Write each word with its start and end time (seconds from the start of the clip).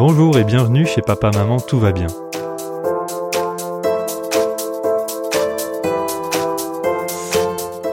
Bonjour 0.00 0.38
et 0.38 0.44
bienvenue 0.44 0.86
chez 0.86 1.02
Papa 1.02 1.30
Maman 1.30 1.58
Tout 1.60 1.78
va 1.78 1.92
bien. 1.92 2.06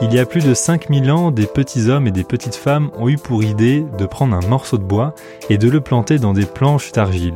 Il 0.00 0.14
y 0.14 0.18
a 0.18 0.24
plus 0.24 0.42
de 0.42 0.54
5000 0.54 1.10
ans, 1.10 1.30
des 1.30 1.46
petits 1.46 1.90
hommes 1.90 2.06
et 2.06 2.10
des 2.10 2.24
petites 2.24 2.54
femmes 2.54 2.90
ont 2.96 3.10
eu 3.10 3.18
pour 3.18 3.44
idée 3.44 3.84
de 3.98 4.06
prendre 4.06 4.34
un 4.34 4.48
morceau 4.48 4.78
de 4.78 4.84
bois 4.84 5.14
et 5.50 5.58
de 5.58 5.68
le 5.68 5.82
planter 5.82 6.18
dans 6.18 6.32
des 6.32 6.46
planches 6.46 6.92
d'argile. 6.92 7.34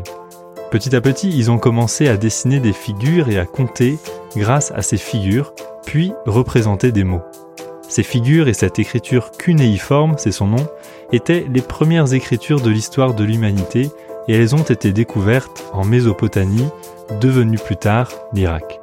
Petit 0.71 0.97
à 0.97 1.03
petit, 1.03 1.29
ils 1.29 1.51
ont 1.51 1.59
commencé 1.59 2.09
à 2.09 2.17
dessiner 2.17 2.59
des 2.59 2.73
figures 2.73 3.29
et 3.29 3.39
à 3.39 3.45
compter 3.45 3.99
grâce 4.39 4.73
à 4.75 4.81
ces 4.81 4.97
figures, 4.97 5.53
puis 5.85 6.15
représenter 6.25 6.93
des 6.93 7.05
mots. 7.05 7.21
Ces 7.91 8.05
figures 8.05 8.49
et 8.49 8.55
cette 8.55 8.79
écriture 8.79 9.33
cunéiforme, 9.33 10.15
c'est 10.17 10.33
son 10.33 10.47
nom, 10.47 10.67
étaient 11.13 11.45
les 11.53 11.61
premières 11.61 12.15
écritures 12.15 12.63
de 12.63 12.71
l'histoire 12.71 13.13
de 13.13 13.23
l'humanité 13.23 13.91
et 14.29 14.35
elles 14.35 14.55
ont 14.55 14.63
été 14.63 14.93
découvertes 14.93 15.65
en 15.73 15.85
Mésopotamie, 15.85 16.69
devenue 17.21 17.59
plus 17.59 17.77
tard 17.77 18.11
l'Irak. 18.33 18.81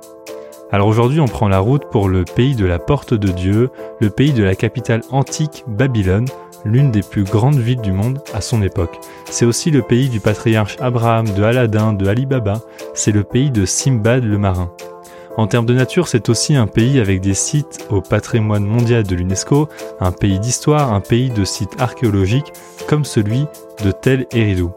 Alors 0.72 0.88
aujourd'hui 0.88 1.20
on 1.20 1.28
prend 1.28 1.48
la 1.48 1.60
route 1.60 1.86
pour 1.90 2.10
le 2.10 2.26
pays 2.26 2.56
de 2.56 2.66
la 2.66 2.78
porte 2.78 3.14
de 3.14 3.32
Dieu, 3.32 3.70
le 4.00 4.10
pays 4.10 4.34
de 4.34 4.44
la 4.44 4.56
capitale 4.56 5.02
antique 5.10 5.64
Babylone, 5.68 6.28
l'une 6.64 6.92
des 6.92 7.02
plus 7.02 7.24
grandes 7.24 7.58
villes 7.58 7.82
du 7.82 7.92
monde 7.92 8.22
à 8.34 8.42
son 8.42 8.62
époque. 8.62 9.00
C'est 9.30 9.46
aussi 9.46 9.72
le 9.72 9.82
pays 9.82 10.10
du 10.10 10.20
patriarche 10.20 10.78
Abraham, 10.80 11.28
de 11.28 11.44
Aladdin, 11.44 11.94
de 11.94 12.08
Ali 12.08 12.26
Baba, 12.26 12.62
c'est 12.94 13.12
le 13.12 13.24
pays 13.24 13.50
de 13.50 13.66
Simbad 13.66 14.24
le 14.24 14.38
marin. 14.38 14.72
En 15.38 15.48
termes 15.48 15.66
de 15.66 15.74
nature, 15.74 16.08
c'est 16.10 16.28
aussi 16.28 16.56
un 16.56 16.68
pays 16.68 17.00
avec 17.00 17.22
des 17.22 17.34
sites 17.34 17.88
au 17.90 18.02
patrimoine 18.02 18.66
mondial 18.66 19.04
de 19.04 19.16
l'UNESCO, 19.16 19.70
un 20.02 20.12
pays 20.12 20.38
d'histoire, 20.38 20.94
un 20.94 21.00
pays 21.00 21.30
de 21.30 21.46
sites 21.46 21.80
archéologiques 21.80 22.52
comme 22.88 23.06
celui 23.06 23.46
de 23.84 23.92
Tel 23.92 24.26
Eridou. 24.34 24.72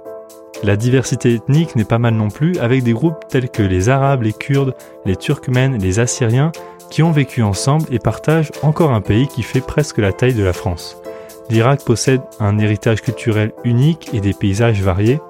La 0.62 0.77
diversité 0.77 1.34
ethnique 1.34 1.75
n'est 1.75 1.84
pas 1.84 1.98
mal 1.98 2.14
non 2.14 2.28
plus, 2.28 2.56
avec 2.58 2.84
des 2.84 2.92
groupes 2.92 3.27
tels 3.28 3.50
que 3.50 3.62
les 3.62 3.89
Arabes, 3.89 4.22
les 4.22 4.33
Kurdes, 4.33 4.75
les 5.05 5.17
Turkmènes, 5.17 5.78
les 5.78 5.98
Assyriens, 5.98 6.53
qui 6.91 7.03
ont 7.03 7.11
vécu 7.11 7.42
ensemble 7.42 7.86
et 7.91 7.98
partagent 7.98 8.53
encore 8.62 8.92
un 8.92 9.00
pays 9.00 9.27
qui 9.27 9.42
fait 9.42 9.61
presque 9.61 9.98
la 9.98 10.12
taille 10.12 10.34
de 10.34 10.44
la 10.44 10.53
France. 10.53 10.98
L'Irak 11.50 11.84
possède 11.84 12.20
un 12.39 12.59
héritage 12.59 13.03
culturel 13.03 13.53
unique 13.64 14.11
et 14.12 14.20
des 14.20 14.34
paysages 14.34 14.83
variés, 14.83 15.20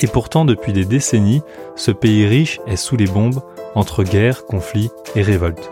et 0.00 0.06
pourtant 0.06 0.44
depuis 0.44 0.72
des 0.72 0.84
décennies, 0.84 1.42
ce 1.76 1.90
pays 1.90 2.26
riche 2.26 2.60
est 2.66 2.76
sous 2.76 2.96
les 2.96 3.06
bombes 3.06 3.40
entre 3.74 4.04
guerre, 4.04 4.44
conflits 4.46 4.90
et 5.16 5.22
révoltes. 5.22 5.70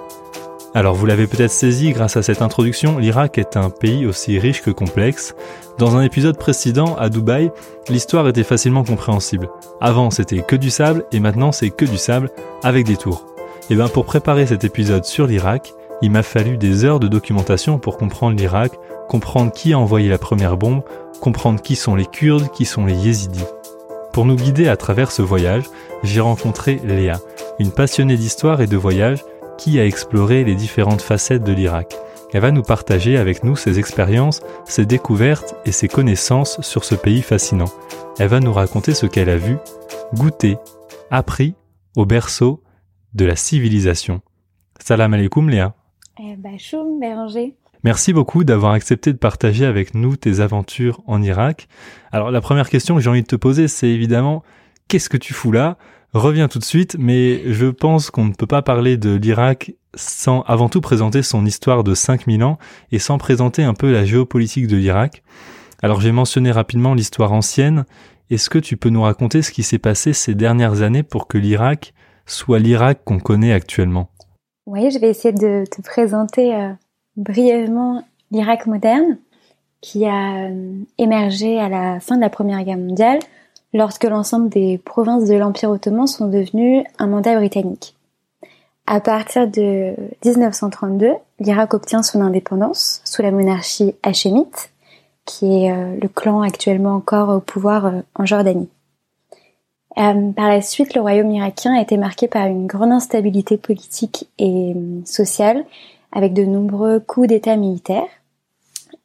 Alors 0.72 0.94
vous 0.94 1.04
l'avez 1.04 1.26
peut-être 1.26 1.50
saisi 1.50 1.90
grâce 1.90 2.16
à 2.16 2.22
cette 2.22 2.42
introduction, 2.42 2.98
l'Irak 2.98 3.38
est 3.38 3.56
un 3.56 3.70
pays 3.70 4.06
aussi 4.06 4.38
riche 4.38 4.62
que 4.62 4.70
complexe. 4.70 5.34
Dans 5.78 5.96
un 5.96 6.02
épisode 6.02 6.38
précédent 6.38 6.94
à 6.94 7.08
Dubaï, 7.08 7.50
l'histoire 7.88 8.28
était 8.28 8.44
facilement 8.44 8.84
compréhensible. 8.84 9.48
Avant 9.80 10.12
c'était 10.12 10.42
que 10.42 10.54
du 10.54 10.70
sable 10.70 11.04
et 11.10 11.18
maintenant 11.18 11.50
c'est 11.50 11.70
que 11.70 11.84
du 11.84 11.98
sable 11.98 12.30
avec 12.62 12.86
des 12.86 12.96
tours. 12.96 13.26
Et 13.68 13.74
bien 13.74 13.88
pour 13.88 14.04
préparer 14.04 14.46
cet 14.46 14.62
épisode 14.62 15.04
sur 15.04 15.26
l'Irak, 15.26 15.74
il 16.02 16.12
m'a 16.12 16.22
fallu 16.22 16.56
des 16.56 16.84
heures 16.84 17.00
de 17.00 17.08
documentation 17.08 17.80
pour 17.80 17.96
comprendre 17.96 18.36
l'Irak, 18.36 18.72
comprendre 19.08 19.50
qui 19.50 19.72
a 19.72 19.78
envoyé 19.78 20.08
la 20.08 20.18
première 20.18 20.56
bombe, 20.56 20.82
comprendre 21.20 21.60
qui 21.60 21.74
sont 21.74 21.96
les 21.96 22.06
Kurdes, 22.06 22.48
qui 22.52 22.64
sont 22.64 22.86
les 22.86 22.94
Yézidis. 22.94 23.44
Pour 24.12 24.24
nous 24.24 24.36
guider 24.36 24.68
à 24.68 24.76
travers 24.76 25.10
ce 25.10 25.22
voyage, 25.22 25.64
j'ai 26.04 26.20
rencontré 26.20 26.80
Léa, 26.84 27.18
une 27.58 27.72
passionnée 27.72 28.16
d'histoire 28.16 28.60
et 28.60 28.66
de 28.66 28.76
voyage 28.76 29.24
qui 29.60 29.78
a 29.78 29.84
exploré 29.84 30.42
les 30.42 30.54
différentes 30.54 31.02
facettes 31.02 31.44
de 31.44 31.52
l'Irak. 31.52 31.94
Elle 32.32 32.40
va 32.40 32.50
nous 32.50 32.62
partager 32.62 33.18
avec 33.18 33.44
nous 33.44 33.56
ses 33.56 33.78
expériences, 33.78 34.40
ses 34.64 34.86
découvertes 34.86 35.54
et 35.66 35.72
ses 35.72 35.86
connaissances 35.86 36.62
sur 36.62 36.82
ce 36.82 36.94
pays 36.94 37.20
fascinant. 37.20 37.68
Elle 38.18 38.28
va 38.28 38.40
nous 38.40 38.54
raconter 38.54 38.94
ce 38.94 39.04
qu'elle 39.04 39.28
a 39.28 39.36
vu, 39.36 39.58
goûté, 40.14 40.56
appris 41.10 41.54
au 41.94 42.06
berceau 42.06 42.62
de 43.12 43.26
la 43.26 43.36
civilisation. 43.36 44.22
Salam 44.78 45.12
alaikum 45.12 45.50
Léa. 45.50 45.74
Eh 46.18 46.36
ben, 46.36 46.56
Béranger. 46.98 47.54
Merci 47.84 48.14
beaucoup 48.14 48.44
d'avoir 48.44 48.72
accepté 48.72 49.12
de 49.12 49.18
partager 49.18 49.66
avec 49.66 49.94
nous 49.94 50.16
tes 50.16 50.40
aventures 50.40 51.02
en 51.06 51.20
Irak. 51.20 51.68
Alors 52.12 52.30
la 52.30 52.40
première 52.40 52.70
question 52.70 52.94
que 52.94 53.02
j'ai 53.02 53.10
envie 53.10 53.22
de 53.22 53.26
te 53.26 53.36
poser, 53.36 53.68
c'est 53.68 53.88
évidemment, 53.88 54.42
qu'est-ce 54.88 55.10
que 55.10 55.18
tu 55.18 55.34
fous 55.34 55.52
là? 55.52 55.76
Reviens 56.12 56.48
tout 56.48 56.58
de 56.58 56.64
suite, 56.64 56.96
mais 56.98 57.52
je 57.52 57.66
pense 57.66 58.10
qu'on 58.10 58.24
ne 58.24 58.32
peut 58.32 58.46
pas 58.46 58.62
parler 58.62 58.96
de 58.96 59.14
l'Irak 59.14 59.74
sans 59.94 60.42
avant 60.42 60.68
tout 60.68 60.80
présenter 60.80 61.22
son 61.22 61.46
histoire 61.46 61.84
de 61.84 61.94
5000 61.94 62.42
ans 62.42 62.58
et 62.90 62.98
sans 62.98 63.16
présenter 63.16 63.62
un 63.62 63.74
peu 63.74 63.92
la 63.92 64.04
géopolitique 64.04 64.66
de 64.66 64.76
l'Irak. 64.76 65.22
Alors 65.82 66.00
j'ai 66.00 66.10
mentionné 66.10 66.50
rapidement 66.50 66.94
l'histoire 66.94 67.32
ancienne. 67.32 67.84
Est-ce 68.28 68.50
que 68.50 68.58
tu 68.58 68.76
peux 68.76 68.88
nous 68.88 69.02
raconter 69.02 69.42
ce 69.42 69.52
qui 69.52 69.62
s'est 69.62 69.78
passé 69.78 70.12
ces 70.12 70.34
dernières 70.34 70.82
années 70.82 71.04
pour 71.04 71.28
que 71.28 71.38
l'Irak 71.38 71.94
soit 72.26 72.58
l'Irak 72.58 73.02
qu'on 73.04 73.20
connaît 73.20 73.52
actuellement? 73.52 74.10
Oui, 74.66 74.90
je 74.90 74.98
vais 74.98 75.10
essayer 75.10 75.32
de 75.32 75.64
te 75.70 75.80
présenter 75.80 76.54
euh, 76.54 76.72
brièvement 77.16 78.04
l'Irak 78.32 78.66
moderne 78.66 79.18
qui 79.80 80.06
a 80.06 80.48
euh, 80.48 80.74
émergé 80.98 81.58
à 81.60 81.68
la 81.68 82.00
fin 82.00 82.16
de 82.16 82.20
la 82.20 82.30
Première 82.30 82.62
Guerre 82.64 82.78
mondiale 82.78 83.20
lorsque 83.72 84.04
l'ensemble 84.04 84.48
des 84.48 84.78
provinces 84.78 85.28
de 85.28 85.34
l'Empire 85.34 85.70
ottoman 85.70 86.06
sont 86.06 86.26
devenues 86.26 86.84
un 86.98 87.06
mandat 87.06 87.36
britannique. 87.36 87.94
À 88.86 89.00
partir 89.00 89.46
de 89.46 89.94
1932, 90.24 91.12
l'Irak 91.38 91.74
obtient 91.74 92.02
son 92.02 92.20
indépendance 92.20 93.00
sous 93.04 93.22
la 93.22 93.30
monarchie 93.30 93.94
hachémite, 94.02 94.72
qui 95.24 95.64
est 95.64 95.72
euh, 95.72 95.96
le 96.00 96.08
clan 96.08 96.42
actuellement 96.42 96.94
encore 96.94 97.28
au 97.28 97.40
pouvoir 97.40 97.86
euh, 97.86 98.00
en 98.16 98.26
Jordanie. 98.26 98.68
Euh, 99.98 100.32
par 100.32 100.48
la 100.48 100.60
suite, 100.60 100.94
le 100.94 101.00
royaume 101.00 101.30
irakien 101.30 101.76
a 101.76 101.80
été 101.80 101.96
marqué 101.96 102.26
par 102.26 102.46
une 102.46 102.66
grande 102.66 102.90
instabilité 102.90 103.58
politique 103.58 104.28
et 104.38 104.74
sociale, 105.04 105.64
avec 106.10 106.32
de 106.32 106.44
nombreux 106.44 106.98
coups 106.98 107.28
d'État 107.28 107.56
militaires. 107.56 108.08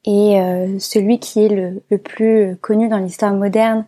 Et 0.07 0.37
celui 0.77 1.17
qui 1.17 1.43
est 1.43 1.49
le, 1.49 1.81
le 1.89 1.97
plus 1.97 2.57
connu 2.61 2.89
dans 2.89 2.99
l'histoire 2.99 3.33
moderne 3.33 3.85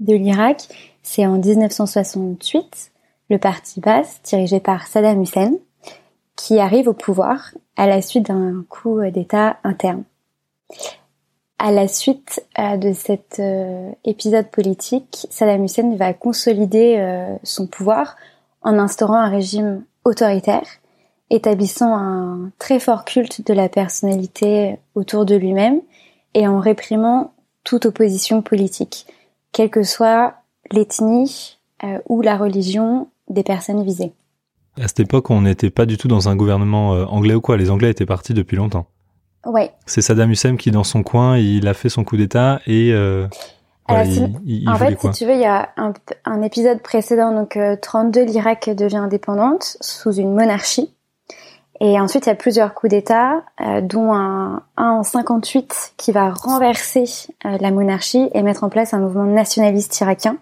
de 0.00 0.14
l'Irak, 0.14 0.68
c'est 1.02 1.26
en 1.26 1.38
1968 1.38 2.92
le 3.30 3.38
parti 3.38 3.80
Baas, 3.80 4.20
dirigé 4.24 4.60
par 4.60 4.86
Saddam 4.86 5.22
Hussein, 5.22 5.54
qui 6.36 6.58
arrive 6.58 6.88
au 6.88 6.92
pouvoir 6.92 7.52
à 7.76 7.86
la 7.86 8.02
suite 8.02 8.26
d'un 8.26 8.64
coup 8.68 9.00
d'État 9.10 9.58
interne. 9.64 10.04
À 11.58 11.72
la 11.72 11.88
suite 11.88 12.44
euh, 12.58 12.76
de 12.76 12.92
cet 12.92 13.38
euh, 13.38 13.90
épisode 14.04 14.50
politique, 14.50 15.26
Saddam 15.30 15.64
Hussein 15.64 15.94
va 15.96 16.12
consolider 16.12 16.96
euh, 16.98 17.36
son 17.42 17.66
pouvoir 17.66 18.16
en 18.62 18.78
instaurant 18.78 19.14
un 19.16 19.28
régime 19.28 19.84
autoritaire, 20.04 20.66
établissant 21.30 21.94
un 21.96 22.50
très 22.58 22.80
fort 22.80 23.04
culte 23.04 23.46
de 23.46 23.54
la 23.54 23.68
personnalité 23.68 24.78
autour 24.94 25.24
de 25.24 25.36
lui-même 25.36 25.80
et 26.34 26.46
en 26.46 26.58
réprimant 26.58 27.32
toute 27.62 27.86
opposition 27.86 28.42
politique 28.42 29.06
quelle 29.54 29.70
que 29.70 29.84
soit 29.84 30.34
l'ethnie 30.70 31.58
euh, 31.82 31.98
ou 32.08 32.20
la 32.20 32.36
religion 32.36 33.08
des 33.30 33.42
personnes 33.42 33.82
visées. 33.82 34.12
À 34.78 34.88
cette 34.88 35.00
époque, 35.00 35.30
on 35.30 35.42
n'était 35.42 35.70
pas 35.70 35.86
du 35.86 35.96
tout 35.96 36.08
dans 36.08 36.28
un 36.28 36.36
gouvernement 36.36 36.94
euh, 36.94 37.04
anglais 37.06 37.34
ou 37.34 37.40
quoi. 37.40 37.56
Les 37.56 37.70
Anglais 37.70 37.90
étaient 37.90 38.04
partis 38.04 38.34
depuis 38.34 38.56
longtemps. 38.56 38.86
Ouais. 39.46 39.70
C'est 39.86 40.02
Saddam 40.02 40.30
Hussein 40.30 40.56
qui, 40.56 40.70
dans 40.70 40.84
son 40.84 41.02
coin, 41.02 41.38
il 41.38 41.68
a 41.68 41.74
fait 41.74 41.88
son 41.88 42.04
coup 42.04 42.16
d'État 42.16 42.60
et. 42.66 42.92
Euh, 42.92 43.26
en 43.86 44.02
fait, 44.76 44.98
si 44.98 45.10
tu 45.10 45.26
veux, 45.26 45.34
il 45.34 45.40
y 45.40 45.44
a 45.44 45.68
un, 46.24 46.40
épisode 46.40 46.80
précédent, 46.80 47.32
donc 47.32 47.58
32, 47.82 48.24
l'Irak 48.24 48.70
devient 48.70 48.96
indépendante 48.96 49.76
sous 49.82 50.12
une 50.12 50.32
monarchie. 50.32 50.94
Et 51.80 51.98
ensuite, 51.98 52.26
il 52.26 52.28
y 52.28 52.32
a 52.32 52.36
plusieurs 52.36 52.74
coups 52.74 52.90
d'État, 52.90 53.42
euh, 53.60 53.80
dont 53.80 54.12
un, 54.12 54.62
un, 54.76 54.90
en 54.90 55.02
58 55.02 55.94
qui 55.96 56.12
va 56.12 56.30
renverser 56.30 57.04
euh, 57.44 57.58
la 57.60 57.70
monarchie 57.70 58.30
et 58.32 58.42
mettre 58.42 58.64
en 58.64 58.68
place 58.68 58.94
un 58.94 59.00
mouvement 59.00 59.24
nationaliste 59.24 59.98
irakien. 60.00 60.36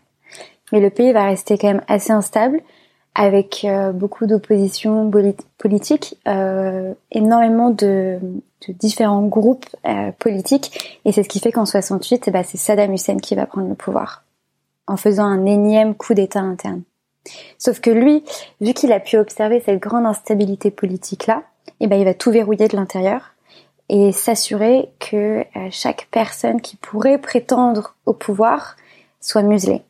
Mais 0.73 0.81
le 0.81 0.91
pays 0.91 1.13
va 1.13 1.25
rester 1.25 1.57
quand 1.57 1.69
même 1.69 1.83
assez 1.89 2.13
instable, 2.13 2.61
avec 3.15 3.65
euh, 3.65 3.93
beaucoup 3.93 4.27
d'opposition 4.27 5.11
politique, 5.59 6.17
énormément 7.11 7.71
de, 7.71 8.19
de, 8.67 8.73
différents 8.73 9.23
groupes 9.23 9.67
politiques. 10.19 11.01
Et 11.05 11.13
c'est 11.13 11.23
ce 11.23 11.29
qui 11.29 11.41
fait 11.41 11.53
qu'en 11.53 11.67
68, 11.67 12.25
eh 12.27 12.31
ben, 12.31 12.43
c'est 12.43 12.57
Saddam 12.57 12.93
Hussein 12.93 13.19
qui 13.19 13.35
va 13.35 13.45
prendre 13.47 13.69
le 13.69 13.75
pouvoir, 13.75 14.25
en 14.87 14.97
faisant 14.97 15.25
un 15.25 15.45
énième 15.45 15.95
coup 15.95 16.15
d'État 16.15 16.41
interne. 16.41 16.83
Sauf 17.59 17.81
que 17.81 17.91
lui, 17.91 18.25
vu 18.61 18.75
qu'il 18.75 18.93
a 18.93 19.01
pu 19.01 19.17
observer 19.17 19.61
cette 19.61 19.81
grande 19.81 20.07
instabilité 20.07 20.71
politique-là, 20.71 21.43
eh 21.81 21.87
ben, 21.87 21.97
il 21.97 22.05
va 22.05 22.15
tout 22.15 22.31
verrouiller 22.31 22.69
de 22.69 22.77
l'intérieur 22.77 23.35
et 23.89 24.13
s'assurer 24.13 24.91
que 24.99 25.41
euh, 25.41 25.69
chaque 25.71 26.09
personne 26.11 26.61
qui 26.61 26.77
pourrait 26.77 27.19
prétendre 27.19 27.95
au 28.07 28.13
pouvoir 28.13 28.77
soit 29.21 29.43
muselée. 29.43 29.83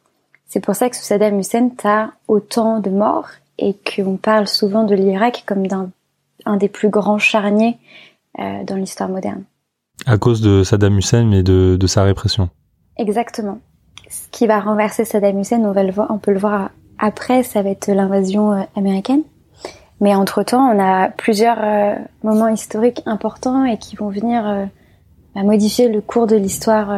C'est 0.47 0.61
pour 0.61 0.75
ça 0.75 0.91
que 0.91 0.97
sous 0.97 1.05
Saddam 1.05 1.39
Hussein, 1.39 1.71
t'as 1.71 2.11
autant 2.29 2.81
de 2.81 2.91
morts 2.91 3.31
et 3.59 3.75
qu'on 3.75 4.17
parle 4.17 4.47
souvent 4.47 4.85
de 4.85 4.95
l'Irak 4.95 5.45
comme 5.47 5.67
d'un 5.67 5.91
un 6.45 6.57
des 6.57 6.69
plus 6.69 6.89
grands 6.89 7.19
charniers 7.19 7.79
euh, 8.39 8.65
dans 8.65 8.77
l'histoire 8.77 9.09
moderne. 9.09 9.45
À 10.07 10.19
cause 10.19 10.41
de 10.41 10.65
Saddam 10.65 10.99
Hussein, 10.99 11.25
mais 11.25 11.43
de, 11.43 11.77
de 11.79 11.87
sa 11.87 12.03
répression. 12.03 12.51
Exactement. 12.97 13.61
ce 14.09 14.29
qui 14.31 14.47
va 14.47 14.61
renverser 14.61 15.05
Saddam 15.05 15.39
Hussein, 15.39 15.61
on 15.61 15.73
va 15.73 15.85
le 15.85 15.93
voir, 15.93 16.11
on 16.11 16.19
peut 16.19 16.33
le 16.33 16.39
voir 16.39 16.71
après, 17.03 17.43
ça 17.43 17.63
va 17.63 17.71
être 17.71 17.89
l'invasion 17.89 18.53
euh, 18.53 18.63
américaine. 18.77 19.23
Mais 20.01 20.15
entre-temps, 20.15 20.65
on 20.73 20.79
a 20.79 21.09
plusieurs 21.09 21.59
euh, 21.61 21.95
moments 22.23 22.49
historiques 22.49 23.03
importants 23.07 23.65
et 23.65 23.77
qui 23.77 23.97
vont 23.97 24.09
venir 24.09 24.47
euh, 24.47 24.65
bah, 25.35 25.43
modifier 25.43 25.89
le 25.89 26.01
cours 26.01 26.29
de 26.29 26.37
l'histoire 26.37 26.95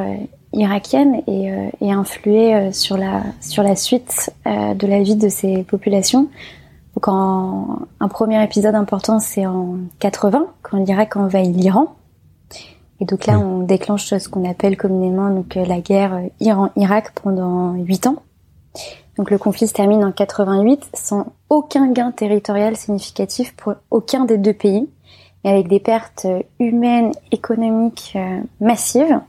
irakienne 0.52 1.22
et, 1.26 1.50
et 1.80 1.92
influer 1.92 2.72
sur 2.72 2.96
la 2.96 3.22
sur 3.40 3.62
la 3.62 3.76
suite 3.76 4.32
de 4.46 4.86
la 4.86 5.02
vie 5.02 5.16
de 5.16 5.28
ces 5.28 5.64
populations. 5.64 6.28
Donc 6.94 7.08
en, 7.08 7.80
un 8.00 8.08
premier 8.08 8.42
épisode 8.42 8.74
important, 8.74 9.18
c'est 9.18 9.46
en 9.46 9.78
80, 9.98 10.46
quand 10.62 10.78
l'Irak 10.78 11.16
envahit 11.16 11.54
l'Iran. 11.54 11.94
Et 13.00 13.04
donc 13.04 13.26
là, 13.26 13.38
on 13.38 13.60
déclenche 13.60 14.16
ce 14.16 14.28
qu'on 14.28 14.48
appelle 14.48 14.76
communément 14.76 15.30
donc 15.30 15.54
la 15.56 15.80
guerre 15.80 16.20
Iran-Irak 16.40 17.12
pendant 17.20 17.74
huit 17.74 18.06
ans. 18.06 18.16
Donc 19.16 19.30
le 19.30 19.38
conflit 19.38 19.68
se 19.68 19.72
termine 19.72 20.04
en 20.04 20.12
88 20.12 20.90
sans 20.94 21.26
aucun 21.48 21.90
gain 21.92 22.10
territorial 22.10 22.76
significatif 22.76 23.54
pour 23.56 23.74
aucun 23.90 24.24
des 24.24 24.38
deux 24.38 24.52
pays, 24.52 24.88
et 25.44 25.48
avec 25.48 25.68
des 25.68 25.80
pertes 25.80 26.26
humaines, 26.58 27.12
économiques 27.30 28.14
euh, 28.16 28.40
massives, 28.60 29.20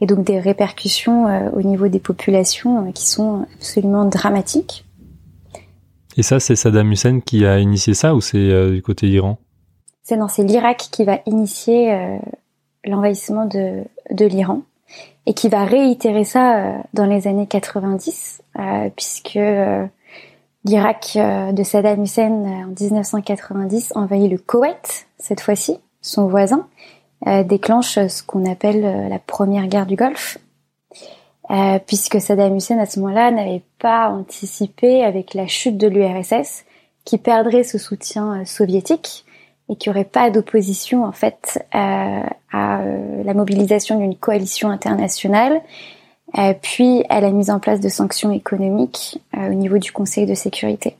et 0.00 0.06
donc 0.06 0.24
des 0.24 0.38
répercussions 0.38 1.26
euh, 1.26 1.50
au 1.50 1.62
niveau 1.62 1.88
des 1.88 1.98
populations 1.98 2.86
euh, 2.86 2.92
qui 2.92 3.06
sont 3.06 3.46
absolument 3.56 4.04
dramatiques. 4.04 4.86
Et 6.16 6.22
ça, 6.22 6.40
c'est 6.40 6.56
Saddam 6.56 6.90
Hussein 6.90 7.20
qui 7.20 7.44
a 7.44 7.58
initié 7.58 7.94
ça 7.94 8.14
ou 8.14 8.20
c'est 8.20 8.72
du 8.72 8.82
côté 8.82 9.06
Iran 9.08 9.38
C'est 10.02 10.16
non, 10.16 10.26
c'est 10.26 10.42
l'Irak 10.42 10.88
qui 10.90 11.04
va 11.04 11.20
initier 11.26 12.18
l'envahissement 12.84 13.46
de, 13.46 13.84
de 14.10 14.24
l'Iran 14.24 14.62
et 15.28 15.34
qui 15.34 15.50
va 15.50 15.66
réitérer 15.66 16.24
ça 16.24 16.72
dans 16.94 17.04
les 17.04 17.28
années 17.28 17.46
90 17.46 18.40
euh, 18.58 18.88
puisque 18.96 19.36
euh, 19.36 19.86
l'Irak 20.64 21.12
euh, 21.16 21.52
de 21.52 21.62
Saddam 21.62 22.02
Hussein 22.02 22.32
en 22.64 22.74
1990 22.80 23.92
envahit 23.94 24.30
le 24.30 24.38
Koweït 24.38 25.06
cette 25.18 25.42
fois-ci, 25.42 25.78
son 26.00 26.28
voisin, 26.28 26.66
déclenche 27.44 27.98
ce 28.06 28.22
qu'on 28.22 28.48
appelle 28.48 29.08
la 29.08 29.18
première 29.18 29.66
guerre 29.66 29.86
du 29.86 29.96
Golfe. 29.96 30.38
Euh, 31.50 31.78
puisque 31.84 32.20
Saddam 32.20 32.54
Hussein 32.56 32.78
à 32.78 32.86
ce 32.86 33.00
moment-là 33.00 33.30
n'avait 33.32 33.62
pas 33.80 34.10
anticipé 34.10 35.02
avec 35.02 35.34
la 35.34 35.46
chute 35.48 35.76
de 35.76 35.88
l'URSS 35.88 36.64
qui 37.04 37.18
perdrait 37.18 37.64
ce 37.64 37.78
soutien 37.78 38.44
soviétique 38.44 39.24
et 39.68 39.76
qu'il 39.76 39.90
n'y 39.90 39.98
aurait 39.98 40.08
pas 40.08 40.30
d'opposition 40.30 41.04
en 41.04 41.12
fait 41.12 41.64
à 41.72 42.24
la 42.52 43.34
mobilisation 43.34 43.98
d'une 43.98 44.16
coalition 44.16 44.70
internationale 44.70 45.60
euh, 46.36 46.52
puis 46.60 47.04
à 47.08 47.20
la 47.20 47.30
mise 47.30 47.48
en 47.50 47.58
place 47.58 47.80
de 47.80 47.88
sanctions 47.88 48.30
économiques 48.32 49.18
euh, 49.34 49.50
au 49.50 49.54
niveau 49.54 49.78
du 49.78 49.92
Conseil 49.92 50.26
de 50.26 50.34
sécurité. 50.34 50.96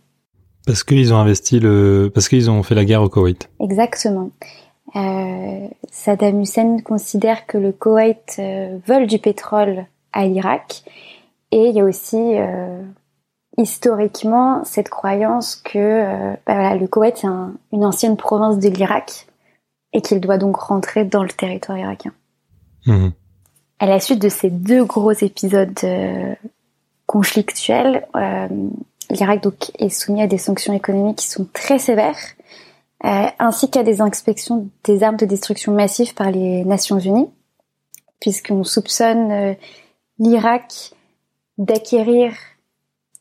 Parce 0.64 0.84
qu'ils 0.84 1.12
ont 1.12 1.18
investi 1.18 1.60
le, 1.60 2.10
parce 2.12 2.28
qu'ils 2.28 2.50
ont 2.50 2.62
fait 2.62 2.74
la 2.74 2.84
guerre 2.84 3.02
au 3.02 3.08
Koweït. 3.08 3.50
Exactement. 3.60 4.30
Euh, 4.96 5.68
Saddam 5.90 6.40
Hussein 6.40 6.78
considère 6.80 7.46
que 7.46 7.58
le 7.58 7.72
Koweït 7.72 8.36
euh, 8.38 8.78
vole 8.86 9.06
du 9.06 9.18
pétrole 9.18 9.84
à 10.12 10.26
l'Irak, 10.26 10.82
et 11.52 11.68
il 11.68 11.74
y 11.74 11.80
a 11.80 11.84
aussi 11.84 12.16
euh, 12.16 12.82
historiquement 13.58 14.64
cette 14.64 14.88
croyance 14.88 15.56
que 15.56 16.32
bah 16.46 16.54
voilà, 16.54 16.76
le 16.76 16.86
Koweït 16.86 17.16
est 17.24 17.26
un, 17.26 17.52
une 17.72 17.84
ancienne 17.84 18.16
province 18.16 18.58
de 18.58 18.68
l'Irak 18.68 19.28
et 19.92 20.00
qu'il 20.00 20.20
doit 20.20 20.38
donc 20.38 20.56
rentrer 20.56 21.04
dans 21.04 21.22
le 21.22 21.30
territoire 21.30 21.78
irakien. 21.78 22.12
Mmh. 22.86 23.08
À 23.80 23.86
la 23.86 24.00
suite 24.00 24.20
de 24.20 24.28
ces 24.28 24.50
deux 24.50 24.84
gros 24.84 25.12
épisodes 25.12 25.78
euh, 25.84 26.34
conflictuels, 27.06 28.06
euh, 28.16 28.48
l'Irak 29.10 29.42
donc 29.42 29.70
est 29.78 29.88
soumis 29.88 30.22
à 30.22 30.26
des 30.26 30.38
sanctions 30.38 30.72
économiques 30.72 31.18
qui 31.18 31.28
sont 31.28 31.46
très 31.52 31.78
sévères, 31.78 32.18
euh, 33.04 33.26
ainsi 33.38 33.70
qu'à 33.70 33.84
des 33.84 34.00
inspections 34.00 34.68
des 34.84 35.02
armes 35.02 35.16
de 35.16 35.26
destruction 35.26 35.72
massive 35.72 36.14
par 36.14 36.30
les 36.30 36.64
Nations 36.64 36.98
Unies, 36.98 37.30
puisqu'on 38.20 38.64
soupçonne 38.64 39.56
l'Irak 40.18 40.92
d'acquérir 41.56 42.32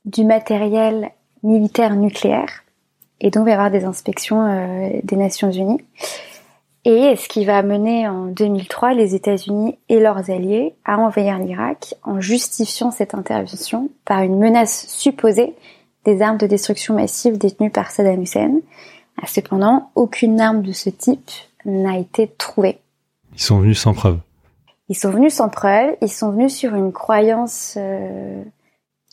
du 0.08 0.26
matériel 0.26 1.12
militaire 1.44 1.96
nucléaire, 1.96 2.64
et 3.22 3.30
donc 3.30 3.44
il 3.44 3.46
va 3.46 3.52
y 3.52 3.54
avoir 3.54 3.72
des 3.72 3.86
inspections 3.86 5.00
des 5.04 5.16
Nations 5.16 5.52
Unies 5.52 5.80
et 6.90 7.18
ce 7.18 7.28
qui 7.28 7.44
va 7.44 7.58
amener 7.58 8.08
en 8.08 8.28
2003 8.28 8.94
les 8.94 9.14
États-Unis 9.14 9.78
et 9.90 10.00
leurs 10.00 10.32
alliés 10.32 10.74
à 10.86 10.98
envahir 10.98 11.38
l'Irak 11.38 11.96
en 12.02 12.22
justifiant 12.22 12.92
cette 12.92 13.14
intervention 13.14 13.90
par 14.06 14.22
une 14.22 14.40
menace 14.40 14.88
supposée 14.88 15.54
des 16.06 16.22
armes 16.22 16.38
de 16.38 16.48
destruction 16.48 16.96
massive 16.96 17.38
détenues 17.38 17.72
par 17.72 17.92
Saddam 17.92 18.22
Hussein. 18.22 18.62
Cependant, 19.26 19.92
aucune 19.96 20.40
arme 20.40 20.62
de 20.62 20.72
ce 20.72 20.90
type 20.90 21.30
n'a 21.66 21.98
été 21.98 22.32
trouvée. 22.38 22.80
Ils 23.34 23.42
sont 23.42 23.60
venus 23.60 23.82
sans 23.82 23.94
preuve. 23.94 24.20
Ils 24.88 24.96
sont 24.96 25.12
venus 25.12 25.34
sans 25.34 25.50
preuve, 25.50 25.98
ils 26.02 26.08
sont 26.08 26.32
venus 26.32 26.56
sur 26.56 26.74
une 26.74 26.94
croyance... 26.94 27.74
Euh... 27.76 28.44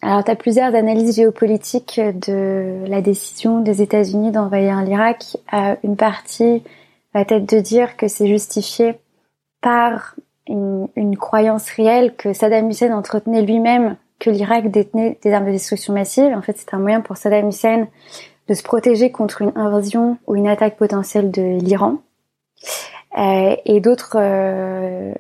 Alors, 0.05 0.23
tu 0.23 0.31
as 0.31 0.37
plusieurs 0.37 0.75
analyses 0.75 1.17
géopolitiques 1.17 1.99
de 1.99 2.85
la 2.87 3.01
décision 3.01 3.61
des 3.61 3.81
États-Unis 3.81 4.33
d'envahir 4.33 4.83
l'Irak. 4.83 5.39
Une 5.83 5.97
partie 5.97 6.62
la 7.15 7.25
tête 7.25 7.47
de 7.47 7.59
dire 7.59 7.97
que 7.97 8.06
c'est 8.06 8.27
justifié 8.27 8.97
par 9.62 10.15
une, 10.47 11.17
croyance 11.17 11.71
réelle 11.71 12.15
que 12.17 12.35
Saddam 12.35 12.69
Hussein 12.69 12.93
entretenait 12.93 13.41
lui-même 13.41 13.97
que 14.19 14.29
l'Irak 14.29 14.71
détenait 14.71 15.19
des 15.23 15.33
armes 15.33 15.47
de 15.47 15.53
destruction 15.53 15.95
massive. 15.95 16.35
En 16.35 16.43
fait, 16.43 16.59
c'est 16.59 16.75
un 16.75 16.81
moyen 16.81 17.01
pour 17.01 17.17
Saddam 17.17 17.49
Hussein 17.49 17.89
de 18.47 18.53
se 18.53 18.62
protéger 18.62 19.11
contre 19.11 19.41
une 19.41 19.53
invasion 19.55 20.19
ou 20.27 20.37
une 20.37 20.49
attaque 20.49 20.77
potentielle 20.77 21.31
de 21.31 21.59
l'Iran. 21.61 21.97
Euh, 23.17 23.56
et 23.65 23.81
d'autres 23.81 24.17
euh, 24.17 25.15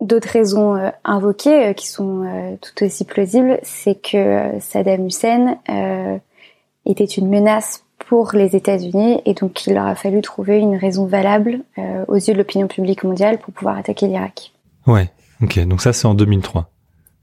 d'autres 0.00 0.28
raisons 0.28 0.76
euh, 0.76 0.90
invoquées 1.04 1.68
euh, 1.68 1.72
qui 1.72 1.88
sont 1.88 2.24
euh, 2.24 2.56
tout 2.60 2.84
aussi 2.84 3.04
plausibles, 3.04 3.58
c'est 3.62 3.94
que 3.94 4.50
Saddam 4.60 5.06
Hussein 5.06 5.58
était 6.86 7.04
une 7.04 7.28
menace 7.28 7.84
pour 7.98 8.32
les 8.32 8.56
États-Unis 8.56 9.20
et 9.24 9.34
donc 9.34 9.66
il 9.66 9.74
leur 9.74 9.86
a 9.86 9.94
fallu 9.94 10.20
trouver 10.22 10.58
une 10.58 10.76
raison 10.76 11.06
valable 11.06 11.60
euh, 11.78 12.04
aux 12.08 12.16
yeux 12.16 12.32
de 12.32 12.38
l'opinion 12.38 12.66
publique 12.66 13.04
mondiale 13.04 13.38
pour 13.38 13.52
pouvoir 13.52 13.76
attaquer 13.76 14.08
l'Irak. 14.08 14.52
Ouais, 14.86 15.10
ok, 15.42 15.60
donc 15.66 15.82
ça 15.82 15.92
c'est 15.92 16.06
en 16.06 16.14
2003. 16.14 16.70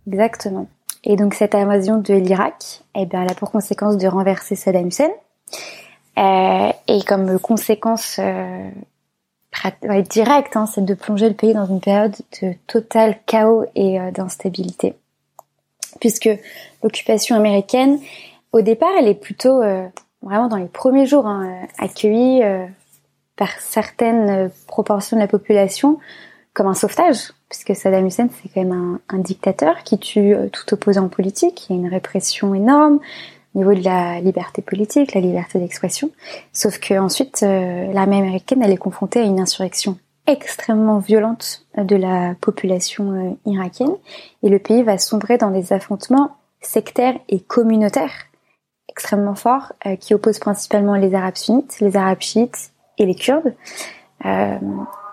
Exactement. 0.08 0.68
Et 1.04 1.16
donc 1.16 1.34
cette 1.34 1.56
invasion 1.56 1.98
de 1.98 2.14
l'Irak, 2.14 2.84
eh 2.96 3.06
bien, 3.06 3.24
elle 3.24 3.32
a 3.32 3.36
pour 3.36 3.52
conséquence 3.52 3.98
de 3.98 4.08
renverser 4.08 4.56
Saddam 4.56 4.88
Hussein 4.88 5.10
euh, 6.18 6.72
et 6.88 7.04
comme 7.06 7.40
conséquence 7.40 8.18
euh, 8.20 8.70
directe, 10.10 10.56
hein, 10.56 10.66
c'est 10.66 10.84
de 10.84 10.94
plonger 10.94 11.30
le 11.30 11.36
pays 11.36 11.54
dans 11.54 11.66
une 11.66 11.80
période 11.80 12.16
de 12.42 12.54
total 12.68 13.18
chaos 13.26 13.66
et 13.76 14.00
euh, 14.00 14.12
d'instabilité, 14.12 14.96
puisque 16.00 16.30
l'occupation 16.84 17.36
américaine, 17.36 18.00
au 18.52 18.62
départ, 18.62 18.92
elle 19.00 19.08
est 19.08 19.20
plutôt 19.20 19.62
euh, 19.62 19.86
vraiment 20.22 20.48
dans 20.48 20.58
les 20.58 20.68
premiers 20.68 21.06
jours, 21.06 21.28
hein, 21.28 21.68
euh, 22.04 22.66
par 23.36 23.52
certaines 23.60 24.50
proportions 24.68 25.18
de 25.18 25.22
la 25.22 25.28
population 25.28 26.00
comme 26.54 26.68
un 26.68 26.74
sauvetage, 26.74 27.34
puisque 27.50 27.76
Saddam 27.76 28.08
Hussein 28.08 28.30
c'est 28.42 28.50
quand 28.50 28.64
même 28.64 29.00
un, 29.10 29.20
dictateur 29.20 29.84
qui 29.84 30.00
tue 30.00 30.36
tout 30.52 30.74
opposant 30.74 31.08
politique. 31.08 31.68
Il 31.70 31.76
y 31.76 31.80
a 31.80 31.82
une 31.84 31.94
répression 31.94 32.56
énorme 32.56 33.00
au 33.58 33.60
niveau 33.60 33.74
de 33.74 33.84
la 33.84 34.22
liberté 34.22 34.62
politique, 34.62 35.16
la 35.16 35.22
liberté 35.22 35.58
d'expression. 35.58 36.12
Sauf 36.54 36.80
que 36.80 36.94
ensuite, 37.00 37.42
l'armée 37.42 38.20
américaine 38.20 38.62
elle 38.62 38.72
est 38.72 38.78
confrontée 38.78 39.20
à 39.20 39.24
une 39.24 39.40
insurrection 39.40 39.98
extrêmement 40.28 41.00
violente 41.00 41.66
de 41.76 41.96
la 41.96 42.36
population 42.40 43.36
irakienne 43.48 43.96
et 44.44 44.50
le 44.50 44.60
pays 44.60 44.84
va 44.84 45.00
sombrer 45.00 45.40
dans 45.40 45.50
des 45.50 45.74
affrontements 45.74 46.38
sectaires 46.62 47.18
et 47.30 47.40
communautaires 47.40 48.28
extrêmement 48.98 49.36
fort 49.36 49.74
euh, 49.86 49.96
qui 49.96 50.16
oppose 50.16 50.40
principalement 50.40 50.96
les 50.96 51.14
Arabes 51.14 51.36
sunnites, 51.36 51.80
les 51.80 51.96
Arabes 51.96 52.22
chiites 52.22 52.72
et 52.98 53.06
les 53.06 53.14
Kurdes, 53.14 53.54
euh, 54.26 54.58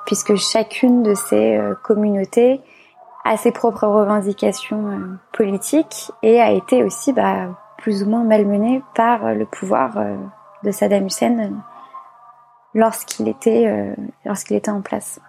puisque 0.06 0.36
chacune 0.36 1.02
de 1.02 1.14
ces 1.14 1.56
euh, 1.56 1.74
communautés 1.82 2.62
a 3.26 3.36
ses 3.36 3.52
propres 3.52 3.86
revendications 3.86 5.18
politiques 5.32 6.10
et 6.22 6.40
a 6.40 6.50
été 6.50 6.82
aussi 6.82 7.12
bah, 7.12 7.48
plus 7.84 8.02
ou 8.02 8.08
moins 8.08 8.24
malmenée 8.24 8.82
par 8.94 9.34
le 9.34 9.44
pouvoir 9.44 9.98
de 10.64 10.70
Saddam 10.70 11.04
Hussein 11.04 11.52
lorsqu'il 12.72 13.28
était 13.28 13.94
lorsqu'il 14.24 14.56
était 14.56 14.70
en 14.70 14.80
place. 14.80 15.20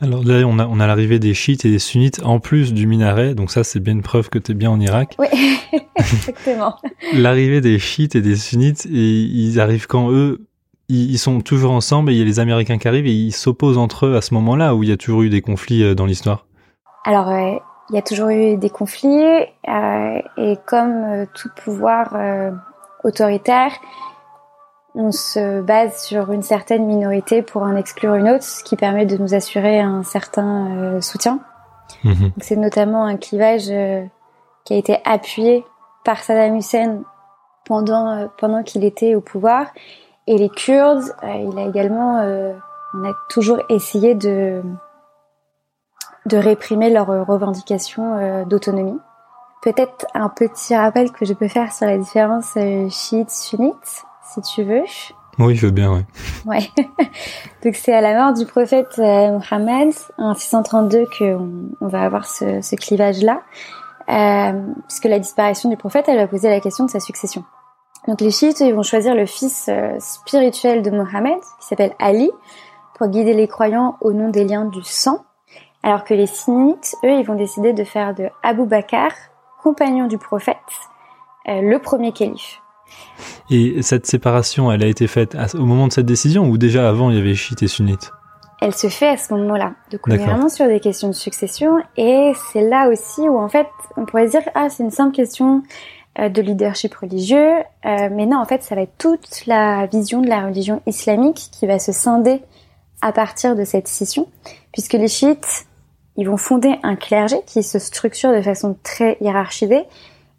Alors 0.00 0.24
là, 0.24 0.44
on 0.48 0.58
a, 0.58 0.66
on 0.66 0.80
a 0.80 0.86
l'arrivée 0.88 1.20
des 1.20 1.32
chiites 1.32 1.64
et 1.64 1.70
des 1.70 1.78
sunnites 1.78 2.20
en 2.24 2.40
plus 2.40 2.74
du 2.74 2.88
minaret, 2.88 3.36
donc 3.36 3.52
ça 3.52 3.62
c'est 3.62 3.78
bien 3.78 3.92
une 3.92 4.02
preuve 4.02 4.30
que 4.30 4.40
tu 4.40 4.50
es 4.50 4.54
bien 4.56 4.68
en 4.68 4.80
Irak. 4.80 5.14
Oui, 5.20 5.28
exactement. 5.96 6.74
l'arrivée 7.14 7.60
des 7.60 7.78
chiites 7.78 8.16
et 8.16 8.20
des 8.20 8.34
sunnites, 8.34 8.84
et 8.86 9.20
ils 9.20 9.60
arrivent 9.60 9.86
quand 9.86 10.10
eux, 10.10 10.44
ils, 10.88 11.18
sont 11.18 11.40
toujours 11.40 11.70
ensemble 11.70 12.10
et 12.10 12.14
il 12.14 12.18
y 12.18 12.22
a 12.22 12.24
les 12.24 12.40
Américains 12.40 12.78
qui 12.78 12.88
arrivent 12.88 13.06
et 13.06 13.14
ils 13.14 13.32
s'opposent 13.32 13.78
entre 13.78 14.06
eux 14.06 14.16
à 14.16 14.22
ce 14.22 14.34
moment-là 14.34 14.74
où 14.74 14.82
il 14.82 14.88
y 14.88 14.92
a 14.92 14.96
toujours 14.96 15.22
eu 15.22 15.28
des 15.28 15.40
conflits 15.40 15.84
euh, 15.84 15.94
dans 15.94 16.06
l'histoire. 16.06 16.46
Alors 17.04 17.30
il 17.90 17.94
y 17.94 17.98
a 17.98 18.02
toujours 18.02 18.30
eu 18.30 18.56
des 18.56 18.70
conflits 18.70 19.24
et 19.66 20.58
comme 20.66 21.26
tout 21.34 21.50
pouvoir 21.54 22.14
autoritaire, 23.04 23.72
on 24.96 25.12
se 25.12 25.60
base 25.60 26.02
sur 26.02 26.32
une 26.32 26.42
certaine 26.42 26.86
minorité 26.86 27.42
pour 27.42 27.62
en 27.62 27.76
exclure 27.76 28.14
une 28.14 28.30
autre, 28.30 28.42
ce 28.42 28.64
qui 28.64 28.76
permet 28.76 29.04
de 29.04 29.18
nous 29.18 29.34
assurer 29.34 29.78
un 29.78 30.02
certain 30.02 30.70
euh, 30.70 31.00
soutien. 31.02 31.38
Mhm. 32.02 32.32
C'est 32.40 32.56
notamment 32.56 33.04
un 33.04 33.16
clivage 33.16 33.66
euh, 33.68 34.02
qui 34.64 34.72
a 34.72 34.76
été 34.76 34.98
appuyé 35.04 35.64
par 36.02 36.22
Saddam 36.22 36.56
Hussein 36.56 37.02
pendant 37.66 38.08
euh, 38.08 38.26
pendant 38.38 38.62
qu'il 38.62 38.84
était 38.84 39.14
au 39.14 39.20
pouvoir 39.20 39.66
et 40.26 40.38
les 40.38 40.48
Kurdes. 40.48 41.14
il 41.22 41.58
a 41.58 41.66
également, 41.66 42.20
on 42.94 43.04
a 43.04 43.12
toujours 43.28 43.60
essayé 43.68 44.16
de 44.16 44.60
de 46.26 46.36
réprimer 46.36 46.90
leurs 46.90 47.26
revendications 47.26 48.44
d'autonomie. 48.44 48.98
Peut-être 49.62 50.06
un 50.14 50.28
petit 50.28 50.76
rappel 50.76 51.10
que 51.10 51.24
je 51.24 51.32
peux 51.32 51.48
faire 51.48 51.72
sur 51.72 51.86
la 51.86 51.98
différence 51.98 52.54
chiite-sunnite 52.90 54.04
si 54.34 54.40
tu 54.42 54.62
veux. 54.62 54.82
Oui, 55.38 55.54
je 55.54 55.66
veux 55.66 55.72
bien, 55.72 55.92
ouais. 55.92 56.06
Ouais. 56.46 56.70
Donc 57.64 57.74
c'est 57.74 57.92
à 57.92 58.00
la 58.00 58.14
mort 58.14 58.32
du 58.32 58.46
prophète 58.46 58.98
euh, 58.98 59.38
Mohammed 59.38 59.92
en 60.16 60.34
632 60.34 61.04
qu'on 61.18 61.50
on 61.80 61.88
va 61.88 62.02
avoir 62.02 62.26
ce, 62.26 62.62
ce 62.62 62.74
clivage-là, 62.74 63.42
euh, 64.08 64.62
puisque 64.88 65.04
la 65.04 65.18
disparition 65.18 65.68
du 65.68 65.76
prophète, 65.76 66.06
elle 66.08 66.16
va 66.16 66.26
poser 66.26 66.48
la 66.48 66.60
question 66.60 66.86
de 66.86 66.90
sa 66.90 67.00
succession. 67.00 67.44
Donc 68.08 68.20
les 68.20 68.30
chiites, 68.30 68.60
ils 68.60 68.74
vont 68.74 68.82
choisir 68.82 69.14
le 69.14 69.26
fils 69.26 69.66
euh, 69.68 69.96
spirituel 69.98 70.82
de 70.82 70.90
Mohammed, 70.90 71.38
qui 71.60 71.66
s'appelle 71.66 71.92
Ali, 71.98 72.30
pour 72.94 73.08
guider 73.08 73.34
les 73.34 73.48
croyants 73.48 73.96
au 74.00 74.12
nom 74.12 74.30
des 74.30 74.44
liens 74.44 74.64
du 74.64 74.82
sang, 74.84 75.24
alors 75.86 76.02
que 76.02 76.14
les 76.14 76.26
sunnites, 76.26 76.96
eux, 77.04 77.12
ils 77.12 77.24
vont 77.24 77.36
décider 77.36 77.72
de 77.72 77.84
faire 77.84 78.12
de 78.12 78.28
Abu 78.42 78.66
Bakr, 78.66 79.12
compagnon 79.62 80.08
du 80.08 80.18
prophète, 80.18 80.56
euh, 81.48 81.60
le 81.62 81.78
premier 81.78 82.10
calife. 82.10 82.60
Et 83.50 83.82
cette 83.82 84.04
séparation, 84.04 84.72
elle 84.72 84.82
a 84.82 84.88
été 84.88 85.06
faite 85.06 85.36
au 85.54 85.64
moment 85.64 85.86
de 85.86 85.92
cette 85.92 86.06
décision 86.06 86.48
ou 86.48 86.58
déjà 86.58 86.88
avant 86.88 87.10
il 87.10 87.16
y 87.16 87.20
avait 87.20 87.36
chiites 87.36 87.62
et 87.62 87.68
sunnites? 87.68 88.10
Elle 88.60 88.74
se 88.74 88.88
fait 88.88 89.10
à 89.10 89.16
ce 89.16 89.32
moment-là. 89.34 89.74
Donc 89.92 90.00
on 90.08 90.10
est 90.10 90.16
vraiment 90.16 90.48
sur 90.48 90.66
des 90.66 90.80
questions 90.80 91.06
de 91.06 91.14
succession 91.14 91.76
et 91.96 92.32
c'est 92.50 92.68
là 92.68 92.88
aussi 92.88 93.28
où 93.28 93.38
en 93.38 93.48
fait 93.48 93.68
on 93.96 94.06
pourrait 94.06 94.28
dire 94.28 94.42
ah 94.56 94.68
c'est 94.68 94.82
une 94.82 94.90
simple 94.90 95.14
question 95.14 95.62
euh, 96.18 96.28
de 96.28 96.42
leadership 96.42 96.94
religieux, 96.96 97.58
euh, 97.58 98.08
mais 98.10 98.26
non 98.26 98.38
en 98.38 98.44
fait 98.44 98.64
ça 98.64 98.74
va 98.74 98.82
être 98.82 98.96
toute 98.98 99.46
la 99.46 99.86
vision 99.86 100.20
de 100.20 100.28
la 100.28 100.46
religion 100.46 100.82
islamique 100.86 101.48
qui 101.52 101.66
va 101.68 101.78
se 101.78 101.92
scinder 101.92 102.42
à 103.02 103.12
partir 103.12 103.54
de 103.54 103.64
cette 103.64 103.86
scission, 103.86 104.26
puisque 104.72 104.94
les 104.94 105.08
chiites 105.08 105.65
ils 106.16 106.28
vont 106.28 106.36
fonder 106.36 106.76
un 106.82 106.96
clergé 106.96 107.36
qui 107.46 107.62
se 107.62 107.78
structure 107.78 108.32
de 108.32 108.42
façon 108.42 108.76
très 108.82 109.16
hiérarchisée 109.20 109.84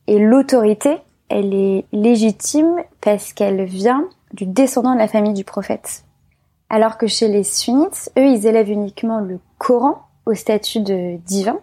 et 0.07 0.19
l'autorité 0.19 0.97
elle 1.29 1.53
est 1.53 1.85
légitime 1.91 2.77
parce 3.01 3.33
qu'elle 3.33 3.63
vient 3.65 4.07
du 4.33 4.45
descendant 4.45 4.93
de 4.93 4.99
la 4.99 5.07
famille 5.07 5.33
du 5.33 5.43
prophète. 5.43 6.03
Alors 6.69 6.97
que 6.97 7.07
chez 7.07 7.27
les 7.27 7.43
sunnites, 7.43 8.11
eux, 8.17 8.25
ils 8.25 8.45
élèvent 8.45 8.71
uniquement 8.71 9.19
le 9.19 9.39
Coran 9.57 10.01
au 10.25 10.33
statut 10.33 10.81
de 10.81 11.17
divin, 11.25 11.59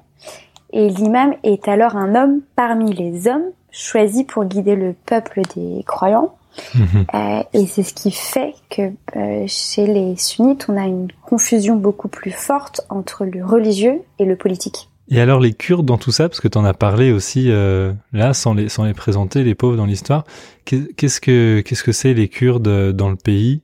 et 0.73 0.89
l'imam 0.89 1.35
est 1.43 1.69
alors 1.69 1.97
un 1.97 2.15
homme 2.15 2.41
parmi 2.57 2.93
les 2.93 3.29
hommes 3.29 3.51
choisi 3.71 4.25
pour 4.25 4.45
guider 4.45 4.77
le 4.77 4.95
peuple 5.07 5.43
des 5.55 5.83
croyants. 5.87 6.35
Mhm. 6.75 7.07
Euh, 7.15 7.43
et 7.53 7.67
c'est 7.67 7.83
ce 7.83 7.95
qui 7.95 8.11
fait 8.11 8.55
que 8.71 8.93
euh, 9.17 9.45
chez 9.47 9.87
les 9.87 10.17
sunnites, 10.17 10.67
on 10.69 10.77
a 10.77 10.87
une 10.87 11.09
confusion 11.27 11.77
beaucoup 11.77 12.09
plus 12.09 12.31
forte 12.31 12.81
entre 12.89 13.25
le 13.25 13.45
religieux 13.45 14.01
et 14.19 14.25
le 14.25 14.37
politique. 14.37 14.89
Et 15.11 15.21
alors 15.21 15.39
les 15.39 15.53
Kurdes 15.53 15.85
dans 15.85 15.99
tout 15.99 16.13
ça, 16.13 16.29
parce 16.29 16.41
que 16.41 16.49
tu 16.49 16.57
en 16.57 16.65
as 16.65 16.73
parlé 16.73 17.13
aussi 17.13 17.51
euh, 17.51 17.93
là, 18.13 18.33
sans 18.33 18.55
les, 18.55 18.69
sans 18.69 18.85
les 18.85 18.95
présenter, 18.95 19.45
les 19.45 19.55
pauvres 19.55 19.77
dans 19.77 19.85
l'histoire, 19.85 20.25
qu'est-ce 20.65 21.21
que 21.21 21.61
qu'est-ce 21.61 21.85
que 21.85 21.93
c'est 21.93 22.15
les 22.15 22.29
Kurdes 22.29 22.93
dans 22.93 23.11
le 23.11 23.17
pays? 23.17 23.61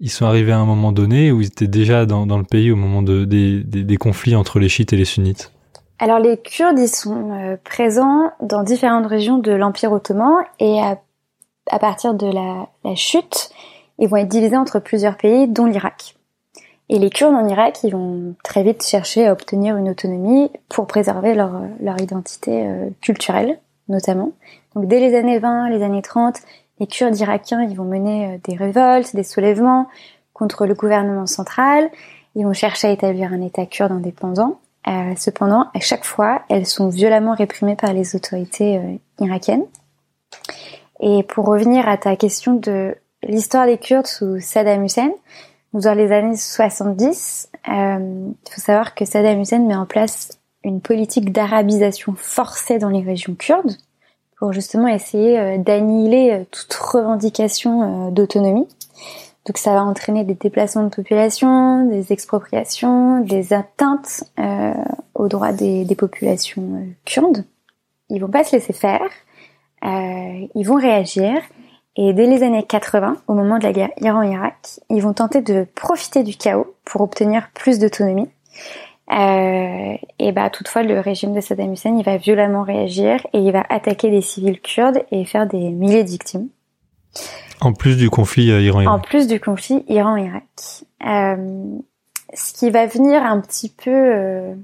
Ils 0.00 0.10
sont 0.10 0.26
arrivés 0.26 0.52
à 0.52 0.58
un 0.58 0.66
moment 0.66 0.90
donné 0.90 1.30
ou 1.30 1.40
ils 1.40 1.46
étaient 1.46 1.68
déjà 1.68 2.06
dans, 2.06 2.26
dans 2.26 2.38
le 2.38 2.44
pays 2.44 2.72
au 2.72 2.76
moment 2.76 3.02
de, 3.02 3.24
des, 3.24 3.62
des, 3.62 3.96
conflits 3.96 4.34
entre 4.34 4.58
les 4.58 4.68
chiites 4.68 4.92
et 4.92 4.96
les 4.96 5.04
sunnites? 5.04 5.52
Alors 6.00 6.18
les 6.18 6.36
Kurdes, 6.36 6.78
ils 6.78 6.88
sont 6.88 7.30
euh, 7.32 7.56
présents 7.62 8.32
dans 8.42 8.64
différentes 8.64 9.06
régions 9.06 9.38
de 9.38 9.52
l'Empire 9.52 9.92
ottoman 9.92 10.42
et 10.58 10.80
à, 10.80 10.98
à 11.70 11.78
partir 11.78 12.14
de 12.14 12.26
la, 12.26 12.94
chute, 12.94 13.50
ils 13.98 14.08
vont 14.08 14.16
être 14.16 14.28
divisés 14.28 14.56
entre 14.56 14.78
plusieurs 14.78 15.16
pays, 15.16 15.48
dont 15.48 15.66
l'Irak. 15.66 16.16
Et 16.90 16.98
les 16.98 17.08
Kurdes 17.08 17.34
en 17.34 17.48
Irak, 17.48 17.82
ils 17.82 17.92
vont 17.92 18.34
très 18.44 18.62
vite 18.62 18.84
chercher 18.84 19.26
à 19.26 19.32
obtenir 19.32 19.76
une 19.76 19.88
autonomie 19.88 20.50
pour 20.68 20.86
préserver 20.86 21.34
leur, 21.34 21.62
leur 21.80 22.00
identité 22.00 22.66
euh, 22.66 22.90
culturelle, 23.00 23.58
notamment. 23.88 24.32
Donc 24.74 24.86
dès 24.86 25.00
les 25.00 25.16
années 25.16 25.38
20, 25.38 25.70
les 25.70 25.82
années 25.82 26.02
30, 26.02 26.36
les 26.80 26.86
Kurdes 26.86 27.18
irakiens, 27.18 27.62
ils 27.62 27.74
vont 27.74 27.84
mener 27.84 28.34
euh, 28.34 28.38
des 28.44 28.54
révoltes, 28.54 29.16
des 29.16 29.22
soulèvements 29.22 29.88
contre 30.34 30.66
le 30.66 30.74
gouvernement 30.74 31.26
central. 31.26 31.90
Ils 32.34 32.44
vont 32.44 32.52
chercher 32.52 32.88
à 32.88 32.90
établir 32.90 33.32
un 33.32 33.40
État 33.40 33.64
kurde 33.64 33.92
indépendant. 33.92 34.58
Euh, 34.86 35.14
cependant, 35.16 35.68
à 35.72 35.80
chaque 35.80 36.04
fois, 36.04 36.42
elles 36.50 36.66
sont 36.66 36.90
violemment 36.90 37.34
réprimées 37.34 37.76
par 37.76 37.94
les 37.94 38.14
autorités 38.14 38.78
irakiennes. 39.18 39.64
Et 41.06 41.22
pour 41.22 41.44
revenir 41.44 41.86
à 41.86 41.98
ta 41.98 42.16
question 42.16 42.54
de 42.54 42.96
l'histoire 43.22 43.66
des 43.66 43.76
Kurdes 43.76 44.06
sous 44.06 44.40
Saddam 44.40 44.84
Hussein, 44.84 45.10
dans 45.74 45.92
les 45.92 46.10
années 46.12 46.34
70, 46.34 47.50
euh, 47.68 47.98
il 48.32 48.50
faut 48.50 48.60
savoir 48.62 48.94
que 48.94 49.04
Saddam 49.04 49.38
Hussein 49.38 49.58
met 49.58 49.76
en 49.76 49.84
place 49.84 50.30
une 50.62 50.80
politique 50.80 51.30
d'arabisation 51.30 52.14
forcée 52.16 52.78
dans 52.78 52.88
les 52.88 53.02
régions 53.02 53.34
kurdes 53.34 53.76
pour 54.38 54.54
justement 54.54 54.88
essayer 54.88 55.38
euh, 55.38 55.58
d'annihiler 55.58 56.30
euh, 56.30 56.44
toute 56.50 56.72
revendication 56.72 58.10
d'autonomie. 58.10 58.66
Donc 59.44 59.58
ça 59.58 59.74
va 59.74 59.84
entraîner 59.84 60.24
des 60.24 60.32
déplacements 60.32 60.84
de 60.84 60.94
population, 60.94 61.84
des 61.84 62.14
expropriations, 62.14 63.20
des 63.20 63.52
atteintes 63.52 64.24
aux 65.14 65.28
droits 65.28 65.52
des, 65.52 65.84
des 65.84 65.94
populations 65.94 66.86
kurdes. 67.04 67.44
Ils 68.08 68.20
vont 68.20 68.30
pas 68.30 68.42
se 68.42 68.56
laisser 68.56 68.72
faire, 68.72 69.02
ils 69.84 70.64
vont 70.64 70.76
réagir 70.76 71.34
et 71.96 72.12
dès 72.12 72.26
les 72.26 72.42
années 72.42 72.64
80, 72.64 73.18
au 73.28 73.34
moment 73.34 73.58
de 73.58 73.62
la 73.62 73.72
guerre 73.72 73.90
Iran-Irak, 74.00 74.80
ils 74.90 75.00
vont 75.00 75.12
tenter 75.12 75.42
de 75.42 75.66
profiter 75.76 76.24
du 76.24 76.36
chaos 76.36 76.74
pour 76.84 77.02
obtenir 77.02 77.50
plus 77.54 77.78
d'autonomie. 77.78 78.28
Euh, 79.12 79.96
et 80.18 80.32
bah 80.32 80.50
toutefois, 80.50 80.82
le 80.82 80.98
régime 80.98 81.34
de 81.34 81.40
Saddam 81.40 81.72
Hussein, 81.72 81.96
il 81.96 82.04
va 82.04 82.16
violemment 82.16 82.64
réagir 82.64 83.24
et 83.32 83.38
il 83.38 83.52
va 83.52 83.64
attaquer 83.68 84.10
des 84.10 84.22
civils 84.22 84.60
kurdes 84.60 85.04
et 85.12 85.24
faire 85.24 85.46
des 85.46 85.70
milliers 85.70 86.02
de 86.02 86.08
victimes. 86.08 86.48
En 87.60 87.72
plus 87.72 87.96
du 87.96 88.10
conflit 88.10 88.50
euh, 88.50 88.60
Iran-Irak. 88.60 88.94
En 88.94 88.98
plus 88.98 89.28
du 89.28 89.38
conflit 89.38 89.84
Iran-Irak. 89.88 90.44
Euh, 91.06 91.78
ce 92.32 92.54
qui 92.54 92.70
va 92.70 92.86
venir 92.86 93.22
un 93.22 93.40
petit 93.40 93.68
peu 93.68 93.92
euh, 93.92 94.54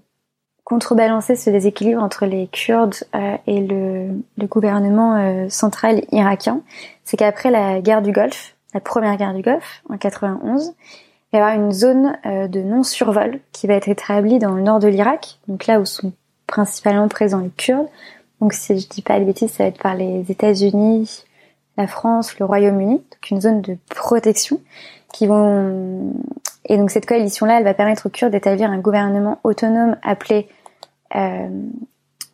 contrebalancer 0.70 1.34
ce 1.34 1.50
déséquilibre 1.50 2.00
entre 2.00 2.26
les 2.26 2.46
Kurdes 2.46 2.94
euh, 3.16 3.36
et 3.48 3.60
le, 3.60 4.22
le 4.38 4.46
gouvernement 4.46 5.16
euh, 5.16 5.48
central 5.48 6.02
irakien, 6.12 6.60
c'est 7.02 7.16
qu'après 7.16 7.50
la 7.50 7.80
guerre 7.80 8.02
du 8.02 8.12
Golfe, 8.12 8.54
la 8.72 8.78
première 8.78 9.16
guerre 9.16 9.34
du 9.34 9.42
Golfe, 9.42 9.82
en 9.88 9.98
91, 9.98 10.72
il 11.32 11.36
y 11.36 11.42
aura 11.42 11.56
une 11.56 11.72
zone 11.72 12.16
euh, 12.24 12.46
de 12.46 12.60
non-survol 12.60 13.40
qui 13.50 13.66
va 13.66 13.74
être 13.74 13.88
établie 13.88 14.38
dans 14.38 14.52
le 14.52 14.62
nord 14.62 14.78
de 14.78 14.86
l'Irak, 14.86 15.40
donc 15.48 15.66
là 15.66 15.80
où 15.80 15.84
sont 15.84 16.12
principalement 16.46 17.08
présents 17.08 17.40
les 17.40 17.50
Kurdes. 17.50 17.88
Donc 18.40 18.52
si 18.52 18.78
je 18.78 18.86
dis 18.86 19.02
pas 19.02 19.18
de 19.18 19.24
bêtises, 19.24 19.50
ça 19.50 19.64
va 19.64 19.70
être 19.70 19.82
par 19.82 19.96
les 19.96 20.24
États-Unis, 20.30 21.24
la 21.78 21.88
France, 21.88 22.38
le 22.38 22.44
Royaume-Uni, 22.44 22.94
donc 22.94 23.30
une 23.32 23.40
zone 23.40 23.60
de 23.60 23.76
protection 23.88 24.60
qui 25.12 25.26
vont 25.26 26.12
et 26.66 26.76
donc 26.76 26.92
cette 26.92 27.06
coalition-là, 27.06 27.58
elle 27.58 27.64
va 27.64 27.74
permettre 27.74 28.06
aux 28.06 28.10
Kurdes 28.10 28.30
d'établir 28.30 28.70
un 28.70 28.78
gouvernement 28.78 29.40
autonome 29.42 29.96
appelé 30.04 30.46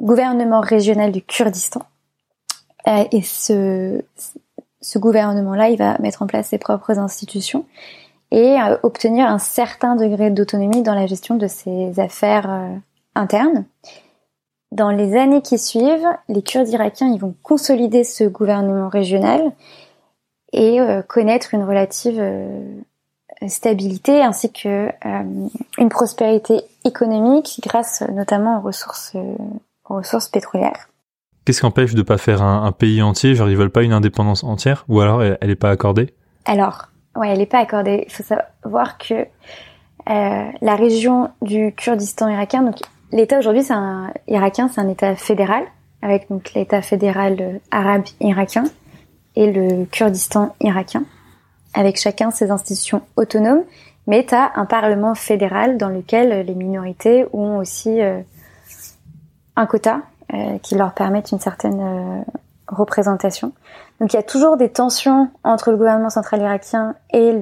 gouvernement 0.01 0.61
régional 0.61 1.13
du 1.13 1.23
Kurdistan. 1.23 1.83
Euh, 2.87 3.05
et 3.13 3.23
ce, 3.23 4.03
ce 4.81 4.99
gouvernement-là, 4.99 5.71
il 5.71 5.79
va 5.79 5.99
mettre 5.99 6.23
en 6.23 6.27
place 6.27 6.49
ses 6.49 6.59
propres 6.59 6.99
institutions 6.99 7.65
et 8.31 8.61
euh, 8.61 8.77
obtenir 8.83 9.27
un 9.27 9.39
certain 9.39 9.97
degré 9.97 10.31
d'autonomie 10.31 10.83
dans 10.83 10.95
la 10.95 11.07
gestion 11.07 11.37
de 11.37 11.47
ses 11.47 11.99
affaires 11.99 12.81
internes. 13.15 13.65
Dans 14.73 14.91
les 14.91 15.17
années 15.17 15.43
qui 15.43 15.59
suivent, 15.59 16.09
les 16.29 16.43
Kurdes 16.43 16.69
irakiens 16.69 17.13
ils 17.13 17.21
vont 17.21 17.35
consolider 17.43 18.05
ce 18.05 18.25
gouvernement 18.25 18.89
régional 18.89 19.53
et 20.53 20.79
connaître 21.09 21.55
une 21.55 21.63
relative 21.63 22.21
stabilité 23.49 24.23
ainsi 24.23 24.53
que 24.53 24.89
euh, 24.89 25.49
une 25.79 25.89
prospérité 25.89 26.63
économique 26.85 27.61
grâce 27.63 28.03
notamment 28.13 28.59
aux 28.59 28.63
ressources, 28.63 29.13
euh, 29.15 29.35
aux 29.89 29.97
ressources 29.97 30.29
pétrolières. 30.29 30.89
Qu'est-ce 31.45 31.61
qui 31.61 31.67
empêche 31.67 31.95
de 31.95 32.03
pas 32.03 32.19
faire 32.19 32.43
un, 32.43 32.73
pays 32.73 33.03
entier? 33.03 33.35
Genre 33.35 33.49
ils 33.49 33.57
veulent 33.57 33.71
pas 33.71 33.83
une 33.83 33.93
indépendance 33.93 34.43
entière? 34.43 34.85
Ou 34.89 35.01
alors 35.01 35.23
elle, 35.23 35.39
n'est 35.43 35.53
est 35.53 35.57
pas 35.57 35.71
accordée? 35.71 36.13
Alors, 36.45 36.89
ouais, 37.15 37.29
elle 37.29 37.41
est 37.41 37.47
pas 37.47 37.61
accordée. 37.61 38.05
Il 38.07 38.13
faut 38.13 38.25
savoir 38.25 38.99
que 38.99 39.15
euh, 39.15 40.45
la 40.61 40.77
région 40.77 41.31
du 41.43 41.73
Kurdistan 41.77 42.29
irakien, 42.29 42.63
donc 42.63 42.77
l'État 43.13 43.39
aujourd'hui, 43.39 43.63
c'est 43.63 43.75
un 43.75 44.13
irakien, 44.27 44.69
c'est 44.69 44.81
un 44.81 44.89
État 44.89 45.15
fédéral 45.15 45.65
avec 46.03 46.29
donc 46.31 46.53
l'État 46.55 46.83
fédéral 46.83 47.37
euh, 47.41 47.59
arabe 47.71 48.05
irakien 48.21 48.65
et 49.35 49.51
le 49.51 49.85
Kurdistan 49.87 50.55
irakien, 50.61 51.05
avec 51.77 51.99
chacun 51.99 52.33
ses 52.33 52.51
institutions 52.51 53.03
autonomes, 53.17 53.63
mais 54.09 54.25
tu 54.27 54.35
as 54.35 54.53
un 54.57 54.65
parlement 54.65 55.15
fédéral 55.15 55.77
dans 55.79 55.89
lequel 55.89 56.45
les 56.45 56.55
minorités 56.55 57.27
ont 57.33 57.59
aussi 57.59 58.01
euh, 58.01 58.21
un 59.55 59.67
quota 59.67 60.01
euh, 60.35 60.59
qui 60.59 60.75
leur 60.75 60.93
permettent 60.95 61.31
une 61.31 61.39
certaine 61.39 62.25
représentation. 62.67 63.53
Donc 64.01 64.13
il 64.13 64.17
y 64.17 64.19
a 64.19 64.25
toujours 64.25 64.57
des 64.57 64.71
tensions 64.71 65.29
entre 65.45 65.71
le 65.71 65.77
gouvernement 65.77 66.11
central 66.11 66.41
irakien 66.41 66.95
et 67.13 67.33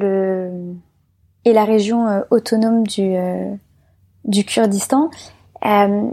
la 1.47 1.64
région 1.64 2.25
autonome 2.31 2.87
du 2.87 4.45
Kurdistan. 4.45 5.11
Euh, 5.64 6.11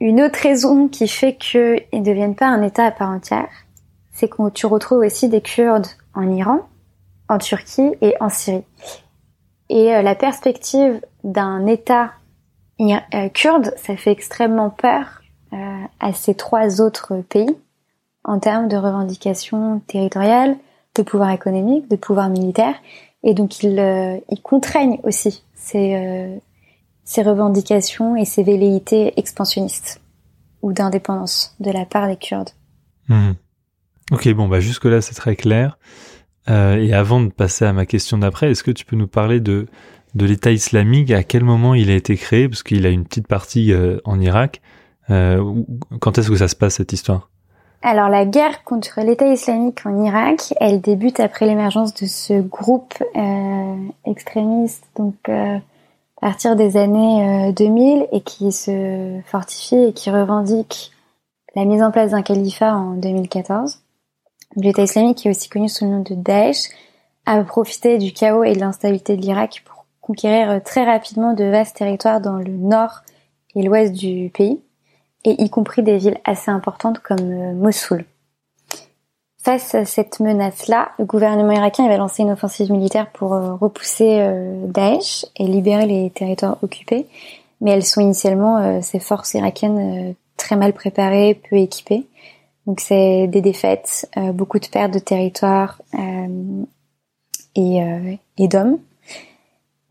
une 0.00 0.20
autre 0.20 0.38
raison 0.40 0.88
qui 0.88 1.08
fait 1.08 1.36
qu'ils 1.36 1.84
ne 1.92 2.04
deviennent 2.04 2.34
pas 2.34 2.46
un 2.46 2.62
État 2.62 2.84
à 2.84 2.90
part 2.90 3.10
entière, 3.10 3.48
c'est 4.12 4.28
que 4.28 4.50
tu 4.50 4.66
retrouves 4.66 4.98
aussi 4.98 5.28
des 5.28 5.40
Kurdes 5.40 5.86
en 6.14 6.30
Iran, 6.30 6.60
en 7.28 7.38
Turquie 7.38 7.92
et 8.00 8.14
en 8.20 8.28
Syrie. 8.28 8.64
Et 9.68 9.94
euh, 9.94 10.02
la 10.02 10.14
perspective 10.14 11.00
d'un 11.24 11.66
État 11.66 12.12
euh, 12.80 13.28
kurde, 13.30 13.72
ça 13.76 13.96
fait 13.96 14.12
extrêmement 14.12 14.70
peur 14.70 15.22
euh, 15.52 15.56
à 16.00 16.12
ces 16.12 16.34
trois 16.34 16.80
autres 16.80 17.16
pays 17.28 17.56
en 18.24 18.38
termes 18.38 18.68
de 18.68 18.76
revendications 18.76 19.80
territoriales, 19.86 20.56
de 20.94 21.02
pouvoir 21.02 21.30
économique, 21.30 21.88
de 21.88 21.96
pouvoir 21.96 22.28
militaire. 22.28 22.74
Et 23.22 23.34
donc 23.34 23.62
ils, 23.62 24.22
ils 24.30 24.42
contraignent 24.42 24.98
aussi 25.04 25.44
ces, 25.54 26.40
ces 27.04 27.22
revendications 27.22 28.16
et 28.16 28.24
ces 28.24 28.42
velléités 28.42 29.18
expansionnistes 29.18 30.00
ou 30.62 30.72
d'indépendance 30.72 31.54
de 31.60 31.70
la 31.70 31.86
part 31.86 32.08
des 32.08 32.16
Kurdes. 32.16 32.50
Mhm. 33.08 33.34
Ok, 34.10 34.28
bon, 34.34 34.48
bah 34.48 34.60
jusque-là 34.60 35.00
c'est 35.00 35.14
très 35.14 35.36
clair. 35.36 35.78
Euh, 36.48 36.76
et 36.76 36.92
avant 36.92 37.20
de 37.20 37.30
passer 37.30 37.64
à 37.64 37.72
ma 37.72 37.86
question 37.86 38.18
d'après, 38.18 38.50
est-ce 38.50 38.62
que 38.62 38.70
tu 38.70 38.84
peux 38.84 38.96
nous 38.96 39.08
parler 39.08 39.40
de, 39.40 39.66
de 40.14 40.26
l'État 40.26 40.52
islamique? 40.52 41.10
À 41.10 41.22
quel 41.22 41.44
moment 41.44 41.74
il 41.74 41.90
a 41.90 41.94
été 41.94 42.16
créé? 42.16 42.48
Parce 42.48 42.62
qu'il 42.62 42.86
a 42.86 42.90
une 42.90 43.04
petite 43.04 43.26
partie 43.26 43.72
euh, 43.72 43.98
en 44.04 44.20
Irak. 44.20 44.60
Euh, 45.10 45.54
quand 46.00 46.18
est-ce 46.18 46.30
que 46.30 46.36
ça 46.36 46.48
se 46.48 46.56
passe 46.56 46.74
cette 46.74 46.92
histoire? 46.92 47.30
Alors 47.82 48.08
la 48.08 48.24
guerre 48.24 48.64
contre 48.64 49.00
l'État 49.02 49.28
islamique 49.28 49.84
en 49.84 50.04
Irak, 50.04 50.54
elle 50.60 50.80
débute 50.80 51.20
après 51.20 51.46
l'émergence 51.46 51.94
de 51.94 52.06
ce 52.06 52.40
groupe 52.40 52.94
extrémiste, 54.04 54.84
donc 54.96 55.14
à 55.28 55.60
partir 56.20 56.56
des 56.56 56.76
années 56.76 57.52
2000 57.52 58.02
euh, 58.02 58.06
et 58.12 58.20
qui 58.20 58.50
se 58.50 59.20
fortifie 59.26 59.76
et 59.76 59.92
qui 59.92 60.10
revendique 60.10 60.92
la 61.54 61.64
mise 61.64 61.82
en 61.82 61.90
place 61.90 62.10
d'un 62.10 62.22
califat 62.22 62.74
en 62.74 62.94
2014. 62.94 63.80
L'État 64.54 64.82
islamique, 64.82 65.18
qui 65.18 65.28
est 65.28 65.30
aussi 65.30 65.48
connu 65.48 65.68
sous 65.68 65.84
le 65.84 65.90
nom 65.90 66.00
de 66.00 66.14
Daesh, 66.14 66.68
a 67.26 67.42
profité 67.42 67.98
du 67.98 68.12
chaos 68.12 68.44
et 68.44 68.54
de 68.54 68.60
l'instabilité 68.60 69.16
de 69.16 69.22
l'Irak 69.22 69.62
pour 69.64 69.84
conquérir 70.00 70.50
euh, 70.50 70.60
très 70.64 70.84
rapidement 70.84 71.34
de 71.34 71.44
vastes 71.44 71.76
territoires 71.76 72.20
dans 72.20 72.36
le 72.36 72.52
nord 72.52 73.02
et 73.54 73.62
l'ouest 73.62 73.92
du 73.92 74.30
pays, 74.30 74.60
et 75.24 75.42
y 75.42 75.50
compris 75.50 75.82
des 75.82 75.98
villes 75.98 76.18
assez 76.24 76.50
importantes 76.50 77.00
comme 77.00 77.18
euh, 77.20 77.52
Mossoul. 77.54 78.04
Face 79.42 79.74
à 79.74 79.84
cette 79.84 80.20
menace-là, 80.20 80.90
le 80.98 81.04
gouvernement 81.04 81.52
irakien 81.52 81.88
va 81.88 81.96
lancer 81.96 82.22
une 82.22 82.30
offensive 82.30 82.70
militaire 82.70 83.10
pour 83.10 83.34
euh, 83.34 83.54
repousser 83.54 84.28
Daesh 84.64 85.24
et 85.36 85.44
libérer 85.44 85.86
les 85.86 86.10
territoires 86.10 86.58
occupés. 86.62 87.06
Mais 87.60 87.70
elles 87.70 87.84
sont 87.84 88.00
initialement, 88.00 88.82
ces 88.82 88.98
forces 88.98 89.34
irakiennes, 89.34 90.14
très 90.36 90.56
mal 90.56 90.72
préparées, 90.72 91.40
peu 91.48 91.56
équipées. 91.56 92.06
Donc 92.66 92.80
c'est 92.80 93.28
des 93.28 93.40
défaites, 93.40 94.10
beaucoup 94.34 94.58
de 94.58 94.66
pertes 94.66 94.92
de 94.92 94.98
territoire 94.98 95.80
et, 97.54 97.78
et 98.38 98.48
d'hommes. 98.48 98.78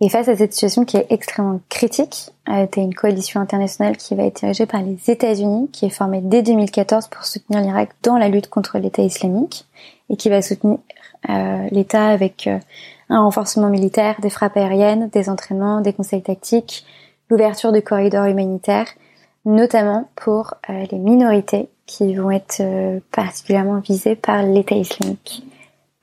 Et 0.02 0.10
face 0.10 0.28
à 0.28 0.36
cette 0.36 0.52
situation 0.52 0.84
qui 0.84 0.98
est 0.98 1.08
extrêmement 1.10 1.62
critique, 1.70 2.32
euh, 2.50 2.68
tu 2.70 2.80
as 2.80 2.84
une 2.84 2.94
coalition 2.94 3.40
internationale 3.40 3.96
qui 3.96 4.14
va 4.14 4.24
être 4.24 4.42
dirigée 4.42 4.66
par 4.66 4.82
les 4.82 4.98
États-Unis, 5.10 5.70
qui 5.72 5.86
est 5.86 5.90
formée 5.90 6.20
dès 6.22 6.42
2014 6.42 7.08
pour 7.08 7.24
soutenir 7.24 7.62
l'Irak 7.62 7.92
dans 8.04 8.18
la 8.18 8.28
lutte 8.28 8.50
contre 8.50 8.78
l'État 8.78 9.04
islamique, 9.04 9.66
et 10.10 10.18
qui 10.18 10.30
va 10.30 10.42
soutenir 10.42 10.80
euh, 11.30 11.68
l'État 11.72 12.08
avec 12.08 12.48
euh, 12.48 12.60
un 13.10 13.22
renforcement 13.22 13.70
militaire, 13.70 14.20
des 14.20 14.30
frappes 14.30 14.58
aériennes, 14.58 15.10
des 15.14 15.30
entraînements, 15.30 15.80
des 15.80 15.94
conseils 15.94 16.22
tactiques, 16.22 16.86
l'ouverture 17.30 17.72
de 17.72 17.80
corridors 17.80 18.26
humanitaires, 18.26 18.90
notamment 19.46 20.10
pour 20.16 20.56
euh, 20.70 20.86
les 20.92 20.98
minorités 20.98 21.70
qui 21.86 22.16
vont 22.16 22.32
être 22.32 22.62
euh, 22.62 23.00
particulièrement 23.12 23.80
visées 23.80 24.16
par 24.16 24.44
l'État 24.44 24.76
islamique, 24.76 25.44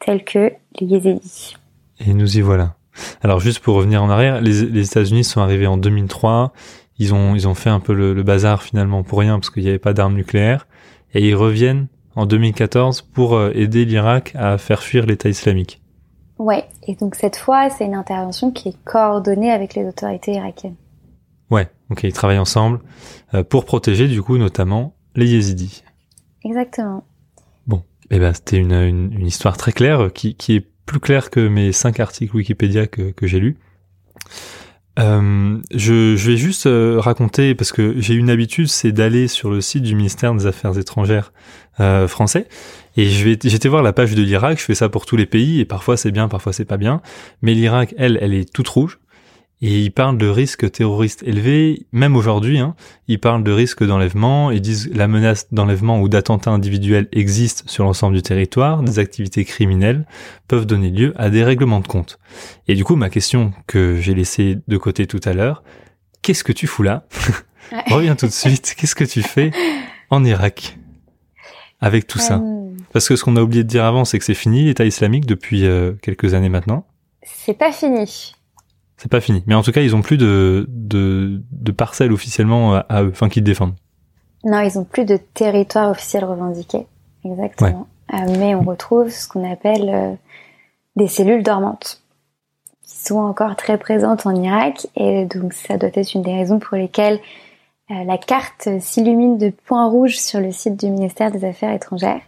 tels 0.01 0.25
que 0.25 0.53
les 0.81 0.87
Yézidis. 0.87 1.57
Et 2.01 2.15
nous 2.15 2.37
y 2.37 2.41
voilà. 2.41 2.75
Alors 3.23 3.41
juste 3.41 3.61
pour 3.61 3.75
revenir 3.77 4.03
en 4.03 4.11
arrière, 4.11 4.41
les, 4.41 4.63
États-Unis 4.63 5.25
sont 5.25 5.41
arrivés 5.41 5.67
en 5.67 5.77
2003. 5.77 6.53
Ils 6.99 7.15
ont 7.15 7.35
ils 7.35 7.49
ont 7.49 7.55
fait 7.55 7.71
un 7.71 7.81
peu 7.81 7.95
le, 7.95 8.23
bazar 8.23 8.63
finalement 8.63 9.03
pour 9.03 9.19
rien 9.19 9.39
parce 9.39 9.51
qu'il 9.51 9.63
n'y 9.63 9.69
avait 9.69 9.79
pas 9.79 9.95
d'armes 9.95 10.15
nucléaires 10.15 10.67
et 11.15 11.27
ils 11.27 11.35
reviennent 11.35 11.89
en 12.15 12.27
2014 12.27 13.03
pour 13.03 13.35
euh, 13.35 13.51
aider 13.55 13.85
l'Irak 13.85 14.33
à 14.37 14.59
faire 14.59 14.83
fuir 14.83 15.07
l'État 15.07 15.29
islamique. 15.29 15.81
Ouais, 16.39 16.65
et 16.87 16.95
donc 16.95 17.15
cette 17.15 17.37
fois, 17.37 17.71
c'est 17.71 17.85
une 17.85 17.95
intervention 17.95 18.51
qui 18.51 18.71
est 18.71 18.85
coordonnée 18.85 19.51
avec 19.51 19.75
les 19.75 19.87
autorités 19.87 20.33
irakiennes. 20.33 20.75
Ouais, 21.53 21.69
ok, 21.91 22.05
ils 22.05 22.15
travaillent 22.15 22.39
ensemble 22.39 22.81
euh, 23.35 23.45
pour 23.45 23.67
protéger 23.67 24.09
du 24.09 24.23
coup 24.23 24.39
notamment 24.39 24.97
les 25.15 25.33
yézidis. 25.33 25.85
Exactement. 26.45 27.05
Bon, 27.67 27.85
et 28.11 28.17
eh 28.17 28.19
ben 28.19 28.33
c'était 28.33 28.57
une, 28.57 28.73
une, 28.73 29.13
une, 29.13 29.27
histoire 29.27 29.59
très 29.59 29.73
claire 29.73 30.11
qui, 30.15 30.35
qui 30.35 30.55
est 30.55 30.67
plus 30.87 30.99
clair 30.99 31.29
que 31.29 31.47
mes 31.47 31.71
cinq 31.73 32.01
articles 32.01 32.35
Wikipédia 32.35 32.87
que, 32.87 33.13
que 33.13 33.27
j'ai 33.27 33.39
lus. 33.39 33.59
Euh, 34.99 35.59
je, 35.75 36.17
je, 36.17 36.31
vais 36.31 36.37
juste 36.39 36.67
euh, 36.67 36.99
raconter 36.99 37.55
parce 37.55 37.71
que 37.73 37.95
j'ai 37.99 38.15
une 38.15 38.31
habitude, 38.31 38.69
c'est 38.69 38.93
d'aller 38.93 39.29
sur 39.29 39.51
le 39.51 39.61
site 39.61 39.83
du 39.83 39.95
ministère 39.95 40.35
des 40.35 40.47
Affaires 40.47 40.79
étrangères 40.79 41.33
euh, 41.81 42.07
français 42.09 42.47
et 42.99 43.09
je 43.09 43.25
vais 43.25 43.39
j'étais 43.43 43.69
voir 43.69 43.83
la 43.83 43.93
page 43.93 44.15
de 44.15 44.23
l'Irak. 44.23 44.59
Je 44.59 44.65
fais 44.65 44.75
ça 44.75 44.89
pour 44.89 45.05
tous 45.05 45.17
les 45.17 45.27
pays 45.27 45.61
et 45.61 45.67
parfois 45.67 45.99
c'est 45.99 46.11
bien, 46.11 46.29
parfois 46.29 46.55
c'est 46.55 46.65
pas 46.65 46.79
bien. 46.79 47.03
Mais 47.43 47.53
l'Irak, 47.53 47.95
elle, 47.99 48.19
elle 48.23 48.33
est 48.33 48.51
toute 48.51 48.69
rouge. 48.69 48.99
Et 49.65 49.79
ils 49.79 49.93
parlent 49.93 50.19
de 50.19 50.27
risques 50.27 50.69
terroristes 50.73 51.23
élevés, 51.23 51.87
même 51.93 52.17
aujourd'hui, 52.17 52.59
hein, 52.59 52.75
ils 53.07 53.21
parlent 53.21 53.45
de 53.45 53.53
risques 53.53 53.85
d'enlèvement, 53.85 54.51
ils 54.51 54.61
disent 54.61 54.91
la 54.93 55.07
menace 55.07 55.47
d'enlèvement 55.53 56.01
ou 56.01 56.09
d'attentat 56.09 56.51
individuel 56.51 57.07
existe 57.13 57.71
sur 57.71 57.85
l'ensemble 57.85 58.17
du 58.17 58.23
territoire, 58.23 58.83
des 58.83 58.99
activités 58.99 59.45
criminelles 59.45 60.05
peuvent 60.49 60.67
donner 60.67 60.91
lieu 60.91 61.15
à 61.17 61.31
des 61.31 61.45
règlements 61.45 61.79
de 61.79 61.87
compte. 61.87 62.19
Et 62.67 62.75
du 62.75 62.83
coup, 62.83 62.97
ma 62.97 63.09
question 63.09 63.53
que 63.69 63.97
j'ai 64.01 64.15
laissée 64.15 64.59
de 64.67 64.77
côté 64.77 65.07
tout 65.07 65.21
à 65.25 65.33
l'heure, 65.33 65.63
qu'est-ce 66.23 66.43
que 66.43 66.53
tu 66.53 66.67
fous 66.67 66.83
là? 66.83 67.07
Reviens 67.89 68.17
tout 68.17 68.27
de 68.27 68.33
suite, 68.33 68.75
qu'est-ce 68.77 68.97
que 68.97 69.05
tu 69.05 69.23
fais 69.23 69.53
en 70.11 70.25
Irak 70.25 70.77
avec 71.81 72.09
tout 72.09 72.19
ça? 72.19 72.39
Euh. 72.39 72.71
Parce 72.93 73.09
que 73.09 73.15
ce 73.15 73.23
qu'on 73.23 73.37
a 73.37 73.43
oublié 73.43 73.63
de 73.63 73.69
dire 73.69 73.85
avant, 73.85 74.05
c'est 74.05 74.19
que 74.19 74.25
c'est 74.25 74.35
fini 74.35 74.65
l'État 74.65 74.85
islamique 74.85 75.25
depuis 75.25 75.67
euh, 75.67 75.93
quelques 76.03 76.35
années 76.35 76.49
maintenant. 76.49 76.85
C'est 77.23 77.57
pas 77.57 77.71
fini 77.71 78.35
c'est 79.03 79.11
pas 79.11 79.21
fini. 79.21 79.43
Mais 79.49 79.57
en 79.57 79.63
tout 79.63 79.73
cas, 79.73 79.81
ils 79.81 79.97
ont 79.97 80.01
plus 80.01 80.17
de, 80.17 80.65
de, 80.69 81.43
de 81.51 81.73
parcelles 81.73 82.13
officiellement 82.13 82.75
à, 82.89 83.03
eux, 83.03 83.11
enfin 83.11 83.29
qu'ils 83.29 83.43
défendent. 83.43 83.75
Non, 84.45 84.61
ils 84.61 84.79
ont 84.79 84.85
plus 84.85 85.05
de 85.05 85.17
territoire 85.35 85.91
officiel 85.91 86.25
revendiqué. 86.25 86.87
Exactement. 87.25 87.89
Euh, 88.15 88.17
mais 88.39 88.55
on 88.55 88.63
retrouve 88.63 89.11
ce 89.11 89.27
qu'on 89.27 89.51
appelle 89.51 89.91
euh, 89.93 90.13
des 90.95 91.09
cellules 91.09 91.43
dormantes 91.43 92.01
qui 92.87 92.97
sont 92.97 93.19
encore 93.19 93.57
très 93.57 93.77
présentes 93.77 94.25
en 94.25 94.37
Irak 94.37 94.87
et 94.95 95.25
donc 95.25 95.53
ça 95.53 95.79
doit 95.79 95.91
être 95.93 96.15
une 96.15 96.23
des 96.23 96.35
raisons 96.35 96.61
pour 96.61 96.77
lesquelles 96.77 97.19
euh, 97.91 98.05
la 98.05 98.19
carte 98.19 98.69
s'illumine 98.81 99.37
de 99.37 99.51
points 99.51 99.89
rouges 99.89 100.19
sur 100.19 100.41
le 100.41 100.53
site 100.53 100.79
du 100.79 100.91
ministère 100.91 101.33
des 101.33 101.45
Affaires 101.45 101.73
étrangères 101.73 102.21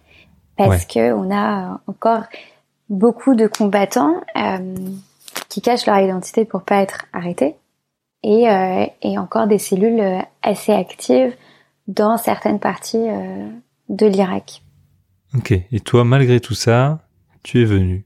parce 0.56 0.86
que 0.86 1.12
on 1.12 1.32
a 1.32 1.80
encore 1.86 2.24
beaucoup 2.88 3.34
de 3.34 3.46
combattants 3.46 4.20
qui 5.54 5.62
cachent 5.62 5.86
leur 5.86 6.00
identité 6.00 6.44
pour 6.44 6.62
pas 6.62 6.82
être 6.82 7.04
arrêtés 7.12 7.54
et, 8.24 8.50
euh, 8.50 8.86
et 9.02 9.18
encore 9.18 9.46
des 9.46 9.58
cellules 9.58 10.00
euh, 10.00 10.18
assez 10.42 10.72
actives 10.72 11.32
dans 11.86 12.16
certaines 12.16 12.58
parties 12.58 13.08
euh, 13.08 13.48
de 13.88 14.06
l'Irak. 14.06 14.64
Ok. 15.32 15.52
Et 15.52 15.78
toi, 15.78 16.02
malgré 16.02 16.40
tout 16.40 16.54
ça, 16.54 17.06
tu 17.44 17.62
es 17.62 17.64
venue. 17.64 18.04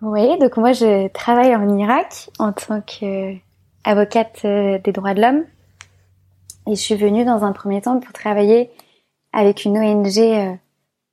Oui. 0.00 0.38
Donc 0.38 0.56
moi, 0.56 0.72
je 0.72 1.08
travaille 1.08 1.54
en 1.54 1.76
Irak 1.76 2.30
en 2.38 2.52
tant 2.52 2.80
qu'avocate 2.80 4.46
des 4.46 4.92
droits 4.92 5.12
de 5.12 5.20
l'homme. 5.20 5.44
Et 6.66 6.74
je 6.74 6.80
suis 6.80 6.96
venue 6.96 7.26
dans 7.26 7.44
un 7.44 7.52
premier 7.52 7.82
temps 7.82 8.00
pour 8.00 8.14
travailler 8.14 8.70
avec 9.34 9.66
une 9.66 9.76
ONG 9.76 10.58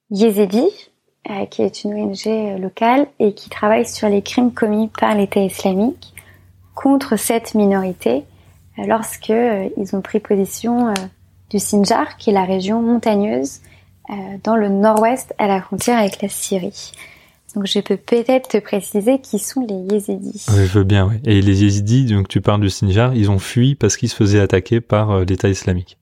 yézidi, 0.10 0.70
euh, 1.30 1.46
qui 1.46 1.62
est 1.62 1.84
une 1.84 1.94
ONG 1.94 2.28
euh, 2.28 2.58
locale 2.58 3.08
et 3.20 3.34
qui 3.34 3.50
travaille 3.50 3.86
sur 3.86 4.10
les 4.10 4.22
crimes 4.22 4.54
commis 4.54 4.90
par 5.00 5.16
l'État 5.16 5.42
islamique 5.42 6.14
contre 6.74 7.18
cette 7.18 7.56
minorité 7.56 8.24
lorsque 8.78 9.30
ils 9.30 9.96
ont 9.96 10.02
pris 10.02 10.20
position 10.20 10.94
du 11.50 11.60
Sinjar, 11.60 12.18
qui 12.18 12.32
est 12.32 12.34
la 12.34 12.44
région 12.44 12.82
montagneuse 12.82 13.62
dans 14.44 14.58
le 14.58 14.68
nord-ouest 14.68 15.34
à 15.38 15.48
la 15.48 15.62
frontière 15.62 15.98
avec 15.98 16.22
la 16.22 16.28
Syrie. 16.28 16.92
Donc 17.56 17.68
je 17.68 17.80
peux 17.80 17.96
peut-être 17.96 18.50
te 18.50 18.58
préciser 18.58 19.20
qui 19.20 19.40
sont 19.40 19.66
les 19.66 19.96
Yézidis. 19.96 20.46
Oui, 20.50 20.66
je 20.66 20.78
veux 20.78 20.84
bien, 20.84 21.08
oui. 21.08 21.22
Et 21.24 21.42
les 21.42 21.64
Yézidis, 21.64 22.08
donc 22.08 22.28
tu 22.28 22.42
parles 22.42 22.60
du 22.60 22.70
Sinjar, 22.70 23.16
ils 23.16 23.32
ont 23.32 23.40
fui 23.40 23.76
parce 23.76 23.96
qu'ils 23.96 24.10
se 24.10 24.16
faisaient 24.18 24.42
attaquer 24.42 24.82
par 24.82 25.22
l'État 25.22 25.48
islamique. 25.48 25.98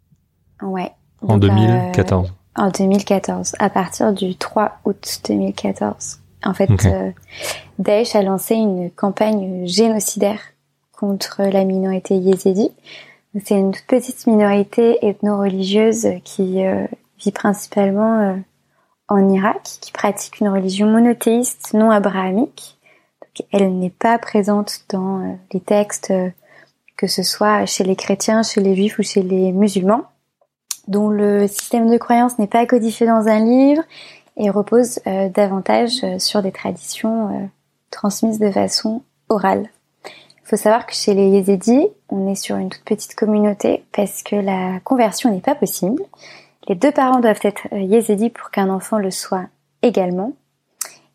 Ouais. 0.64 0.92
En 1.22 1.38
2014. 1.38 2.34
En 2.56 2.70
2014, 2.70 3.54
à 3.60 3.70
partir 3.70 4.13
du 4.13 4.36
3 4.36 4.80
août 4.86 5.22
2014. 5.28 6.20
En 6.46 6.54
fait, 6.54 6.70
euh, 6.86 7.12
Daesh 7.80 8.16
a 8.16 8.22
lancé 8.22 8.56
une 8.56 8.92
campagne 8.92 9.66
génocidaire 9.66 10.39
contre 10.92 11.42
la 11.44 11.63
minorité 11.63 12.16
yézidi. 12.16 12.72
C'est 13.44 13.58
une 13.58 13.74
petite 13.88 14.28
minorité 14.28 15.06
ethno-religieuse 15.06 16.08
qui 16.24 16.66
euh, 16.66 16.86
vit 17.20 17.32
principalement 17.32 18.20
euh, 18.20 18.36
en 19.08 19.30
Irak, 19.30 19.62
qui 19.82 19.92
pratique 19.92 20.39
une 20.39 20.50
religion 20.50 20.88
monothéiste 20.88 21.74
non 21.74 21.89
abrahamique. 21.89 22.78
Donc, 23.22 23.48
elle 23.52 23.80
n'est 23.80 23.89
pas 23.89 24.20
présente 24.20 24.86
dans 24.89 25.39
les 25.52 25.60
textes, 25.60 26.13
que 26.98 27.08
ce 27.08 27.24
soit 27.24 27.66
chez 27.66 27.84
les 27.84 27.96
chrétiens, 27.96 28.44
chez 28.44 28.62
les 28.62 28.76
juifs 28.76 29.00
ou 29.00 29.04
chez 29.04 29.24
les 29.24 29.52
musulmans, 29.52 30.04
dont 30.88 31.10
le 31.10 31.48
système 31.48 31.89
de 31.89 31.98
croyance 31.98 32.38
n'est 32.39 32.48
pas 32.48 32.65
codifié 32.65 33.08
dans 33.08 33.28
un 33.28 33.39
livre 33.39 33.84
et 34.38 34.50
repose 34.50 35.00
euh, 35.08 35.30
davantage 35.30 36.04
euh, 36.04 36.19
sur 36.19 36.41
des 36.41 36.52
traditions 36.52 37.30
euh, 37.30 37.46
transmises 37.91 38.39
de 38.39 38.52
façon 38.52 39.04
orale. 39.30 39.69
Il 40.06 40.48
faut 40.48 40.56
savoir 40.58 40.86
que 40.86 40.93
chez 40.93 41.13
les 41.13 41.30
Yézidis, 41.30 41.88
on 42.10 42.28
est 42.28 42.36
sur 42.36 42.58
une 42.58 42.69
toute 42.69 42.84
petite 42.84 43.15
communauté 43.15 43.86
parce 43.93 44.24
que 44.24 44.36
la 44.36 44.80
conversion 44.84 45.32
n'est 45.32 45.41
pas 45.41 45.56
possible. 45.56 46.04
Les 46.67 46.76
deux 46.76 46.91
parents 46.91 47.19
doivent 47.19 47.39
être 47.43 47.74
Yézidis 47.74 48.30
pour 48.30 48.52
qu'un 48.52 48.69
enfant 48.69 48.98
le 48.98 49.12
soit 49.12 49.46
également. 49.82 50.34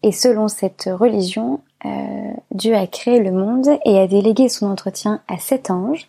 Et 0.02 0.12
selon 0.12 0.48
cette 0.48 0.88
religion, 0.92 1.60
Dieu 2.52 2.74
a 2.74 2.86
créé 2.86 3.18
le 3.20 3.32
monde 3.32 3.68
et 3.84 3.98
a 3.98 4.06
délégué 4.06 4.48
son 4.48 4.70
entretien 4.70 5.20
à 5.28 5.38
sept 5.38 5.70
anges, 5.70 6.06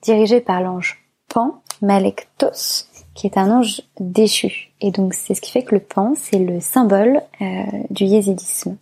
dirigés 0.00 0.40
par 0.40 0.60
l'ange 0.60 1.02
Pan, 1.28 1.60
Malektos, 1.82 2.86
qui 3.14 3.26
est 3.26 3.38
un 3.38 3.50
ange 3.50 3.82
déchu. 4.00 4.70
Et 4.80 4.90
donc 4.90 5.14
c'est 5.14 5.34
ce 5.34 5.40
qui 5.40 5.50
fait 5.50 5.62
que 5.62 5.74
le 5.74 5.80
pan, 5.80 6.14
c'est 6.16 6.38
le 6.38 6.60
symbole 6.60 7.22
euh, 7.40 7.44
du 7.90 8.04
yézidisme. 8.04 8.76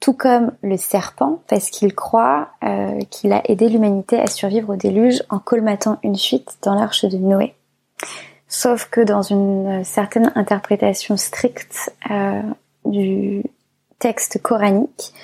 Tout 0.00 0.12
comme 0.12 0.52
le 0.62 0.76
serpent, 0.76 1.40
parce 1.48 1.70
qu'il 1.70 1.94
croit 1.94 2.48
euh, 2.62 3.00
qu'il 3.10 3.32
a 3.32 3.40
aidé 3.50 3.68
l'humanité 3.68 4.20
à 4.20 4.26
survivre 4.26 4.74
au 4.74 4.76
déluge 4.76 5.22
en 5.30 5.38
colmatant 5.38 5.98
une 6.02 6.18
fuite 6.18 6.58
dans 6.62 6.74
l'arche 6.74 7.04
de 7.04 7.16
Noé. 7.16 7.54
Sauf 8.48 8.88
que 8.90 9.00
dans 9.00 9.22
une 9.22 9.82
certaine 9.84 10.30
interprétation 10.34 11.16
stricte 11.16 11.92
euh, 12.10 12.42
du 12.84 13.42
texte 13.98 14.42
coranique, 14.42 15.14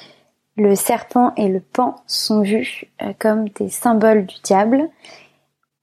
le 0.56 0.74
serpent 0.74 1.32
et 1.36 1.48
le 1.48 1.60
pan 1.60 1.96
sont 2.06 2.40
vus 2.40 2.84
comme 3.18 3.48
des 3.50 3.68
symboles 3.68 4.26
du 4.26 4.36
diable 4.42 4.90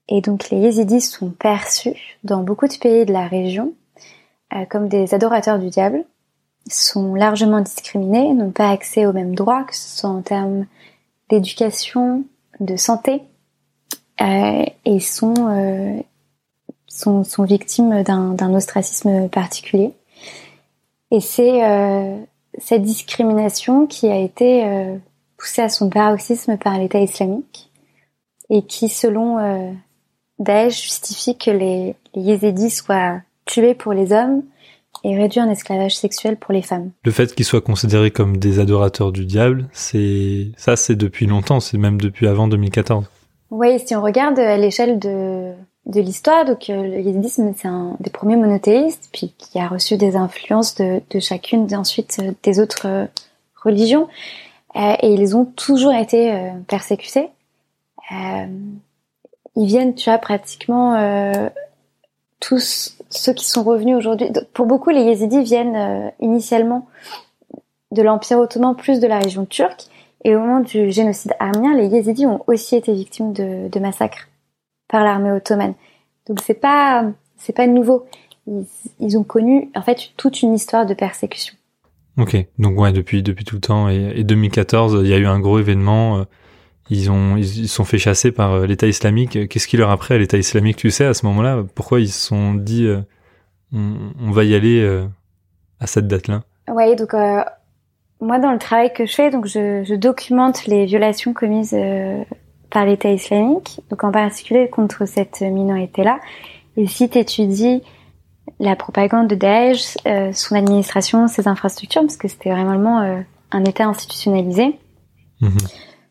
et 0.10 0.22
donc 0.22 0.50
les 0.50 0.58
yézidis 0.58 1.02
sont 1.02 1.30
perçus 1.30 2.18
dans 2.24 2.44
beaucoup 2.44 2.68
de 2.68 2.76
pays 2.76 3.06
de 3.06 3.14
la 3.14 3.28
région 3.28 3.74
euh, 4.54 4.66
comme 4.70 4.88
des 4.88 5.14
adorateurs 5.14 5.60
du 5.60 5.70
diable, 5.70 6.06
sont 6.70 7.16
largement 7.16 7.62
discriminés, 7.62 8.34
n'ont 8.34 8.52
pas 8.52 8.70
accès 8.70 9.06
aux 9.06 9.14
mêmes 9.14 9.36
droits, 9.36 9.64
que 9.64 9.76
ce 9.76 10.00
soit 10.00 10.10
en 10.10 10.22
termes 10.22 10.66
d'éducation, 11.30 12.24
de 12.60 12.76
santé, 12.76 13.22
euh, 14.22 14.66
et 14.86 15.00
sont, 15.00 15.34
euh, 15.38 16.02
sont, 16.88 17.24
sont, 17.24 17.44
victimes 17.44 18.04
d'un 18.04 18.54
ostracisme 18.54 19.30
particulier. 19.30 19.94
Et 21.12 21.20
c'est 21.20 21.64
euh, 21.64 22.18
cette 22.58 22.82
discrimination 22.82 23.86
qui 23.86 24.08
a 24.08 24.18
été 24.18 24.66
euh, 24.66 24.98
poussée 25.38 25.62
à 25.62 25.70
son 25.70 25.90
paroxysme 25.90 26.58
par 26.58 26.78
l'État 26.78 27.00
islamique 27.00 27.70
et 28.50 28.64
qui, 28.64 28.90
selon 28.90 29.38
Daesh 30.40 30.84
justifie 30.84 31.38
que 31.38 31.52
les, 31.52 31.96
les 32.14 32.22
Yézidis 32.22 32.70
soient 32.70 33.22
tués 33.46 33.74
pour 33.74 33.94
les 33.94 34.12
hommes 34.12 34.44
et 35.04 35.18
réduits 35.18 35.42
en 35.42 35.50
esclavage 35.50 35.98
sexuel 35.98 36.38
pour 36.38 36.54
les 36.54 36.62
femmes. 36.62 36.92
Le 37.04 37.12
fait 37.12 37.34
qu'ils 37.34 37.46
soient 37.46 37.62
considérés 37.62 38.12
comme 38.12 38.38
des 38.38 38.60
adorateurs 38.60 39.12
du 39.12 39.26
diable, 39.26 39.68
c'est 39.72 40.52
ça, 40.58 40.76
c'est 40.76 40.96
depuis 40.96 41.26
longtemps, 41.26 41.60
c'est 41.60 41.78
même 41.78 42.00
depuis 42.00 42.28
avant 42.28 42.48
2014. 42.48 43.06
Oui, 43.50 43.80
si 43.86 43.96
on 43.96 44.02
regarde 44.02 44.38
à 44.40 44.58
l'échelle 44.58 45.00
de, 45.00 45.54
de 45.86 46.02
l'histoire, 46.02 46.46
donc 46.46 46.70
euh, 46.70 46.84
le 46.84 47.00
yézidisme 47.00 47.54
c'est 47.56 47.68
un 47.68 47.96
des 48.00 48.10
premiers 48.10 48.36
monothéistes, 48.36 49.10
puis 49.14 49.34
qui 49.38 49.60
a 49.60 49.68
reçu 49.68 49.98
des 49.98 50.16
influences 50.16 50.76
de, 50.76 51.02
de 51.10 51.20
chacune 51.20 51.74
ensuite 51.74 52.18
euh, 52.22 52.32
des 52.44 52.60
autres 52.60 52.88
euh, 52.88 53.06
religions, 53.64 54.08
et 54.76 55.08
ils 55.08 55.36
ont 55.36 55.46
toujours 55.46 55.94
été 55.94 56.52
persécutés 56.68 57.30
ils 59.58 59.66
viennent, 59.66 59.96
tu 59.96 60.10
vois, 60.10 60.20
pratiquement 60.20 60.94
euh, 60.96 61.50
tous 62.40 62.96
ceux 63.10 63.34
qui 63.34 63.46
sont 63.46 63.64
revenus 63.64 63.98
aujourd'hui. 63.98 64.30
Pour 64.54 64.68
beaucoup, 64.68 64.92
les 64.92 65.02
Yézidis 65.02 65.42
viennent 65.42 65.76
euh, 65.76 66.10
initialement 66.20 66.88
de 67.92 68.04
l'Empire 68.04 68.38
ottoman 68.38 68.76
plus 68.76 69.00
de 69.00 69.08
la 69.08 69.18
région 69.18 69.46
turque. 69.46 69.86
Et 70.24 70.36
au 70.36 70.40
moment 70.40 70.60
du 70.60 70.92
génocide 70.92 71.34
arménien, 71.40 71.76
les 71.76 71.88
Yézidis 71.88 72.28
ont 72.28 72.44
aussi 72.46 72.76
été 72.76 72.94
victimes 72.94 73.34
de, 73.34 73.80
massacres 73.80 74.28
par 74.88 75.04
l'armée 75.04 75.32
ottomane. 75.32 75.74
Donc 76.28 76.40
c'est 76.42 76.54
pas 76.54 77.06
c'est 77.38 77.54
pas 77.54 77.66
nouveau. 77.66 78.06
Ils, 79.00 79.18
ont 79.18 79.24
connu 79.24 79.72
en 79.76 79.82
fait 79.82 80.12
toute 80.18 80.42
une 80.42 80.54
histoire 80.54 80.86
de 80.86 80.94
persécution. 80.94 81.56
Ok, 82.18 82.36
donc 82.60 82.80
ouais 82.80 82.92
depuis 82.92 83.24
depuis 83.24 83.44
tout 83.44 83.56
le 83.56 83.62
temps 83.62 83.90
et, 83.90 84.14
et 84.16 84.24
2014, 84.24 85.00
il 85.04 85.10
y 85.10 85.14
a 85.14 85.18
eu 85.18 85.26
un 85.26 85.40
gros 85.40 85.60
événement. 85.60 86.20
Euh, 86.20 86.24
ils 86.90 87.12
ont 87.12 87.36
ils 87.38 87.68
sont 87.68 87.84
fait 87.84 87.98
chasser 87.98 88.32
par 88.32 88.54
euh, 88.54 88.66
l'État 88.66 88.88
islamique. 88.88 89.48
Qu'est-ce 89.50 89.68
qui 89.68 89.78
leur 89.78 89.90
a 89.90 89.98
pris 89.98 90.14
à 90.14 90.18
l'État 90.18 90.38
islamique 90.38 90.78
Tu 90.78 90.92
sais 90.92 91.06
à 91.06 91.14
ce 91.14 91.26
moment-là? 91.26 91.64
Pourquoi 91.76 92.00
ils 92.00 92.10
se 92.10 92.28
sont 92.28 92.54
dit 92.54 92.86
euh, 92.86 93.02
on, 93.74 94.32
va 94.32 94.44
y 94.44 94.56
aller 94.56 94.80
euh, 94.82 95.06
à 95.80 95.88
cette 95.88 96.08
date-là? 96.08 96.44
Oui, 96.70 96.96
donc 96.96 97.14
moi 98.20 98.40
dans 98.40 98.52
le 98.52 98.60
travail 98.60 98.92
que 98.94 99.06
je 99.06 99.14
fais, 99.14 99.30
donc 99.30 99.46
je, 99.46 99.84
je 99.84 99.96
documente 99.96 100.66
les 100.66 100.86
violations 100.86 101.34
commises 101.34 101.76
par 102.70 102.86
l'État 102.86 103.12
islamique, 103.12 103.80
donc 103.90 104.04
en 104.04 104.12
particulier 104.12 104.70
contre 104.70 105.06
cette 105.06 105.42
minorité-là. 105.42 106.20
Et 106.76 106.88
si 106.88 107.10
tu 107.10 107.18
étudies 107.20 107.84
la 108.60 108.76
propagande 108.76 109.28
de 109.28 109.36
Daesh, 109.36 109.98
son 110.34 110.56
administration, 110.56 111.28
ses 111.28 111.48
infrastructures, 111.48 112.02
parce 112.02 112.18
que 112.18 112.28
c'était 112.28 112.52
vraiment 112.52 113.24
un 113.52 113.66
État 113.66 113.86
institutionnalisé. 113.86 114.78
Mmh 115.40 115.50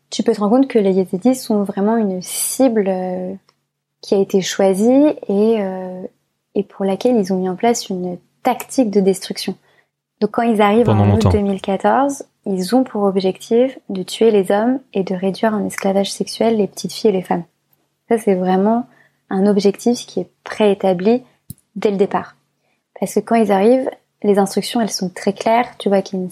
tu 0.09 0.23
peux 0.23 0.33
te 0.33 0.39
rendre 0.39 0.57
compte 0.57 0.67
que 0.67 0.79
les 0.79 0.93
Yézidis 0.93 1.35
sont 1.35 1.63
vraiment 1.63 1.97
une 1.97 2.21
cible 2.21 2.85
euh, 2.87 3.33
qui 4.01 4.15
a 4.15 4.19
été 4.19 4.41
choisie 4.41 5.07
et, 5.27 5.61
euh, 5.61 6.03
et 6.55 6.63
pour 6.63 6.85
laquelle 6.85 7.17
ils 7.17 7.33
ont 7.33 7.39
mis 7.39 7.49
en 7.49 7.55
place 7.55 7.89
une 7.89 8.17
tactique 8.43 8.89
de 8.89 9.01
destruction. 9.01 9.55
Donc 10.21 10.31
quand 10.31 10.43
ils 10.43 10.61
arrivent 10.61 10.89
en 10.89 11.13
août 11.13 11.27
2014, 11.31 12.23
ils 12.45 12.75
ont 12.75 12.83
pour 12.83 13.03
objectif 13.03 13.77
de 13.89 14.03
tuer 14.03 14.31
les 14.31 14.51
hommes 14.51 14.79
et 14.93 15.03
de 15.03 15.13
réduire 15.13 15.53
en 15.53 15.65
esclavage 15.65 16.11
sexuel 16.11 16.57
les 16.57 16.67
petites 16.67 16.93
filles 16.93 17.09
et 17.09 17.13
les 17.13 17.21
femmes. 17.21 17.43
Ça 18.09 18.17
c'est 18.17 18.35
vraiment 18.35 18.87
un 19.29 19.45
objectif 19.45 20.05
qui 20.05 20.21
est 20.21 20.29
préétabli 20.43 21.23
dès 21.75 21.91
le 21.91 21.97
départ. 21.97 22.35
Parce 22.99 23.15
que 23.15 23.19
quand 23.19 23.35
ils 23.35 23.51
arrivent, 23.51 23.89
les 24.23 24.39
instructions, 24.39 24.81
elles 24.81 24.89
sont 24.89 25.09
très 25.09 25.33
claires. 25.33 25.77
Tu 25.77 25.89
vois 25.89 26.01
qu'il 26.01 26.17
y 26.17 26.21
a 26.21 26.25
une 26.25 26.31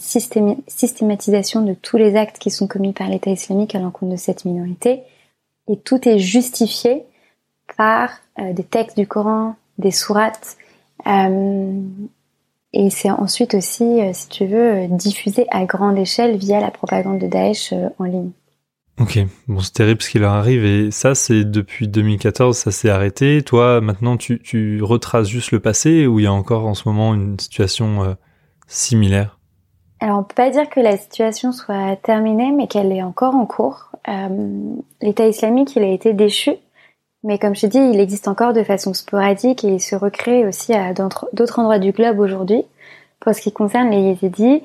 systématisation 0.66 1.62
de 1.62 1.74
tous 1.74 1.96
les 1.96 2.16
actes 2.16 2.38
qui 2.38 2.50
sont 2.50 2.66
commis 2.66 2.92
par 2.92 3.08
l'État 3.08 3.30
islamique 3.30 3.74
à 3.74 3.78
l'encontre 3.78 4.12
de 4.12 4.16
cette 4.16 4.44
minorité. 4.44 5.02
Et 5.68 5.78
tout 5.78 6.08
est 6.08 6.18
justifié 6.18 7.04
par 7.76 8.10
euh, 8.38 8.52
des 8.52 8.64
textes 8.64 8.96
du 8.96 9.06
Coran, 9.06 9.54
des 9.78 9.90
sourates. 9.90 10.56
Euh, 11.06 11.80
et 12.72 12.90
c'est 12.90 13.10
ensuite 13.10 13.54
aussi, 13.54 13.84
euh, 13.84 14.10
si 14.12 14.28
tu 14.28 14.46
veux, 14.46 14.86
diffusé 14.88 15.46
à 15.50 15.64
grande 15.64 15.98
échelle 15.98 16.36
via 16.36 16.60
la 16.60 16.70
propagande 16.70 17.20
de 17.20 17.26
Daesh 17.26 17.72
en 17.98 18.04
ligne. 18.04 18.30
Ok, 18.98 19.18
bon 19.46 19.60
c'est 19.60 19.74
terrible 19.74 20.00
ce 20.00 20.08
qui 20.08 20.18
leur 20.18 20.32
arrive 20.32 20.64
et 20.64 20.90
ça 20.90 21.14
c'est 21.14 21.44
depuis 21.44 21.86
2014 21.86 22.56
ça 22.56 22.70
s'est 22.70 22.88
arrêté. 22.88 23.42
Toi 23.42 23.82
maintenant 23.82 24.16
tu, 24.16 24.40
tu 24.40 24.82
retraces 24.82 25.28
juste 25.28 25.50
le 25.50 25.60
passé 25.60 26.06
ou 26.06 26.18
il 26.18 26.22
y 26.22 26.26
a 26.26 26.32
encore 26.32 26.66
en 26.66 26.72
ce 26.72 26.88
moment 26.88 27.12
une 27.12 27.38
situation 27.38 28.04
euh, 28.04 28.14
similaire? 28.66 29.38
Alors 30.00 30.20
on 30.20 30.22
peut 30.22 30.34
pas 30.34 30.48
dire 30.48 30.70
que 30.70 30.80
la 30.80 30.96
situation 30.96 31.52
soit 31.52 31.96
terminée 31.96 32.52
mais 32.52 32.68
qu'elle 32.68 32.90
est 32.90 33.02
encore 33.02 33.34
en 33.34 33.44
cours. 33.44 33.90
Euh, 34.08 34.74
L'État 35.02 35.26
islamique 35.26 35.76
il 35.76 35.82
a 35.82 35.88
été 35.88 36.14
déchu 36.14 36.52
mais 37.22 37.38
comme 37.38 37.54
je 37.54 37.62
te 37.62 37.66
dis 37.66 37.78
il 37.78 38.00
existe 38.00 38.28
encore 38.28 38.54
de 38.54 38.62
façon 38.62 38.94
sporadique 38.94 39.62
et 39.62 39.74
il 39.74 39.80
se 39.80 39.94
recrée 39.94 40.46
aussi 40.46 40.72
à 40.72 40.94
d'autres 40.94 41.58
endroits 41.58 41.78
du 41.78 41.92
globe 41.92 42.18
aujourd'hui. 42.18 42.62
Pour 43.20 43.34
ce 43.34 43.42
qui 43.42 43.52
concerne 43.52 43.90
les 43.90 44.00
yézidis, 44.00 44.62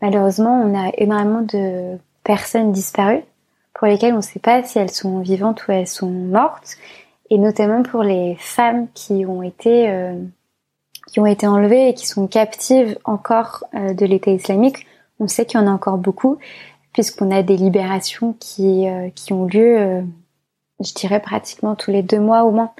malheureusement 0.00 0.62
on 0.64 0.78
a 0.78 0.92
énormément 0.98 1.42
de 1.42 1.98
personnes 2.22 2.70
disparues 2.70 3.24
pour 3.82 3.88
lesquelles 3.88 4.12
on 4.12 4.18
ne 4.18 4.22
sait 4.22 4.38
pas 4.38 4.62
si 4.62 4.78
elles 4.78 4.92
sont 4.92 5.18
vivantes 5.18 5.66
ou 5.66 5.72
elles 5.72 5.88
sont 5.88 6.08
mortes, 6.08 6.76
et 7.30 7.36
notamment 7.36 7.82
pour 7.82 8.04
les 8.04 8.36
femmes 8.38 8.86
qui 8.94 9.26
ont 9.26 9.42
été 9.42 9.90
euh, 9.90 10.14
qui 11.08 11.18
ont 11.18 11.26
été 11.26 11.48
enlevées 11.48 11.88
et 11.88 11.94
qui 11.94 12.06
sont 12.06 12.28
captives 12.28 12.96
encore 13.02 13.64
euh, 13.74 13.92
de 13.92 14.06
l'État 14.06 14.30
islamique. 14.30 14.86
On 15.18 15.26
sait 15.26 15.46
qu'il 15.46 15.58
y 15.58 15.62
en 15.64 15.66
a 15.66 15.72
encore 15.72 15.98
beaucoup, 15.98 16.38
puisqu'on 16.92 17.32
a 17.32 17.42
des 17.42 17.56
libérations 17.56 18.36
qui 18.38 18.88
euh, 18.88 19.08
qui 19.16 19.32
ont 19.32 19.46
lieu, 19.46 20.04
je 20.78 20.94
dirais 20.94 21.18
pratiquement 21.18 21.74
tous 21.74 21.90
les 21.90 22.04
deux 22.04 22.20
mois 22.20 22.44
au 22.44 22.52
moins. 22.52 22.70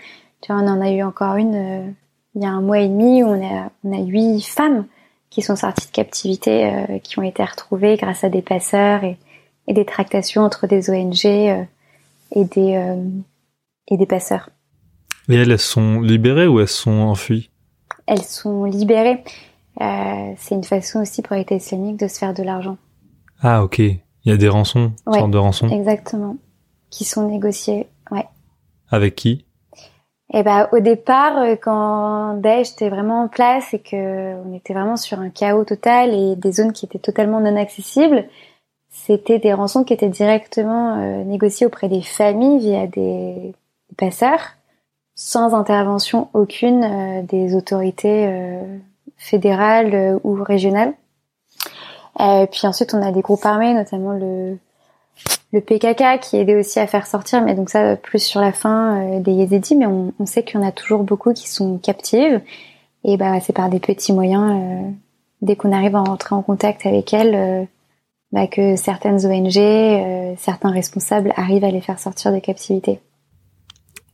Tu 0.40 0.52
vois, 0.52 0.62
on 0.62 0.68
en 0.68 0.80
a 0.80 0.92
eu 0.92 1.02
encore 1.02 1.34
une 1.34 1.96
il 2.36 2.42
y 2.44 2.46
a 2.46 2.50
un 2.50 2.60
mois 2.60 2.78
et 2.78 2.86
demi 2.86 3.24
où 3.24 3.26
on 3.26 3.44
a 3.44 3.72
on 3.82 3.92
a 3.92 4.00
huit 4.04 4.42
femmes 4.42 4.86
qui 5.30 5.42
sont 5.42 5.56
sorties 5.56 5.88
de 5.88 5.92
captivité, 5.92 7.00
qui 7.02 7.18
ont 7.18 7.22
été 7.22 7.42
retrouvées 7.42 7.96
grâce 7.96 8.22
à 8.22 8.28
des 8.28 8.42
passeurs 8.42 9.02
et, 9.02 9.18
et 9.66 9.74
des 9.74 9.84
tractations 9.84 10.42
entre 10.42 10.66
des 10.66 10.90
ONG 10.90 11.24
et 11.24 12.44
des 12.44 12.96
et 13.88 13.96
des 13.96 14.06
passeurs. 14.06 14.50
Et 15.28 15.34
elles, 15.34 15.50
elles 15.50 15.58
sont 15.58 16.00
libérées 16.00 16.46
ou 16.46 16.60
elles 16.60 16.68
sont 16.68 16.90
enfuies? 16.90 17.50
Elles 18.06 18.22
sont 18.22 18.64
libérées. 18.64 19.22
Euh, 19.80 20.32
c'est 20.36 20.54
une 20.54 20.64
façon 20.64 21.00
aussi 21.00 21.22
pour 21.22 21.36
l'État 21.36 21.54
islamique 21.54 21.98
de 21.98 22.08
se 22.08 22.18
faire 22.18 22.34
de 22.34 22.42
l'argent. 22.42 22.76
Ah 23.40 23.62
ok, 23.64 23.78
il 23.78 24.00
y 24.24 24.30
a 24.30 24.36
des 24.36 24.48
rançons, 24.48 24.92
ouais, 25.06 25.18
sortes 25.18 25.30
de 25.30 25.38
rançons. 25.38 25.68
Exactement, 25.68 26.36
qui 26.90 27.04
sont 27.04 27.28
négociées, 27.28 27.88
ouais. 28.10 28.26
Avec 28.90 29.14
qui? 29.14 29.46
Eh 30.34 30.42
ben 30.42 30.68
au 30.72 30.80
départ, 30.80 31.38
euh, 31.38 31.56
quand 31.56 32.34
Daesh 32.34 32.72
était 32.72 32.88
vraiment 32.88 33.24
en 33.24 33.28
place 33.28 33.72
et 33.74 33.78
que 33.80 34.34
on 34.44 34.54
était 34.54 34.74
vraiment 34.74 34.96
sur 34.96 35.18
un 35.20 35.30
chaos 35.30 35.64
total 35.64 36.14
et 36.14 36.36
des 36.36 36.52
zones 36.52 36.72
qui 36.72 36.86
étaient 36.86 36.98
totalement 36.98 37.40
non 37.40 37.56
accessibles, 37.56 38.26
c'était 38.92 39.38
des 39.38 39.52
rançons 39.52 39.82
qui 39.82 39.94
étaient 39.94 40.08
directement 40.08 40.98
euh, 40.98 41.24
négociées 41.24 41.66
auprès 41.66 41.88
des 41.88 42.02
familles 42.02 42.60
via 42.60 42.86
des 42.86 43.54
passeurs, 43.96 44.56
sans 45.14 45.54
intervention 45.54 46.28
aucune 46.34 46.84
euh, 46.84 47.22
des 47.22 47.54
autorités 47.54 48.26
euh, 48.26 48.78
fédérales 49.16 49.94
euh, 49.94 50.18
ou 50.24 50.34
régionales. 50.34 50.94
Puis 52.50 52.66
ensuite, 52.66 52.94
on 52.94 53.02
a 53.02 53.10
des 53.10 53.22
groupes 53.22 53.44
armés, 53.44 53.74
notamment 53.74 54.12
le 54.12 54.56
le 55.52 55.60
PKK 55.60 56.20
qui 56.20 56.36
aidait 56.36 56.56
aussi 56.56 56.78
à 56.78 56.86
faire 56.86 57.06
sortir, 57.06 57.42
mais 57.42 57.54
donc 57.54 57.68
ça 57.68 57.96
plus 57.96 58.22
sur 58.22 58.40
la 58.40 58.52
fin 58.52 59.18
des 59.18 59.32
Yézidis, 59.32 59.76
mais 59.76 59.86
on, 59.86 60.12
on 60.18 60.24
sait 60.24 60.42
qu'il 60.42 60.60
y 60.60 60.62
en 60.62 60.66
a 60.66 60.72
toujours 60.72 61.02
beaucoup 61.02 61.32
qui 61.32 61.48
sont 61.48 61.78
captives. 61.78 62.40
Et 63.04 63.16
bah 63.16 63.40
c'est 63.40 63.52
par 63.52 63.68
des 63.68 63.80
petits 63.80 64.12
moyens, 64.12 64.94
dès 65.42 65.56
qu'on 65.56 65.72
arrive 65.72 65.96
à 65.96 66.02
rentrer 66.02 66.34
en 66.34 66.42
contact 66.42 66.86
avec 66.86 67.12
elles, 67.12 67.66
bah, 68.32 68.46
que 68.46 68.76
certaines 68.76 69.24
ONG, 69.26 70.36
certains 70.38 70.70
responsables 70.70 71.32
arrivent 71.36 71.64
à 71.64 71.70
les 71.70 71.80
faire 71.80 71.98
sortir 71.98 72.32
de 72.32 72.38
captivité. 72.38 73.00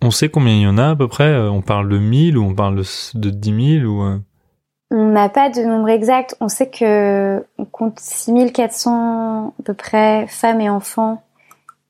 On 0.00 0.10
sait 0.12 0.28
combien 0.28 0.54
il 0.54 0.62
y 0.62 0.66
en 0.66 0.78
a 0.78 0.90
à 0.90 0.96
peu 0.96 1.08
près 1.08 1.24
euh, 1.24 1.50
On 1.50 1.60
parle 1.60 1.88
de 1.88 1.98
1000 1.98 2.38
ou 2.38 2.44
on 2.44 2.54
parle 2.54 2.76
de, 2.76 3.30
10 3.30 3.80
000 3.80 3.92
ou 3.92 4.02
euh? 4.02 4.18
On 4.90 5.10
n'a 5.10 5.28
pas 5.28 5.50
de 5.50 5.60
nombre 5.60 5.88
exact. 5.88 6.36
On 6.40 6.48
sait 6.48 6.70
que 6.70 7.44
on 7.58 7.64
compte 7.64 7.98
6400 7.98 9.48
à 9.48 9.62
peu 9.62 9.74
près 9.74 10.26
femmes 10.28 10.60
et 10.60 10.70
enfants 10.70 11.22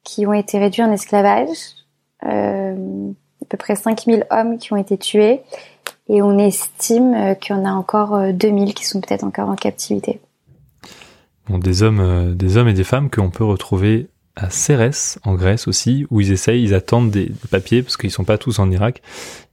qui 0.04 0.26
ont 0.26 0.32
été 0.32 0.58
réduits 0.58 0.82
en 0.82 0.90
esclavage, 0.90 1.48
euh, 2.24 3.10
à 3.42 3.44
peu 3.48 3.56
près 3.58 3.76
5000 3.76 4.26
hommes 4.30 4.56
qui 4.56 4.72
ont 4.72 4.76
été 4.76 4.96
tués, 4.96 5.42
et 6.08 6.22
on 6.22 6.38
estime 6.38 7.14
euh, 7.14 7.34
qu'il 7.34 7.54
y 7.54 7.58
en 7.58 7.66
a 7.66 7.70
encore 7.70 8.32
2000 8.32 8.72
qui 8.72 8.86
sont 8.86 9.00
peut-être 9.00 9.24
encore 9.24 9.50
en 9.50 9.54
captivité. 9.54 10.20
Bon, 11.48 11.58
des 11.58 11.82
hommes, 11.82 12.34
des 12.34 12.56
hommes 12.56 12.68
et 12.68 12.74
des 12.74 12.84
femmes 12.84 13.10
qu'on 13.10 13.30
peut 13.30 13.44
retrouver 13.44 14.08
à 14.36 14.50
Cérès, 14.50 15.18
en 15.24 15.34
Grèce 15.34 15.66
aussi, 15.66 16.06
où 16.10 16.20
ils 16.20 16.30
essayent, 16.30 16.62
ils 16.62 16.74
attendent 16.74 17.10
des, 17.10 17.32
papiers, 17.50 17.82
parce 17.82 17.96
qu'ils 17.96 18.10
sont 18.10 18.24
pas 18.24 18.38
tous 18.38 18.60
en 18.60 18.70
Irak, 18.70 19.02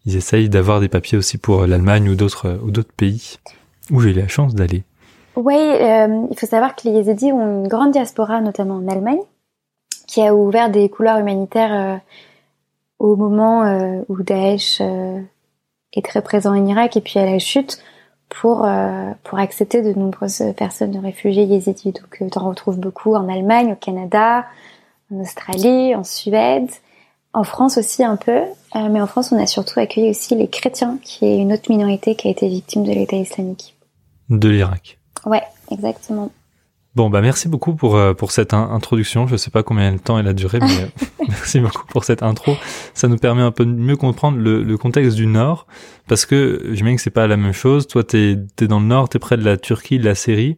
ils 0.06 0.16
essayent 0.16 0.50
d'avoir 0.50 0.80
des 0.80 0.90
papiers 0.90 1.18
aussi 1.18 1.38
pour 1.38 1.66
l'Allemagne 1.66 2.08
ou 2.10 2.16
d'autres 2.16 2.60
ou 2.64 2.70
d'autres 2.70 2.94
pays 2.96 3.38
où 3.92 4.00
j'ai 4.00 4.12
eu 4.12 4.14
la 4.14 4.28
chance 4.28 4.54
d'aller. 4.54 4.84
Oui, 5.36 5.56
euh, 5.56 6.28
il 6.30 6.38
faut 6.38 6.46
savoir 6.46 6.76
que 6.76 6.88
les 6.88 6.94
Yézidis 6.96 7.32
ont 7.34 7.64
une 7.64 7.68
grande 7.68 7.92
diaspora, 7.92 8.42
notamment 8.42 8.76
en 8.76 8.88
Allemagne, 8.88 9.20
qui 10.08 10.22
a 10.22 10.34
ouvert 10.34 10.70
des 10.70 10.88
couloirs 10.90 11.20
humanitaires 11.20 11.74
euh, 11.74 11.98
au 13.00 13.16
moment 13.16 13.64
euh, 13.64 14.02
où 14.08 14.22
Daesh 14.22 14.82
est 14.82 16.06
très 16.06 16.22
présent 16.22 16.56
en 16.56 16.66
Irak 16.66 16.96
et 16.96 17.02
puis 17.02 17.20
à 17.20 17.26
la 17.26 17.40
chute 17.40 17.80
pour 18.30 18.68
pour 19.24 19.40
accepter 19.40 19.82
de 19.82 19.98
nombreuses 19.98 20.44
personnes 20.58 20.92
de 20.92 21.00
réfugiés 21.00 21.44
yézidis. 21.44 21.94
Donc, 21.94 22.30
tu 22.32 22.38
en 22.38 22.50
retrouves 22.50 22.80
beaucoup 22.80 23.16
en 23.16 23.30
Allemagne, 23.30 23.72
au 23.74 23.76
Canada, 23.76 24.46
en 25.12 25.22
Australie, 25.22 25.96
en 25.96 26.04
Suède, 26.04 26.70
en 27.36 27.44
France 27.44 27.78
aussi 27.78 28.04
un 28.04 28.16
peu, 28.16 28.38
euh, 28.38 28.90
mais 28.90 29.02
en 29.02 29.08
France 29.08 29.32
on 29.34 29.38
a 29.38 29.46
surtout 29.46 29.80
accueilli 29.80 30.10
aussi 30.10 30.36
les 30.36 30.48
chrétiens, 30.48 30.98
qui 31.04 31.26
est 31.26 31.38
une 31.38 31.52
autre 31.52 31.70
minorité 31.70 32.16
qui 32.16 32.30
a 32.30 32.32
été 32.32 32.48
victime 32.48 32.84
de 32.84 32.92
l'État 32.92 33.18
islamique. 33.18 33.76
De 34.30 34.48
l'Irak. 34.48 34.98
Ouais, 35.26 35.44
exactement. 35.70 36.32
Bon 36.96 37.10
bah 37.10 37.20
merci 37.20 37.50
beaucoup 37.50 37.76
pour 37.76 37.98
euh, 37.98 38.14
pour 38.14 38.32
cette 38.32 38.54
introduction. 38.54 39.28
Je 39.28 39.36
sais 39.36 39.52
pas 39.52 39.64
combien 39.64 39.92
de 39.92 39.98
temps 39.98 40.18
elle 40.18 40.28
a 40.28 40.34
duré, 40.34 40.60
mais 40.62 40.68
euh, 40.82 41.26
merci 41.28 41.60
beaucoup 41.60 41.86
pour 41.88 42.06
cette 42.06 42.24
intro. 42.24 42.56
Ça 42.94 43.10
nous 43.10 43.18
permet 43.18 43.42
un 43.42 43.52
peu 43.52 43.66
de 43.66 43.72
mieux 43.72 43.98
comprendre 43.98 44.38
le, 44.38 44.64
le 44.64 44.78
contexte 44.78 45.18
du 45.18 45.28
Nord, 45.28 45.68
parce 46.08 46.26
que 46.26 46.70
j'imagine 46.72 46.96
que 46.96 47.02
c'est 47.02 47.10
pas 47.10 47.28
la 47.28 47.36
même 47.36 47.52
chose. 47.52 47.88
Toi 47.88 48.04
t'es 48.06 48.38
es 48.62 48.68
dans 48.68 48.80
le 48.80 48.86
Nord, 48.86 49.10
t'es 49.10 49.20
près 49.20 49.36
de 49.36 49.44
la 49.44 49.58
Turquie, 49.58 50.00
de 50.00 50.06
la 50.06 50.16
Syrie. 50.16 50.58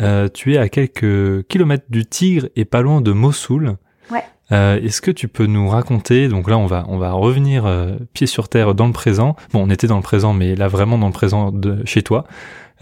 Euh, 0.00 0.28
tu 0.32 0.54
es 0.54 0.58
à 0.58 0.68
quelques 0.68 1.46
kilomètres 1.46 1.86
du 1.88 2.04
Tigre 2.04 2.48
et 2.56 2.64
pas 2.64 2.82
loin 2.82 3.00
de 3.00 3.12
Mossoul. 3.12 3.76
Ouais. 4.10 4.24
Euh, 4.50 4.80
Est-ce 4.80 5.00
que 5.00 5.10
tu 5.10 5.28
peux 5.28 5.46
nous 5.46 5.68
raconter 5.68 6.28
Donc 6.28 6.48
là, 6.48 6.58
on 6.58 6.66
va 6.66 6.84
on 6.88 6.98
va 6.98 7.12
revenir 7.12 7.66
euh, 7.66 7.96
pied 8.12 8.26
sur 8.26 8.48
terre 8.48 8.74
dans 8.74 8.86
le 8.86 8.92
présent. 8.92 9.36
Bon, 9.52 9.62
on 9.66 9.70
était 9.70 9.86
dans 9.86 9.96
le 9.96 10.02
présent, 10.02 10.32
mais 10.32 10.56
là 10.56 10.68
vraiment 10.68 10.98
dans 10.98 11.06
le 11.06 11.12
présent 11.12 11.52
de 11.52 11.82
chez 11.84 12.02
toi. 12.02 12.24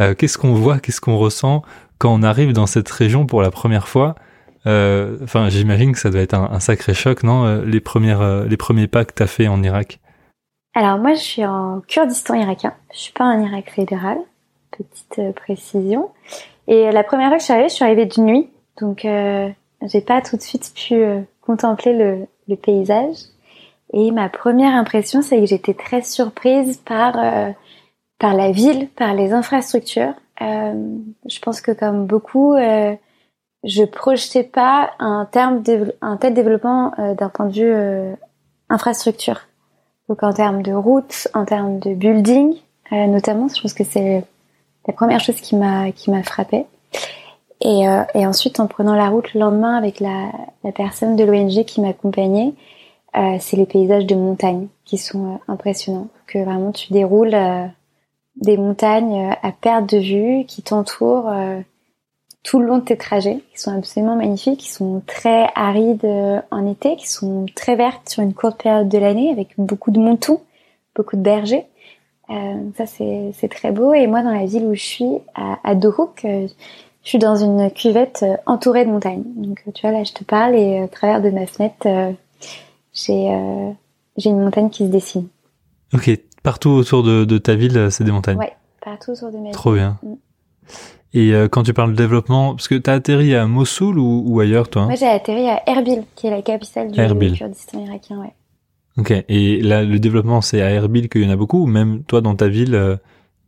Euh, 0.01 0.15
qu'est-ce 0.15 0.39
qu'on 0.39 0.55
voit 0.55 0.79
Qu'est-ce 0.79 1.01
qu'on 1.01 1.19
ressent 1.19 1.63
quand 1.99 2.13
on 2.13 2.23
arrive 2.23 2.53
dans 2.53 2.67
cette 2.67 2.89
région 2.89 3.27
pour 3.27 3.43
la 3.43 3.51
première 3.51 3.89
fois 3.89 4.15
euh, 4.67 5.19
Enfin, 5.23 5.49
j'imagine 5.49 5.93
que 5.93 5.99
ça 5.99 6.11
doit 6.11 6.21
être 6.21 6.35
un, 6.35 6.61
sacré 6.61 6.95
choc, 6.95 7.23
non 7.23 7.63
Les 7.63 7.81
premières 7.81 8.45
les 8.45 8.57
premiers 8.57 8.87
pas 8.87 9.05
que 9.05 9.13
t'as 9.13 9.27
fait 9.27 9.49
en 9.49 9.63
Irak? 9.63 10.01
Alors 10.75 10.99
moi, 10.99 11.15
je 11.15 11.21
suis 11.21 11.45
en 11.45 11.81
Kurdistan 11.87 12.35
irakien. 12.35 12.75
Je 12.93 12.99
suis 12.99 13.13
pas 13.13 13.25
en 13.25 13.41
Irak 13.41 13.73
fédéral. 13.75 14.19
Petite 14.71 15.35
précision. 15.35 16.11
Et 16.69 16.93
la 16.93 17.03
première 17.03 17.29
fois 17.29 17.39
que 17.39 17.41
je 17.41 17.45
suis 17.45 17.53
arrivée, 17.55 17.69
je 17.71 17.75
suis 17.75 17.85
arrivée 17.85 18.07
de 18.07 18.21
nuit, 18.21 18.51
donc 18.79 19.07
euh, 19.07 19.49
j'ai 19.83 20.03
pas 20.03 20.21
tout 20.21 20.37
de 20.37 20.43
suite 20.43 20.73
pu 20.75 20.95
euh, 20.95 21.21
contempler 21.41 21.95
le, 22.47 22.57
paysage. 22.57 23.17
Et 23.95 24.11
ma 24.11 24.29
première 24.29 24.75
impression, 24.75 25.23
c'est 25.23 25.41
que 25.41 25.47
j'étais 25.47 25.73
très 25.73 26.03
surprise 26.03 26.77
par 26.77 27.19
euh, 27.19 27.51
par 28.19 28.35
la 28.35 28.51
ville, 28.51 28.89
par 28.89 29.15
les 29.15 29.33
infrastructures. 29.33 30.13
Euh, 30.41 30.99
je 31.27 31.39
pense 31.41 31.61
que 31.61 31.73
comme 31.73 32.07
beaucoup, 32.07 32.55
euh, 32.55 32.95
je 33.65 33.85
projetais 33.85 34.45
pas 34.45 34.91
un 34.99 35.27
terme 35.31 35.63
un 36.01 36.17
tel 36.17 36.35
développement 36.35 36.93
d'un 37.19 37.29
point 37.29 37.47
de 37.47 37.53
vue 37.53 38.17
infrastructure. 38.69 39.41
Donc 40.09 40.23
en 40.23 40.33
termes 40.33 40.63
de 40.63 40.73
routes, 40.73 41.29
en 41.35 41.45
termes 41.45 41.81
de 41.81 41.93
building, 41.93 42.55
notamment, 42.93 43.49
je 43.49 43.61
pense 43.61 43.75
que 43.75 43.83
c'est 43.85 44.25
la 44.87 44.95
première 44.95 45.19
chose 45.21 45.41
qui 45.41 45.57
m'a 45.57 45.91
qui 45.91 46.11
m'a 46.13 46.23
frappé. 46.23 46.67
Et, 47.61 47.89
euh, 47.89 48.05
ensuite, 48.15 48.61
en 48.61 48.67
prenant 48.67 48.95
la 48.95 49.09
route 49.09 49.35
le 49.35 49.41
lendemain 49.41 49.77
avec 49.77 50.01
la, 50.01 50.31
la 50.63 50.73
personne 50.73 51.17
de 51.17 51.25
l'ONG 51.25 51.65
qui 51.65 51.81
m'accompagnait, 51.81 52.55
euh, 53.17 53.37
c'est 53.41 53.57
les 53.57 53.67
paysages 53.67 54.07
de 54.07 54.15
montagne 54.15 54.69
qui 54.85 54.99
sont 54.99 55.35
euh, 55.35 55.37
impressionnants. 55.49 56.09
Que 56.27 56.39
vraiment 56.39 56.73
tu 56.73 56.93
déroules 56.93 57.35
euh, 57.35 57.67
des 58.41 58.57
montagnes 58.57 59.35
à 59.43 59.53
perte 59.53 59.89
de 59.93 59.99
vue 59.99 60.45
qui 60.47 60.63
t'entourent 60.63 61.33
tout 62.43 62.61
le 62.61 62.67
long 62.67 62.79
de 62.79 62.85
tes 62.85 62.97
trajets, 62.97 63.41
qui 63.53 63.61
sont 63.61 63.77
absolument 63.77 64.17
magnifiques, 64.17 64.61
qui 64.61 64.71
sont 64.71 65.03
très 65.07 65.49
arides 65.55 66.07
en 66.51 66.67
été, 66.67 66.97
qui 66.97 67.09
sont 67.09 67.47
très 67.55 67.77
vertes 67.77 68.09
sur 68.09 68.23
une 68.23 68.35
courte 68.35 68.63
période 68.63 68.89
de 68.89 68.99
l'année 68.99 69.31
avec 69.31 69.49
beaucoup 69.59 69.91
de 69.91 69.99
montons, 69.99 70.41
beaucoup 70.95 71.17
de 71.17 71.23
bergers. 71.23 71.67
Euh, 72.31 72.71
ça, 72.77 72.87
c'est 72.87 73.49
très 73.49 73.73
beau. 73.73 73.95
Et 73.95 74.07
moi, 74.07 74.23
dans 74.23 74.33
la 74.33 74.45
ville 74.45 74.65
où 74.65 74.75
je 74.75 74.83
suis, 74.83 75.19
à, 75.35 75.59
à 75.65 75.75
Dohuk, 75.75 76.25
euh, 76.25 76.47
je 77.03 77.09
suis 77.09 77.19
dans 77.19 77.37
une 77.37 77.71
cuvette 77.71 78.23
euh, 78.23 78.37
entourée 78.47 78.85
de 78.85 78.91
montagnes. 78.91 79.25
Donc, 79.37 79.63
tu 79.75 79.83
vois, 79.83 79.93
là, 79.93 80.05
je 80.05 80.13
te 80.13 80.25
parle 80.25 80.55
et 80.55 80.81
à 80.81 80.89
travers 80.89 81.23
de 81.23 81.31
ma 81.31 81.47
fenêtre, 81.47 81.87
j'ai 82.93 83.31
j'ai 84.17 84.31
une 84.31 84.41
montagne 84.41 84.69
qui 84.69 84.85
se 84.85 84.91
dessine. 84.91 85.29
Ok, 85.95 86.11
partout 86.43 86.71
autour 86.71 87.03
de, 87.03 87.25
de 87.25 87.39
ta 87.39 87.55
ville, 87.55 87.89
c'est 87.91 88.05
des 88.05 88.13
montagnes. 88.13 88.39
Ouais, 88.39 88.55
partout 88.83 89.13
autour 89.13 89.31
de 89.31 89.37
ma 89.37 89.45
ville. 89.45 89.53
Trop 89.53 89.73
bien. 89.75 89.99
Mm. 90.03 90.15
Et 91.15 91.33
quand 91.51 91.63
tu 91.63 91.73
parles 91.73 91.93
de 91.93 91.97
développement, 91.97 92.55
parce 92.55 92.69
que 92.69 92.75
tu 92.75 92.91
as 92.91 92.93
atterri 92.93 93.35
à 93.35 93.47
Mossoul 93.47 93.99
ou, 93.99 94.25
ou 94.27 94.41
ailleurs, 94.41 94.69
toi 94.69 94.83
hein 94.83 94.87
Moi, 94.87 94.95
j'ai 94.95 95.07
atterri 95.09 95.49
à 95.49 95.63
Erbil, 95.67 96.05
qui 96.15 96.27
est 96.27 96.31
la 96.31 96.43
capitale 96.43 96.91
du 96.91 97.01
Erbil. 97.01 97.33
Kurdistan 97.33 97.83
irakien, 97.83 98.21
ouais. 98.21 98.35
Ok. 98.99 99.13
Et 99.29 99.63
là, 99.63 99.85
le 99.85 99.99
développement, 99.99 100.43
c'est 100.43 100.61
à 100.61 100.71
Erbil 100.71 101.09
qu'il 101.09 101.23
y 101.23 101.27
en 101.27 101.31
a 101.31 101.37
beaucoup, 101.37 101.63
ou 101.63 101.67
même 101.67 102.03
toi, 102.03 102.21
dans 102.21 102.35
ta 102.35 102.49
ville, 102.49 102.75
euh, 102.75 102.97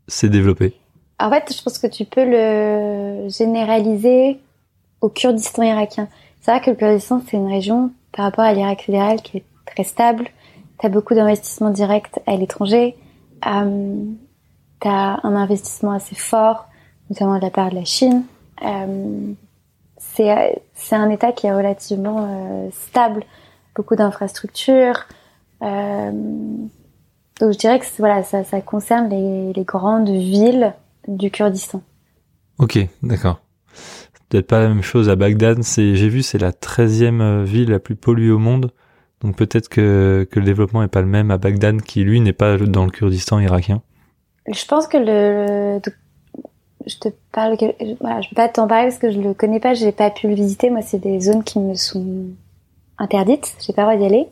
c'est 0.06 0.30
développé? 0.30 0.72
En 1.18 1.28
fait, 1.28 1.54
je 1.54 1.62
pense 1.62 1.78
que 1.78 1.86
tu 1.86 2.06
peux 2.06 2.24
le 2.24 3.28
généraliser 3.28 4.38
au 5.02 5.10
Kurdistan 5.10 5.62
irakien. 5.62 6.08
C'est 6.40 6.52
vrai 6.52 6.60
que 6.62 6.70
le 6.70 6.76
Kurdistan, 6.76 7.20
c'est 7.26 7.36
une 7.36 7.48
région, 7.48 7.90
par 8.12 8.24
rapport 8.24 8.44
à 8.44 8.54
l'Irak 8.54 8.82
fédéral, 8.82 9.20
qui 9.20 9.38
est 9.38 9.44
très 9.66 9.84
stable. 9.84 10.28
Tu 10.80 10.86
as 10.86 10.88
beaucoup 10.88 11.14
d'investissements 11.14 11.70
directs 11.70 12.18
à 12.26 12.36
l'étranger. 12.36 12.96
Euh, 13.46 14.04
tu 14.80 14.88
as 14.88 15.20
un 15.22 15.36
investissement 15.36 15.92
assez 15.92 16.14
fort, 16.14 16.68
notamment 17.10 17.36
de 17.36 17.42
la 17.42 17.50
part 17.50 17.70
de 17.70 17.76
la 17.76 17.84
Chine. 17.84 18.24
Euh, 18.64 19.34
c'est 20.00 20.96
un 20.96 21.10
État 21.10 21.32
qui 21.32 21.46
est 21.46 21.52
relativement 21.52 22.26
euh, 22.28 22.68
stable, 22.72 23.24
beaucoup 23.74 23.96
d'infrastructures. 23.96 25.06
Euh, 25.62 26.10
donc 27.40 27.52
je 27.52 27.58
dirais 27.58 27.78
que 27.78 27.84
voilà, 27.98 28.22
ça, 28.22 28.60
concerne 28.60 29.08
les, 29.08 29.64
grandes 29.64 30.08
villes 30.08 30.74
du 31.08 31.30
Kurdistan. 31.30 31.82
Ok, 32.58 32.78
d'accord. 33.02 33.40
Peut-être 34.28 34.46
pas 34.46 34.60
la 34.60 34.68
même 34.68 34.82
chose 34.82 35.08
à 35.08 35.16
Bagdad. 35.16 35.62
J'ai 35.62 36.08
vu, 36.08 36.22
c'est 36.22 36.38
la 36.38 36.52
13e 36.52 37.20
euh, 37.20 37.44
ville 37.44 37.70
la 37.70 37.78
plus 37.78 37.96
polluée 37.96 38.30
au 38.30 38.38
monde. 38.38 38.72
Donc 39.22 39.36
peut-être 39.36 39.68
que, 39.68 40.26
que 40.30 40.40
le 40.40 40.46
développement 40.46 40.82
est 40.82 40.88
pas 40.88 41.02
le 41.02 41.06
même 41.06 41.30
à 41.30 41.38
Bagdad, 41.38 41.82
qui 41.82 42.04
lui 42.04 42.20
n'est 42.20 42.32
pas 42.32 42.56
dans 42.56 42.84
le 42.84 42.90
Kurdistan 42.90 43.38
irakien. 43.38 43.82
Je 44.46 44.64
pense 44.64 44.88
que 44.88 44.96
le, 44.96 45.80
je 46.86 46.96
te 46.96 47.08
parle, 47.32 47.56
voilà, 48.00 48.20
je 48.22 48.28
peux 48.30 48.34
pas 48.34 48.48
t'en 48.48 48.66
parler 48.66 48.88
parce 48.88 48.98
que 48.98 49.10
je 49.10 49.20
le 49.20 49.34
connais 49.34 49.60
pas, 49.60 49.74
j'ai 49.74 49.92
pas 49.92 50.10
pu 50.10 50.28
le 50.28 50.34
visiter. 50.34 50.70
Moi, 50.70 50.80
c'est 50.82 50.98
des 50.98 51.20
zones 51.20 51.44
qui 51.44 51.58
me 51.58 51.74
sont 51.74 52.28
interdites, 52.98 53.54
j'ai 53.60 53.72
pas 53.72 53.82
le 53.82 53.96
droit 53.96 54.08
d'y 54.08 54.14
aller. 54.14 54.28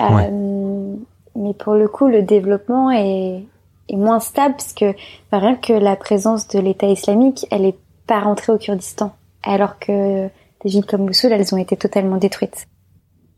Euh, 0.00 0.94
mais 1.36 1.54
pour 1.54 1.74
le 1.74 1.86
coup, 1.86 2.08
le 2.08 2.22
développement 2.22 2.90
est, 2.90 3.44
est 3.88 3.96
moins 3.96 4.20
stable 4.20 4.54
parce 4.56 4.72
que 4.72 4.94
rien 5.30 5.56
que 5.56 5.74
la 5.74 5.96
présence 5.96 6.48
de 6.48 6.58
l'État 6.58 6.88
islamique, 6.88 7.46
elle 7.50 7.66
est 7.66 7.76
pas 8.06 8.20
rentrée 8.20 8.52
au 8.52 8.58
Kurdistan, 8.58 9.14
alors 9.42 9.78
que 9.78 10.26
des 10.64 10.70
villes 10.70 10.86
comme 10.86 11.04
Mossoul, 11.04 11.32
elles 11.32 11.54
ont 11.54 11.58
été 11.58 11.76
totalement 11.76 12.16
détruites. 12.16 12.66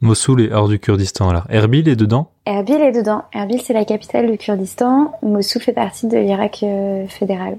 Mossoul 0.00 0.42
est 0.42 0.52
hors 0.52 0.68
du 0.68 0.78
Kurdistan 0.78 1.28
alors. 1.28 1.44
Erbil 1.48 1.88
est 1.88 1.96
dedans? 1.96 2.30
Erbil 2.46 2.80
est 2.80 2.92
dedans. 2.92 3.24
Erbil 3.32 3.60
c'est 3.60 3.72
la 3.72 3.84
capitale 3.84 4.30
du 4.30 4.38
Kurdistan. 4.38 5.12
Mossoul 5.22 5.60
fait 5.60 5.72
partie 5.72 6.06
de 6.06 6.16
l'Irak 6.16 6.60
euh, 6.62 7.06
fédéral. 7.08 7.58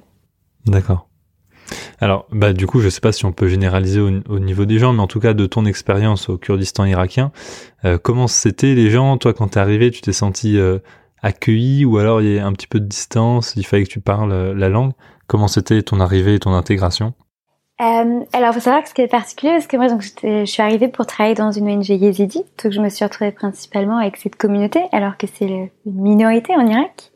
D'accord. 0.66 1.08
Alors, 2.00 2.26
bah, 2.32 2.54
du 2.54 2.66
coup, 2.66 2.80
je 2.80 2.90
sais 2.90 3.02
pas 3.02 3.12
si 3.12 3.26
on 3.26 3.32
peut 3.32 3.48
généraliser 3.48 4.00
au, 4.00 4.40
niveau 4.40 4.66
des 4.66 4.80
gens, 4.80 4.94
mais 4.94 5.02
en 5.02 5.08
tout 5.08 5.20
cas, 5.20 5.34
de 5.34 5.46
ton 5.46 5.66
expérience 5.66 6.30
au 6.30 6.38
Kurdistan 6.38 6.86
irakien, 6.86 7.32
euh, 7.86 7.98
comment 8.02 8.28
c'était 8.28 8.74
les 8.74 8.90
gens? 8.90 9.18
Toi, 9.18 9.34
quand 9.34 9.50
t'es 9.50 9.60
arrivé, 9.60 9.92
tu 9.92 10.02
t'es 10.02 10.14
senti 10.14 10.58
euh, 10.58 10.80
accueilli 11.22 11.86
ou 11.86 11.98
alors 11.98 12.22
il 12.22 12.34
y 12.34 12.40
a 12.40 12.46
un 12.46 12.54
petit 12.54 12.68
peu 12.68 12.80
de 12.80 12.86
distance, 12.86 13.54
il 13.56 13.66
fallait 13.66 13.84
que 13.84 13.90
tu 13.90 14.00
parles 14.00 14.54
la 14.54 14.70
langue? 14.70 14.94
Comment 15.28 15.48
c'était 15.48 15.82
ton 15.84 16.00
arrivée 16.00 16.36
et 16.36 16.40
ton 16.40 16.54
intégration? 16.54 17.14
Euh, 17.82 18.24
alors, 18.34 18.54
faut 18.54 18.60
savoir 18.60 18.84
que 18.84 18.90
ce 18.90 18.94
qui 18.94 19.02
est 19.02 19.08
particulier, 19.08 19.54
parce 19.54 19.68
que 19.68 19.78
moi, 19.78 19.88
donc, 19.88 20.02
je 20.02 20.46
suis 20.46 20.62
arrivée 20.62 20.88
pour 20.88 21.06
travailler 21.06 21.36
dans 21.36 21.52
une 21.52 21.70
ONG 21.70 21.90
yézidi, 21.90 22.44
donc 22.64 22.74
je 22.74 22.82
me 22.82 22.90
suis 22.90 23.06
retrouvée 23.06 23.32
principalement 23.32 23.98
avec 23.98 24.18
cette 24.18 24.36
communauté, 24.36 24.82
alors 24.92 25.18
que 25.18 25.28
c'est 25.28 25.46
une 25.46 25.70
minorité 25.86 26.56
en 26.56 26.66
Irak. 26.68 27.12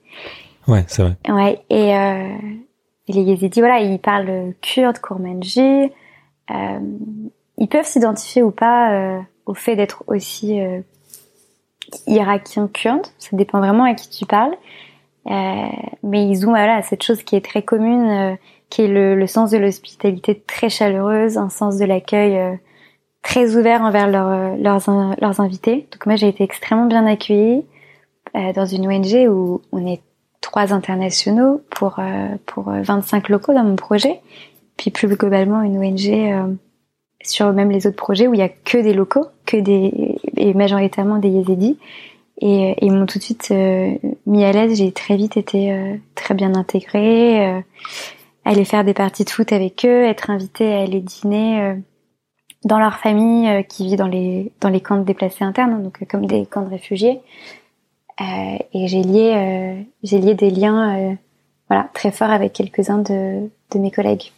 Ouais, 0.67 0.85
c'est 0.87 1.03
vrai. 1.03 1.15
Ouais, 1.27 1.59
et, 1.69 1.95
euh, 1.95 2.29
les 3.07 3.21
Yézidis, 3.21 3.59
voilà, 3.59 3.79
ils 3.79 3.99
parlent 3.99 4.53
kurde, 4.61 4.99
Kourmanji. 4.99 5.91
Euh, 6.51 6.79
ils 7.57 7.67
peuvent 7.67 7.85
s'identifier 7.85 8.43
ou 8.43 8.51
pas 8.51 8.93
euh, 8.93 9.19
au 9.45 9.53
fait 9.53 9.75
d'être 9.75 10.03
aussi 10.07 10.61
euh, 10.61 10.79
irakien 12.07 12.67
kurde. 12.67 13.05
Ça 13.19 13.35
dépend 13.35 13.59
vraiment 13.59 13.83
à 13.83 13.93
qui 13.93 14.09
tu 14.09 14.25
parles. 14.25 14.55
Euh, 15.27 15.67
mais 16.03 16.27
ils 16.27 16.45
ont 16.45 16.49
voilà 16.49 16.81
cette 16.81 17.03
chose 17.03 17.23
qui 17.23 17.35
est 17.35 17.45
très 17.45 17.61
commune, 17.61 18.09
euh, 18.09 18.35
qui 18.73 18.81
est 18.81 18.87
le, 18.87 19.27
sens 19.27 19.51
de 19.51 19.57
l'hospitalité 19.57 20.41
très 20.47 20.69
chaleureuse, 20.69 21.37
un 21.37 21.49
sens 21.49 21.77
de 21.77 21.85
l'accueil 21.85 22.37
euh, 22.37 22.55
très 23.21 23.55
ouvert 23.55 23.81
envers 23.81 24.07
leurs, 24.07 24.57
leurs 24.57 25.39
invités. 25.39 25.87
Donc 25.91 26.05
moi 26.05 26.15
j'ai 26.15 26.27
été 26.27 26.43
extrêmement 26.43 26.87
bien 26.87 27.05
accueillie 27.05 27.63
dans 28.33 28.65
une 28.65 28.87
ONG 28.87 29.29
où 29.29 29.61
on 29.71 29.85
est 29.85 30.01
trois 30.43 30.73
internationaux 30.73 31.61
pour 31.71 31.95
euh, 31.97 32.27
pour 32.45 32.65
25 32.69 33.29
euh, 33.29 33.33
locaux 33.33 33.53
dans 33.53 33.63
mon 33.63 33.75
projet, 33.75 34.19
puis 34.77 34.91
plus 34.91 35.07
globalement 35.07 35.61
une 35.63 35.77
ONG 35.77 36.09
euh, 36.09 36.53
sur 37.23 37.51
même 37.53 37.71
les 37.71 37.87
autres 37.87 37.95
projets 37.95 38.27
où 38.27 38.33
il 38.33 38.39
y 38.39 38.43
a 38.43 38.49
que 38.49 38.77
des 38.77 38.93
locaux, 38.93 39.25
que 39.45 39.57
des 39.57 40.19
et 40.37 40.53
majoritairement 40.53 41.17
des 41.17 41.29
Yézidis. 41.29 41.79
Et 42.41 42.75
ils 42.85 42.91
m'ont 42.91 43.05
tout 43.05 43.19
de 43.19 43.23
suite 43.23 43.53
mis 44.25 44.43
à 44.43 44.51
l'aise. 44.51 44.75
J'ai 44.75 44.91
très 44.91 45.15
vite 45.15 45.37
été 45.37 45.73
très 46.15 46.33
bien 46.33 46.55
intégrée. 46.55 47.63
Aller 48.45 48.65
faire 48.65 48.83
des 48.83 48.93
parties 48.93 49.23
de 49.23 49.29
foot 49.29 49.51
avec 49.51 49.85
eux, 49.85 50.05
être 50.05 50.29
invitée 50.29 50.73
à 50.73 50.81
aller 50.81 51.01
dîner 51.01 51.75
dans 52.65 52.79
leur 52.79 52.99
famille 52.99 53.65
qui 53.67 53.85
vit 53.85 53.95
dans 53.95 54.07
les 54.07 54.51
dans 54.61 54.69
les 54.69 54.81
camps 54.81 54.97
de 54.97 55.03
déplacés 55.03 55.43
internes, 55.43 55.81
donc 55.81 56.05
comme 56.09 56.25
des 56.25 56.45
camps 56.45 56.63
de 56.63 56.69
réfugiés. 56.69 57.21
Euh, 58.21 58.57
et 58.73 58.87
j'ai 58.87 59.01
lié, 59.01 59.33
euh, 59.35 60.17
lié 60.17 60.35
des 60.35 60.51
liens 60.51 60.97
euh, 60.97 61.15
voilà, 61.69 61.89
très 61.93 62.11
forts 62.11 62.29
avec 62.29 62.53
quelques-uns 62.53 62.99
de, 62.99 63.49
de 63.71 63.79
mes 63.79 63.91
collègues. 63.91 64.31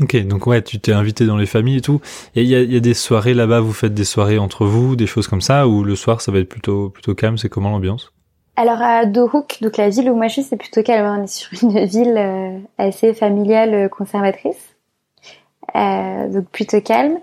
Ok, 0.00 0.16
donc 0.26 0.46
ouais, 0.46 0.62
tu 0.62 0.78
t'es 0.78 0.92
invité 0.92 1.26
dans 1.26 1.36
les 1.36 1.46
familles 1.46 1.78
et 1.78 1.80
tout. 1.80 2.00
Et 2.36 2.42
il 2.42 2.48
y 2.48 2.54
a, 2.54 2.62
y 2.62 2.76
a, 2.76 2.80
des 2.80 2.94
soirées 2.94 3.34
là-bas, 3.34 3.58
vous 3.58 3.72
faites 3.72 3.94
des 3.94 4.04
soirées 4.04 4.38
entre 4.38 4.64
vous, 4.64 4.94
des 4.94 5.06
choses 5.08 5.26
comme 5.26 5.40
ça, 5.40 5.66
ou 5.66 5.82
le 5.82 5.96
soir 5.96 6.20
ça 6.20 6.30
va 6.30 6.38
être 6.38 6.48
plutôt 6.48 6.90
plutôt 6.90 7.14
calme. 7.16 7.38
C'est 7.38 7.48
comment 7.48 7.70
l'ambiance? 7.70 8.12
Alors 8.58 8.82
à 8.82 9.06
Dohuk, 9.06 9.58
donc 9.62 9.76
la 9.76 9.88
ville 9.88 10.10
où 10.10 10.16
moi 10.16 10.26
je 10.26 10.32
suis, 10.34 10.42
c'est 10.42 10.56
plutôt 10.56 10.82
calme. 10.82 11.06
On 11.06 11.22
est 11.22 11.26
sur 11.28 11.48
une 11.62 11.84
ville 11.84 12.60
assez 12.76 13.14
familiale, 13.14 13.88
conservatrice, 13.88 14.74
euh, 15.76 16.28
donc 16.28 16.46
plutôt 16.46 16.80
calme. 16.80 17.18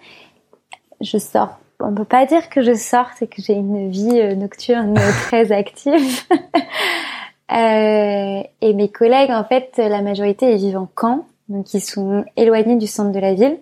Je 1.02 1.18
sors 1.18 1.60
on 1.80 1.94
peut 1.94 2.06
pas 2.06 2.26
dire 2.26 2.50
que 2.50 2.62
je 2.62 2.74
sorte 2.74 3.22
et 3.22 3.28
que 3.28 3.42
j'ai 3.42 3.54
une 3.54 3.90
vie 3.90 4.20
euh, 4.20 4.36
nocturne 4.36 4.94
très 5.28 5.52
active. 5.52 6.24
euh, 7.52 8.44
et 8.62 8.74
mes 8.74 8.90
collègues, 8.90 9.32
en 9.32 9.44
fait, 9.44 9.74
la 9.78 10.02
majorité, 10.02 10.54
ils 10.54 10.58
vivent 10.58 10.78
en 10.78 10.90
camp, 10.94 11.26
donc 11.50 11.74
ils 11.74 11.82
sont 11.82 12.26
éloignés 12.38 12.78
du 12.78 12.88
centre 12.88 13.12
de 13.12 13.20
la 13.20 13.34
ville. 13.34 13.60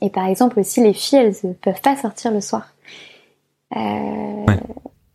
Et 0.00 0.10
par 0.10 0.26
exemple 0.26 0.60
aussi, 0.60 0.82
les 0.82 0.92
filles, 0.92 1.18
elles 1.18 1.34
ne 1.44 1.54
peuvent 1.54 1.80
pas 1.80 1.96
sortir 1.96 2.30
le 2.30 2.40
soir. 2.40 2.68
Euh, 3.76 4.44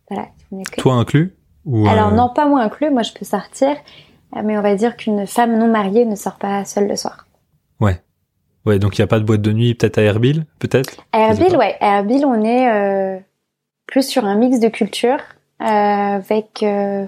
Voilà. 0.08 0.28
Toi 0.76 0.94
inclus? 0.94 1.32
Ou 1.70 1.86
Alors 1.86 2.08
euh, 2.08 2.16
non, 2.16 2.28
pas 2.28 2.46
moi 2.46 2.60
inclus. 2.60 2.90
Moi, 2.90 3.02
je 3.02 3.12
peux 3.12 3.24
sortir, 3.24 3.76
mais 4.34 4.58
on 4.58 4.62
va 4.62 4.74
dire 4.74 4.96
qu'une 4.96 5.26
femme 5.26 5.56
non 5.58 5.68
mariée 5.68 6.04
ne 6.04 6.16
sort 6.16 6.36
pas 6.36 6.64
seule 6.64 6.88
le 6.88 6.96
soir. 6.96 7.26
Ouais. 7.80 8.00
Ouais, 8.66 8.78
donc 8.78 8.98
il 8.98 9.00
n'y 9.00 9.04
a 9.04 9.06
pas 9.06 9.18
de 9.18 9.24
boîte 9.24 9.40
de 9.40 9.52
nuit, 9.52 9.74
peut-être 9.74 9.98
à 9.98 10.02
Erbil, 10.02 10.44
peut-être? 10.58 10.96
À 11.12 11.30
Erbil, 11.30 11.56
ouais. 11.56 11.76
À 11.80 11.98
Erbil, 11.98 12.26
on 12.26 12.44
est 12.44 12.70
euh, 12.70 13.18
plus 13.86 14.06
sur 14.06 14.26
un 14.26 14.34
mix 14.34 14.60
de 14.60 14.68
cultures 14.68 15.22
euh, 15.62 15.64
avec, 15.64 16.62
euh, 16.62 17.06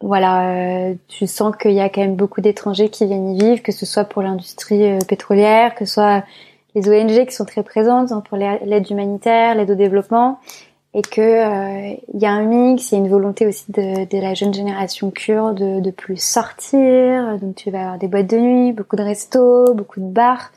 voilà, 0.00 0.48
euh, 0.48 0.94
tu 1.08 1.26
sens 1.26 1.54
qu'il 1.56 1.72
y 1.72 1.80
a 1.80 1.90
quand 1.90 2.00
même 2.00 2.16
beaucoup 2.16 2.40
d'étrangers 2.40 2.88
qui 2.88 3.04
viennent 3.04 3.28
y 3.34 3.38
vivre, 3.38 3.62
que 3.62 3.72
ce 3.72 3.84
soit 3.84 4.04
pour 4.04 4.22
l'industrie 4.22 4.92
euh, 4.92 4.98
pétrolière, 5.06 5.74
que 5.74 5.84
ce 5.84 5.94
soit 5.94 6.24
les 6.74 6.88
ONG 6.88 7.26
qui 7.26 7.34
sont 7.34 7.44
très 7.44 7.62
présentes 7.62 8.12
hein, 8.12 8.22
pour 8.26 8.38
l'aide 8.38 8.90
humanitaire, 8.90 9.56
l'aide 9.56 9.70
au 9.70 9.74
développement, 9.74 10.38
et 10.94 11.02
que 11.02 11.94
il 12.14 12.20
y 12.20 12.26
a 12.26 12.30
un 12.30 12.44
mix, 12.44 12.90
il 12.90 12.94
y 12.94 12.98
a 12.98 13.00
une 13.00 13.10
volonté 13.10 13.46
aussi 13.46 13.70
de, 13.70 14.08
de 14.08 14.20
la 14.20 14.34
jeune 14.34 14.54
génération 14.54 15.10
kurde 15.10 15.58
de, 15.58 15.80
de, 15.80 15.90
plus 15.90 16.20
sortir, 16.20 17.38
donc 17.38 17.56
tu 17.56 17.70
vas 17.70 17.80
avoir 17.80 17.98
des 17.98 18.08
boîtes 18.08 18.28
de 18.28 18.38
nuit, 18.38 18.72
beaucoup 18.72 18.96
de 18.96 19.02
restos, 19.02 19.74
beaucoup 19.74 20.00
de 20.00 20.10
bars. 20.10 20.50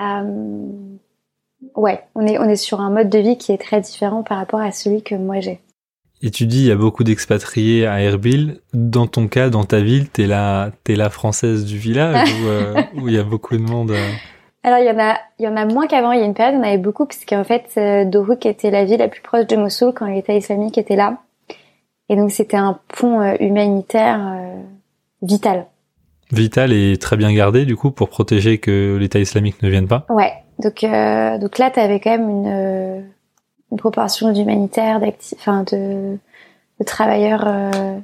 Euh, 0.00 0.68
ouais, 1.74 2.00
on 2.14 2.26
est, 2.26 2.38
on 2.38 2.44
est 2.44 2.56
sur 2.56 2.80
un 2.80 2.90
mode 2.90 3.10
de 3.10 3.18
vie 3.18 3.36
qui 3.36 3.52
est 3.52 3.58
très 3.58 3.80
différent 3.80 4.22
par 4.22 4.38
rapport 4.38 4.60
à 4.60 4.72
celui 4.72 5.02
que 5.02 5.14
moi 5.14 5.40
j'ai. 5.40 5.60
Et 6.22 6.30
tu 6.30 6.46
dis, 6.46 6.60
il 6.60 6.66
y 6.66 6.70
a 6.70 6.76
beaucoup 6.76 7.02
d'expatriés 7.02 7.86
à 7.86 8.00
Erbil. 8.00 8.60
Dans 8.74 9.06
ton 9.06 9.26
cas, 9.26 9.48
dans 9.48 9.64
ta 9.64 9.80
ville, 9.80 10.08
t'es 10.10 10.26
la, 10.26 10.70
t'es 10.84 10.94
la 10.94 11.08
française 11.08 11.64
du 11.64 11.78
village 11.78 12.28
euh, 12.44 12.82
où, 12.94 13.08
il 13.08 13.14
y 13.14 13.18
a 13.18 13.22
beaucoup 13.22 13.56
de 13.56 13.62
monde 13.62 13.92
euh? 13.92 14.10
Alors, 14.62 14.78
il 14.78 14.86
y 14.86 14.90
en 14.90 14.98
a, 14.98 15.18
il 15.38 15.44
y 15.44 15.48
en 15.48 15.56
a 15.56 15.64
moins 15.64 15.86
qu'avant. 15.86 16.12
Il 16.12 16.20
y 16.20 16.22
a 16.22 16.26
une 16.26 16.34
période, 16.34 16.60
on 16.60 16.66
avait 16.66 16.78
beaucoup, 16.78 17.06
puisqu'en 17.06 17.44
fait, 17.44 17.70
euh, 17.76 18.36
était 18.44 18.70
la 18.70 18.84
ville 18.84 18.98
la 18.98 19.08
plus 19.08 19.22
proche 19.22 19.46
de 19.46 19.56
Mossoul 19.56 19.92
quand 19.94 20.06
l'État 20.06 20.34
islamique 20.34 20.76
était 20.76 20.96
là. 20.96 21.18
Et 22.08 22.16
donc, 22.16 22.30
c'était 22.30 22.56
un 22.56 22.78
pont 22.88 23.22
humanitaire 23.38 24.36
vital 25.22 25.66
vital 26.32 26.72
et 26.72 26.96
très 26.96 27.16
bien 27.16 27.32
gardé 27.32 27.64
du 27.64 27.76
coup 27.76 27.90
pour 27.90 28.08
protéger 28.08 28.58
que 28.58 28.96
l'État 28.98 29.18
islamique 29.18 29.62
ne 29.62 29.68
vienne 29.68 29.88
pas. 29.88 30.06
Ouais. 30.08 30.32
Donc 30.58 30.84
euh, 30.84 31.38
donc 31.38 31.58
là 31.58 31.70
tu 31.70 31.80
avais 31.80 32.00
quand 32.00 32.10
même 32.10 32.28
une, 32.28 32.46
euh, 32.46 33.00
une 33.72 33.78
proportion 33.78 34.32
d'humanitaires, 34.32 35.00
enfin 35.34 35.64
de, 35.64 36.18
de 36.78 36.84
travailleurs 36.84 37.44
euh, 37.46 37.98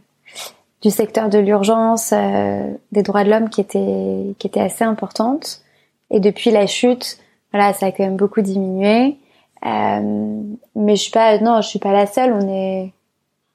du 0.82 0.90
secteur 0.90 1.28
de 1.28 1.38
l'urgence, 1.38 2.12
euh, 2.14 2.72
des 2.92 3.02
droits 3.02 3.24
de 3.24 3.30
l'homme 3.30 3.50
qui 3.50 3.60
était 3.60 4.34
qui 4.38 4.46
était 4.46 4.60
assez 4.60 4.84
importante. 4.84 5.62
Et 6.10 6.20
depuis 6.20 6.50
la 6.50 6.66
chute, 6.66 7.18
voilà, 7.52 7.72
ça 7.72 7.86
a 7.86 7.92
quand 7.92 8.04
même 8.04 8.16
beaucoup 8.16 8.42
diminué. 8.42 9.16
Euh, 9.64 10.42
mais 10.74 10.96
je 10.96 11.02
suis 11.02 11.10
pas 11.10 11.38
non, 11.38 11.60
je 11.60 11.68
suis 11.68 11.78
pas 11.78 11.92
la 11.92 12.06
seule. 12.06 12.32
On 12.32 12.48
est, 12.48 12.92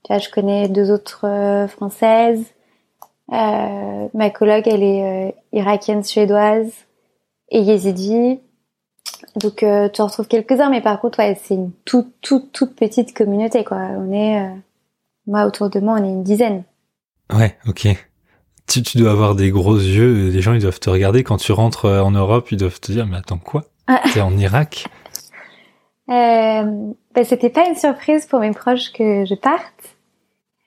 je 0.09 0.29
connais 0.29 0.67
deux 0.67 0.91
autres 0.91 1.67
françaises. 1.69 2.45
Euh, 3.31 4.07
ma 4.13 4.29
collègue, 4.29 4.67
elle 4.67 4.83
est 4.83 5.29
euh, 5.29 5.31
irakienne 5.53 6.03
suédoise 6.03 6.71
et 7.49 7.61
yézidi. 7.61 8.39
Donc 9.37 9.63
euh, 9.63 9.87
tu 9.87 10.01
en 10.01 10.07
retrouves 10.07 10.27
quelques-uns, 10.27 10.69
mais 10.69 10.81
par 10.81 10.99
contre, 10.99 11.19
ouais, 11.19 11.39
c'est 11.41 11.53
une 11.53 11.71
toute, 11.85 12.13
toute, 12.21 12.51
toute 12.51 12.75
petite 12.75 13.15
communauté, 13.15 13.63
quoi. 13.63 13.77
On 13.77 14.11
est, 14.11 14.41
euh, 14.41 14.55
moi, 15.27 15.45
autour 15.45 15.69
de 15.69 15.79
moi, 15.79 15.97
on 15.99 16.03
est 16.03 16.09
une 16.09 16.23
dizaine. 16.23 16.63
Ouais, 17.33 17.57
ok. 17.67 17.87
Tu, 18.67 18.83
tu 18.83 18.97
dois 18.97 19.11
avoir 19.11 19.35
des 19.35 19.51
gros 19.51 19.75
yeux, 19.75 20.29
les 20.29 20.41
gens, 20.41 20.53
ils 20.53 20.61
doivent 20.61 20.79
te 20.79 20.89
regarder. 20.89 21.23
Quand 21.23 21.37
tu 21.37 21.51
rentres 21.51 21.85
euh, 21.85 22.01
en 22.01 22.11
Europe, 22.11 22.51
ils 22.51 22.57
doivent 22.57 22.79
te 22.79 22.91
dire, 22.91 23.05
mais 23.05 23.17
attends, 23.17 23.37
quoi? 23.37 23.65
Ah. 23.87 24.01
T'es 24.13 24.21
en 24.21 24.37
Irak? 24.37 24.85
Euh, 26.09 26.63
bah, 27.13 27.23
C'était 27.23 27.49
pas 27.49 27.67
une 27.67 27.75
surprise 27.75 28.25
pour 28.25 28.39
mes 28.39 28.51
proches 28.51 28.91
que 28.93 29.25
je 29.25 29.35
parte. 29.35 29.97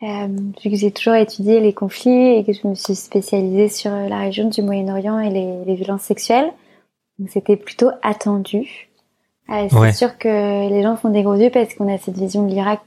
Euh, 0.02 0.26
vu 0.62 0.70
que 0.70 0.76
j'ai 0.76 0.90
toujours 0.90 1.14
étudié 1.14 1.60
les 1.60 1.72
conflits 1.72 2.36
et 2.36 2.44
que 2.44 2.52
je 2.52 2.66
me 2.66 2.74
suis 2.74 2.94
spécialisée 2.94 3.68
sur 3.68 3.90
la 3.90 4.18
région 4.18 4.50
du 4.50 4.60
Moyen-Orient 4.60 5.18
et 5.20 5.30
les, 5.30 5.64
les 5.64 5.74
violences 5.74 6.02
sexuelles. 6.02 6.52
Donc 7.18 7.30
c'était 7.30 7.56
plutôt 7.56 7.90
attendu. 8.02 8.90
Euh, 9.50 9.68
c'est 9.70 9.92
sûr 9.92 10.18
que 10.18 10.68
les 10.68 10.82
gens 10.82 10.96
font 10.96 11.10
des 11.10 11.22
gros 11.22 11.36
yeux 11.36 11.50
parce 11.50 11.72
qu'on 11.74 11.92
a 11.92 11.96
cette 11.96 12.18
vision 12.18 12.46
de 12.46 12.50
l'Irak 12.50 12.82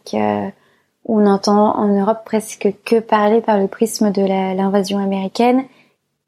on 1.08 1.26
entend 1.26 1.76
en 1.76 1.88
Europe 1.88 2.22
presque 2.26 2.74
que 2.86 3.00
parler 3.00 3.42
par 3.42 3.58
le 3.58 3.68
prisme 3.68 4.12
de 4.12 4.22
l'invasion 4.22 5.00
américaine 5.00 5.64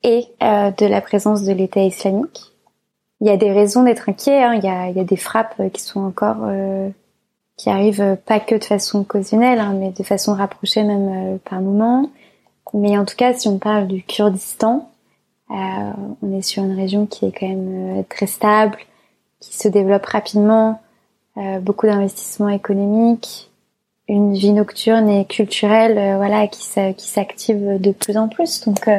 et 0.04 0.26
euh, 0.42 0.72
de 0.72 0.86
la 0.86 1.02
présence 1.02 1.44
de 1.44 1.52
l'État 1.52 1.82
islamique. 1.82 2.54
Il 3.22 3.28
y 3.28 3.32
a 3.32 3.38
des 3.38 3.52
raisons 3.52 3.84
d'être 3.84 4.10
inquiet. 4.10 4.42
Hein. 4.42 4.56
Il, 4.56 4.64
y 4.64 4.70
a, 4.70 4.90
il, 4.90 4.96
y 4.96 5.00
a, 5.00 5.04
des 5.04 5.18
frappes 5.18 5.62
qui 5.74 5.82
sont 5.82 6.00
encore 6.00 6.38
qui 7.58 7.70
arrivent 7.70 8.18
pas 8.26 8.40
que 8.40 8.56
de 8.56 8.64
façon 8.64 9.02
occasionnelle, 9.02 9.60
hein, 9.60 9.76
mais 9.78 9.92
de 9.92 10.04
façon 10.04 10.34
rapprochée 10.34 10.84
même 10.84 11.40
par 11.40 11.60
moment. 11.60 12.10
Mais 12.74 12.98
en 12.98 13.04
tout 13.04 13.16
cas, 13.16 13.34
si 13.34 13.48
on 13.48 13.58
parle 13.58 13.88
du 13.88 14.04
Kurdistan, 14.04 14.90
euh, 15.52 15.56
on 16.22 16.38
est 16.38 16.42
sur 16.42 16.64
une 16.64 16.76
région 16.76 17.06
qui 17.06 17.26
est 17.26 17.32
quand 17.32 17.48
même 17.48 18.00
euh, 18.00 18.04
très 18.08 18.28
stable, 18.28 18.78
qui 19.40 19.56
se 19.58 19.68
développe 19.68 20.06
rapidement, 20.06 20.82
euh, 21.38 21.60
beaucoup 21.60 21.88
d'investissements 21.88 22.50
économiques, 22.50 23.49
une 24.10 24.34
vie 24.34 24.51
nocturne 24.51 25.10
et 25.10 25.26
culturelle, 25.26 26.18
voilà, 26.18 26.47
qui 26.47 26.64
s'active 26.64 27.80
de 27.80 27.91
plus 27.91 28.18
en 28.18 28.28
plus. 28.28 28.66
Donc, 28.66 28.89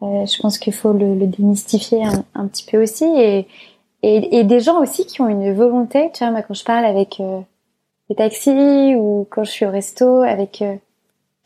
je 0.00 0.40
pense 0.40 0.58
qu'il 0.58 0.72
faut 0.72 0.92
le, 0.92 1.26
démystifier 1.26 2.04
un, 2.34 2.46
petit 2.46 2.64
peu 2.70 2.82
aussi 2.82 3.04
et, 4.02 4.44
des 4.44 4.60
gens 4.60 4.80
aussi 4.80 5.06
qui 5.06 5.20
ont 5.20 5.28
une 5.28 5.52
volonté. 5.52 6.10
Tu 6.12 6.24
vois, 6.24 6.32
moi, 6.32 6.42
quand 6.42 6.54
je 6.54 6.64
parle 6.64 6.84
avec 6.84 7.20
euh, 7.20 7.40
des 8.08 8.16
taxis 8.16 8.94
ou 8.96 9.26
quand 9.30 9.44
je 9.44 9.50
suis 9.50 9.66
au 9.66 9.70
resto 9.70 10.22
avec 10.22 10.62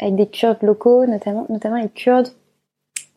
avec 0.00 0.14
des 0.16 0.26
Kurdes 0.26 0.62
locaux, 0.62 1.06
notamment 1.06 1.46
notamment 1.48 1.76
les 1.76 1.88
Kurdes 1.88 2.32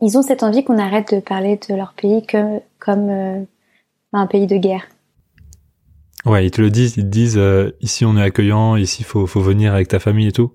ils 0.01 0.17
ont 0.17 0.21
cette 0.21 0.43
envie 0.43 0.63
qu'on 0.63 0.77
arrête 0.77 1.13
de 1.13 1.19
parler 1.19 1.59
de 1.67 1.75
leur 1.75 1.93
pays 1.93 2.25
comme, 2.25 2.61
comme 2.79 3.09
euh, 3.09 3.43
un 4.13 4.27
pays 4.27 4.47
de 4.47 4.57
guerre. 4.57 4.87
Ouais, 6.29 6.45
ils 6.45 6.51
te 6.51 6.61
le 6.61 6.69
disent, 6.69 6.97
ils 6.97 7.03
te 7.03 7.09
disent 7.09 7.37
euh, 7.37 7.71
ici 7.81 8.05
on 8.05 8.15
est 8.17 8.21
accueillant, 8.21 8.75
ici 8.75 9.03
faut 9.03 9.27
faut 9.27 9.41
venir 9.41 9.73
avec 9.73 9.87
ta 9.87 9.99
famille 9.99 10.27
et 10.27 10.31
tout. 10.31 10.51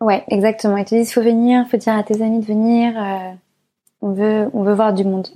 Ouais, 0.00 0.24
exactement. 0.28 0.76
Ils 0.76 0.84
te 0.84 0.94
disent 0.94 1.12
faut 1.12 1.22
venir, 1.22 1.66
faut 1.70 1.76
dire 1.76 1.94
à 1.94 2.02
tes 2.02 2.22
amis 2.22 2.40
de 2.40 2.46
venir. 2.46 2.92
Euh, 2.96 3.32
on 4.02 4.12
veut 4.12 4.50
on 4.52 4.62
veut 4.64 4.74
voir 4.74 4.92
du 4.92 5.04
monde. 5.04 5.28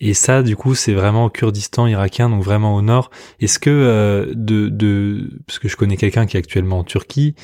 Et 0.00 0.12
ça, 0.12 0.42
du 0.42 0.56
coup, 0.56 0.74
c'est 0.74 0.92
vraiment 0.92 1.26
au 1.26 1.30
Kurdistan 1.30 1.86
irakien, 1.86 2.28
donc 2.28 2.42
vraiment 2.42 2.74
au 2.74 2.82
nord. 2.82 3.10
Est-ce 3.40 3.58
que 3.58 4.32
de, 4.34 4.68
de, 4.68 5.30
parce 5.46 5.60
que 5.60 5.68
je 5.68 5.76
connais 5.76 5.96
quelqu'un 5.96 6.26
qui 6.26 6.36
est 6.36 6.40
actuellement 6.40 6.80
en 6.80 6.84
Turquie, 6.84 7.36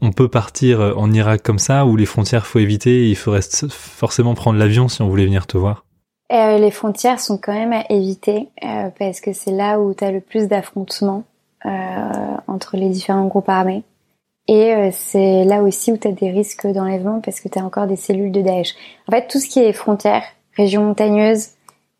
on 0.00 0.12
peut 0.12 0.28
partir 0.28 0.80
euh, 0.80 0.94
en 0.94 1.12
Irak 1.12 1.42
comme 1.42 1.58
ça, 1.58 1.86
où 1.86 1.96
les 1.96 2.06
frontières 2.06 2.46
faut 2.46 2.58
éviter, 2.58 3.08
il 3.08 3.16
faudrait 3.16 3.42
forcément 3.70 4.34
prendre 4.34 4.58
l'avion 4.58 4.88
si 4.88 5.02
on 5.02 5.08
voulait 5.08 5.24
venir 5.24 5.46
te 5.46 5.56
voir? 5.56 5.84
Euh, 6.32 6.58
Les 6.58 6.70
frontières 6.70 7.20
sont 7.20 7.38
quand 7.38 7.52
même 7.52 7.72
à 7.72 7.84
éviter, 7.90 8.48
euh, 8.64 8.90
parce 8.98 9.20
que 9.20 9.32
c'est 9.32 9.50
là 9.50 9.80
où 9.80 9.94
tu 9.94 10.04
as 10.04 10.10
le 10.10 10.20
plus 10.20 10.48
d'affrontements 10.48 11.24
entre 12.46 12.78
les 12.78 12.88
différents 12.88 13.26
groupes 13.26 13.50
armés. 13.50 13.82
Et 14.48 14.90
c'est 14.92 15.44
là 15.44 15.62
aussi 15.62 15.92
où 15.92 15.98
tu 15.98 16.08
as 16.08 16.12
des 16.12 16.30
risques 16.30 16.66
d'enlèvement, 16.66 17.20
parce 17.20 17.38
que 17.38 17.48
tu 17.50 17.58
as 17.58 17.64
encore 17.64 17.86
des 17.86 17.96
cellules 17.96 18.32
de 18.32 18.40
Daesh. 18.40 18.74
En 19.06 19.12
fait, 19.12 19.28
tout 19.28 19.38
ce 19.38 19.46
qui 19.46 19.60
est 19.60 19.74
frontières, 19.74 20.24
régions 20.56 20.82
montagneuses, 20.82 21.50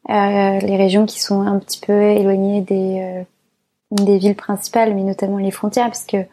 les 0.08 0.76
régions 0.78 1.04
qui 1.04 1.20
sont 1.20 1.42
un 1.42 1.58
petit 1.58 1.78
peu 1.78 1.92
éloignées 1.92 2.62
des, 2.62 3.22
des 3.90 4.16
villes 4.16 4.34
principales, 4.34 4.94
mais 4.94 5.02
notamment 5.02 5.36
les 5.36 5.50
frontières, 5.50 5.88
parce 5.88 6.06
que 6.06 6.24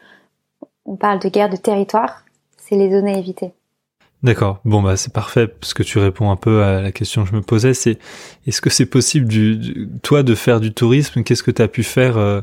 on 0.86 0.96
parle 0.96 1.18
de 1.18 1.28
guerre 1.28 1.50
de 1.50 1.56
territoire, 1.56 2.24
c'est 2.56 2.76
les 2.76 2.90
zones 2.90 3.06
à 3.08 3.18
éviter. 3.18 3.52
D'accord. 4.22 4.58
Bon 4.64 4.82
bah 4.82 4.96
c'est 4.96 5.12
parfait 5.12 5.46
parce 5.46 5.74
que 5.74 5.84
tu 5.84 5.98
réponds 5.98 6.30
un 6.30 6.36
peu 6.36 6.62
à 6.64 6.80
la 6.82 6.90
question 6.90 7.22
que 7.22 7.30
je 7.30 7.36
me 7.36 7.40
posais. 7.42 7.72
C'est 7.72 7.98
est-ce 8.46 8.60
que 8.60 8.70
c'est 8.70 8.86
possible 8.86 9.28
du, 9.28 9.88
toi 10.02 10.24
de 10.24 10.34
faire 10.34 10.58
du 10.58 10.74
tourisme? 10.74 11.22
Qu'est-ce 11.22 11.44
que 11.44 11.52
tu 11.52 11.62
as 11.62 11.68
pu 11.68 11.84
faire 11.84 12.18
euh, 12.18 12.40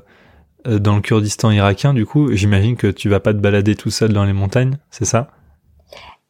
euh, 0.67 0.79
dans 0.79 0.95
le 0.95 1.01
Kurdistan 1.01 1.51
irakien 1.51 1.93
du 1.93 2.05
coup? 2.05 2.31
J'imagine 2.31 2.77
que 2.77 2.87
tu 2.87 3.09
vas 3.09 3.19
pas 3.19 3.33
te 3.33 3.39
balader 3.39 3.75
tout 3.75 3.89
seul 3.89 4.13
dans 4.13 4.23
les 4.23 4.31
montagnes, 4.31 4.77
c'est 4.89 5.05
ça? 5.05 5.31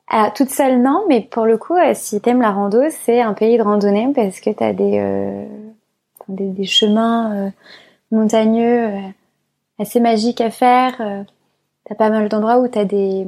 Ah, 0.08 0.32
toute 0.36 0.50
seule 0.50 0.82
non, 0.82 1.04
mais 1.10 1.22
pour 1.22 1.46
le 1.46 1.58
coup, 1.58 1.76
euh, 1.76 1.92
si 1.94 2.22
t'aimes 2.22 2.42
la 2.42 2.52
rando, 2.52 2.82
c'est 2.90 3.22
un 3.22 3.34
pays 3.34 3.58
de 3.58 3.64
randonnée 3.64 4.12
parce 4.16 4.40
que 4.40 4.50
t'as 4.50 4.74
des, 4.74 5.48
des, 6.28 6.48
des 6.48 6.66
chemins 6.66 7.52
montagneux 8.12 8.90
assez 9.78 10.00
magiques 10.00 10.42
à 10.42 10.50
faire 10.50 11.26
t'as 11.88 11.96
pas 11.96 12.10
mal 12.10 12.30
d'endroits 12.30 12.60
où 12.60 12.68
t'as 12.68 12.86
des 12.86 13.28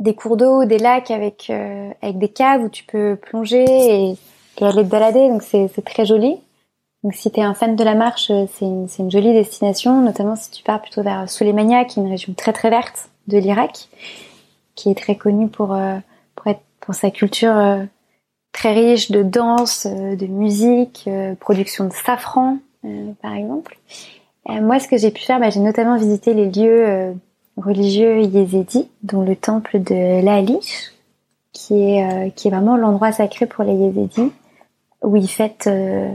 des 0.00 0.14
cours 0.14 0.36
d'eau, 0.36 0.64
des 0.64 0.78
lacs 0.78 1.10
avec 1.10 1.48
euh, 1.50 1.90
avec 2.02 2.18
des 2.18 2.28
caves 2.28 2.62
où 2.62 2.68
tu 2.68 2.84
peux 2.84 3.16
plonger 3.16 3.64
et, 3.64 4.10
et 4.58 4.64
aller 4.64 4.82
te 4.82 4.88
balader. 4.88 5.28
Donc 5.28 5.42
c'est 5.42 5.68
c'est 5.74 5.84
très 5.84 6.04
joli. 6.04 6.36
Donc 7.02 7.14
si 7.14 7.30
t'es 7.30 7.42
un 7.42 7.54
fan 7.54 7.76
de 7.76 7.84
la 7.84 7.94
marche, 7.94 8.30
euh, 8.30 8.46
c'est 8.54 8.66
une 8.66 8.88
c'est 8.88 9.02
une 9.02 9.10
jolie 9.10 9.32
destination, 9.32 10.00
notamment 10.00 10.36
si 10.36 10.50
tu 10.50 10.62
pars 10.62 10.82
plutôt 10.82 11.02
vers 11.02 11.28
Soleimania, 11.28 11.84
qui 11.84 12.00
est 12.00 12.02
une 12.02 12.10
région 12.10 12.34
très 12.34 12.52
très 12.52 12.70
verte 12.70 13.10
de 13.28 13.38
l'Irak, 13.38 13.88
qui 14.74 14.90
est 14.90 14.94
très 14.94 15.16
connue 15.16 15.48
pour 15.48 15.72
euh, 15.74 15.98
pour 16.34 16.46
être 16.48 16.62
pour 16.80 16.94
sa 16.94 17.10
culture 17.10 17.54
très 18.52 18.72
riche 18.72 19.10
de 19.10 19.22
danse, 19.22 19.86
de 19.86 20.26
musique, 20.26 21.08
production 21.40 21.84
de 21.84 21.92
safran 21.92 22.58
par 23.20 23.34
exemple. 23.34 23.76
moi, 24.48 24.78
ce 24.78 24.86
que 24.86 24.96
j'ai 24.96 25.10
pu 25.10 25.22
faire, 25.22 25.40
bah, 25.40 25.50
j'ai 25.50 25.58
notamment 25.58 25.96
visité 25.96 26.32
les 26.32 26.48
lieux 26.48 27.16
religieux 27.56 28.22
yézidi, 28.22 28.88
dont 29.02 29.22
le 29.22 29.36
temple 29.36 29.80
de 29.80 30.22
Laalish, 30.22 30.92
qui 31.52 31.82
est, 31.82 32.04
euh, 32.04 32.30
qui 32.30 32.48
est 32.48 32.50
vraiment 32.50 32.76
l'endroit 32.76 33.12
sacré 33.12 33.46
pour 33.46 33.64
les 33.64 33.74
yézidis, 33.74 34.32
où 35.02 35.16
ils 35.16 35.28
fêtent 35.28 35.68
euh, 35.68 36.08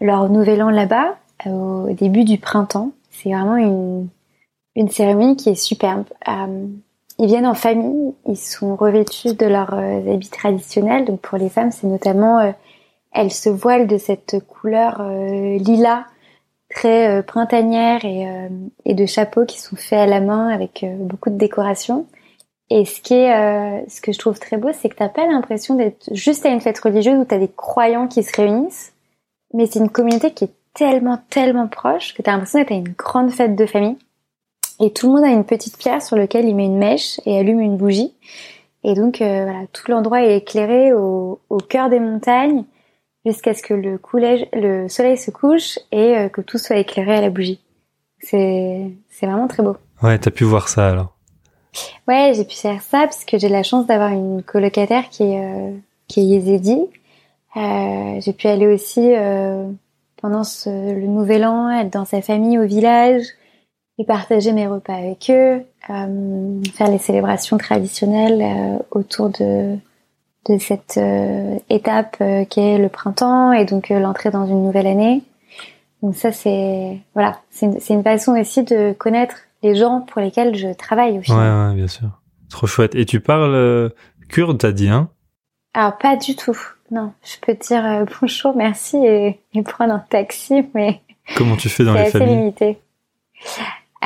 leur 0.00 0.28
nouvel 0.30 0.62
an 0.62 0.70
là-bas, 0.70 1.16
au 1.44 1.92
début 1.92 2.24
du 2.24 2.38
printemps. 2.38 2.92
C'est 3.10 3.30
vraiment 3.30 3.56
une, 3.56 4.08
une 4.74 4.88
cérémonie 4.88 5.36
qui 5.36 5.50
est 5.50 5.54
superbe. 5.54 6.06
Euh, 6.28 6.66
ils 7.18 7.26
viennent 7.26 7.46
en 7.46 7.54
famille, 7.54 8.14
ils 8.26 8.38
sont 8.38 8.74
revêtus 8.74 9.34
de 9.34 9.46
leurs 9.46 9.74
habits 9.74 10.30
traditionnels. 10.30 11.04
Donc 11.04 11.20
pour 11.20 11.38
les 11.38 11.48
femmes, 11.48 11.70
c'est 11.70 11.86
notamment, 11.86 12.54
elles 13.12 13.32
se 13.32 13.48
voilent 13.48 13.86
de 13.86 13.96
cette 13.96 14.38
couleur 14.46 15.02
lila 15.02 16.04
très 16.68 17.08
euh, 17.08 17.22
printanières 17.22 18.04
et, 18.04 18.28
euh, 18.28 18.48
et, 18.84 18.94
de 18.94 19.06
chapeaux 19.06 19.44
qui 19.44 19.60
sont 19.60 19.76
faits 19.76 19.98
à 19.98 20.06
la 20.06 20.20
main 20.20 20.48
avec 20.48 20.82
euh, 20.82 20.94
beaucoup 20.96 21.30
de 21.30 21.36
décoration. 21.36 22.06
Et 22.68 22.84
ce 22.84 23.00
qui 23.00 23.14
est, 23.14 23.88
ce 23.88 24.00
que 24.00 24.10
je 24.10 24.18
trouve 24.18 24.40
très 24.40 24.56
beau, 24.56 24.70
c'est 24.72 24.88
que 24.88 24.96
t'as 24.96 25.08
pas 25.08 25.24
l'impression 25.24 25.76
d'être 25.76 26.08
juste 26.10 26.44
à 26.44 26.48
une 26.48 26.60
fête 26.60 26.80
religieuse 26.80 27.20
où 27.20 27.24
t'as 27.24 27.38
des 27.38 27.46
croyants 27.46 28.08
qui 28.08 28.24
se 28.24 28.34
réunissent, 28.34 28.92
mais 29.54 29.66
c'est 29.66 29.78
une 29.78 29.88
communauté 29.88 30.32
qui 30.32 30.46
est 30.46 30.52
tellement, 30.74 31.20
tellement 31.30 31.68
proche 31.68 32.12
que 32.12 32.22
t'as 32.22 32.32
l'impression 32.32 32.58
d'être 32.58 32.72
à 32.72 32.74
une 32.74 32.88
grande 32.88 33.30
fête 33.30 33.54
de 33.54 33.66
famille. 33.66 33.96
Et 34.80 34.92
tout 34.92 35.06
le 35.06 35.12
monde 35.12 35.24
a 35.24 35.28
une 35.28 35.44
petite 35.44 35.78
pierre 35.78 36.02
sur 36.02 36.16
laquelle 36.16 36.48
il 36.48 36.56
met 36.56 36.64
une 36.64 36.76
mèche 36.76 37.20
et 37.24 37.38
allume 37.38 37.60
une 37.60 37.76
bougie. 37.76 38.12
Et 38.82 38.94
donc 38.94 39.18
voilà, 39.18 39.60
tout 39.72 39.88
l'endroit 39.88 40.24
est 40.24 40.38
éclairé 40.38 40.92
au, 40.92 41.38
au 41.48 41.58
cœur 41.58 41.88
des 41.88 42.00
montagnes 42.00 42.64
jusqu'à 43.26 43.52
ce 43.52 43.62
que 43.62 43.74
le, 43.74 43.98
le 44.54 44.88
soleil 44.88 45.18
se 45.18 45.30
couche 45.30 45.78
et 45.92 46.16
euh, 46.16 46.28
que 46.28 46.40
tout 46.40 46.58
soit 46.58 46.76
éclairé 46.76 47.16
à 47.16 47.20
la 47.20 47.30
bougie. 47.30 47.60
C'est, 48.20 48.90
vraiment 49.22 49.48
très 49.48 49.62
beau. 49.62 49.76
Ouais, 50.02 50.18
t'as 50.18 50.30
pu 50.30 50.44
voir 50.44 50.68
ça 50.68 50.88
alors. 50.88 51.16
Ouais, 52.08 52.32
j'ai 52.34 52.44
pu 52.44 52.54
faire 52.54 52.80
ça 52.80 53.00
parce 53.00 53.24
que 53.24 53.38
j'ai 53.38 53.48
la 53.48 53.62
chance 53.62 53.86
d'avoir 53.86 54.10
une 54.10 54.42
colocataire 54.42 55.08
qui 55.10 55.24
est 55.24 55.44
euh, 55.44 55.76
qui 56.08 56.34
est. 56.34 56.88
Euh, 57.56 58.20
j'ai 58.20 58.32
pu 58.32 58.46
aller 58.46 58.66
aussi 58.66 59.12
euh, 59.14 59.66
pendant 60.20 60.44
ce, 60.44 60.68
le 60.68 61.06
Nouvel 61.06 61.44
An 61.44 61.70
être 61.70 61.92
dans 61.92 62.04
sa 62.04 62.22
famille 62.22 62.58
au 62.58 62.66
village 62.66 63.24
et 63.98 64.04
partager 64.04 64.52
mes 64.52 64.66
repas 64.66 64.94
avec 64.94 65.30
eux, 65.30 65.62
faire 65.86 66.90
les 66.90 66.98
célébrations 66.98 67.56
traditionnelles 67.56 68.78
autour 68.90 69.30
de 69.30 69.78
de 70.48 70.58
cette 70.58 70.96
euh, 70.98 71.58
étape 71.68 72.16
euh, 72.20 72.44
qui 72.44 72.60
est 72.60 72.78
le 72.78 72.88
printemps 72.88 73.52
et 73.52 73.64
donc 73.64 73.90
euh, 73.90 73.98
l'entrée 73.98 74.30
dans 74.30 74.46
une 74.46 74.62
nouvelle 74.62 74.86
année. 74.86 75.22
Donc 76.02 76.14
ça 76.14 76.32
c'est 76.32 76.98
voilà, 77.14 77.40
c'est 77.50 77.66
une, 77.66 77.78
une, 77.90 78.02
façon 78.02 78.38
aussi 78.38 78.62
de 78.62 78.92
connaître 78.92 79.36
les 79.62 79.74
gens 79.74 80.00
pour 80.02 80.20
lesquels 80.20 80.54
je 80.54 80.68
travaille 80.68 81.18
au 81.18 81.22
final. 81.22 81.38
Ouais, 81.38 81.68
ouais 81.70 81.74
bien 81.76 81.88
sûr. 81.88 82.08
Trop 82.48 82.66
chouette. 82.66 82.94
Et 82.94 83.04
tu 83.04 83.20
parles 83.20 83.90
kurde, 84.28 84.58
t'as 84.58 84.72
dit 84.72 84.88
hein? 84.88 85.08
Alors 85.74 85.98
pas 85.98 86.16
du 86.16 86.36
tout. 86.36 86.58
Non, 86.90 87.12
je 87.24 87.34
peux 87.40 87.54
te 87.54 87.66
dire 87.66 88.06
bonjour, 88.20 88.56
merci 88.56 88.96
et, 88.98 89.40
et, 89.54 89.62
prendre 89.62 89.94
un 89.94 90.04
taxi, 90.10 90.64
mais 90.74 91.00
Comment 91.36 91.56
tu 91.56 91.68
fais 91.68 91.84
dans 91.84 91.94
les 91.94 92.10
familles? 92.10 92.36
limité. 92.36 92.78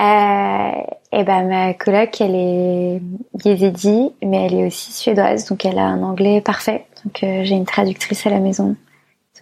Euh, 0.00 0.82
et 1.12 1.24
ben 1.24 1.46
ma 1.46 1.74
coloc, 1.74 2.20
elle 2.22 2.34
est 2.34 3.02
yézidi, 3.44 4.12
mais 4.22 4.46
elle 4.46 4.54
est 4.54 4.66
aussi 4.66 4.92
suédoise, 4.92 5.44
donc 5.46 5.66
elle 5.66 5.78
a 5.78 5.84
un 5.84 6.02
anglais 6.02 6.40
parfait. 6.40 6.86
Donc 7.04 7.22
euh, 7.22 7.44
j'ai 7.44 7.54
une 7.54 7.66
traductrice 7.66 8.26
à 8.26 8.30
la 8.30 8.38
maison, 8.38 8.76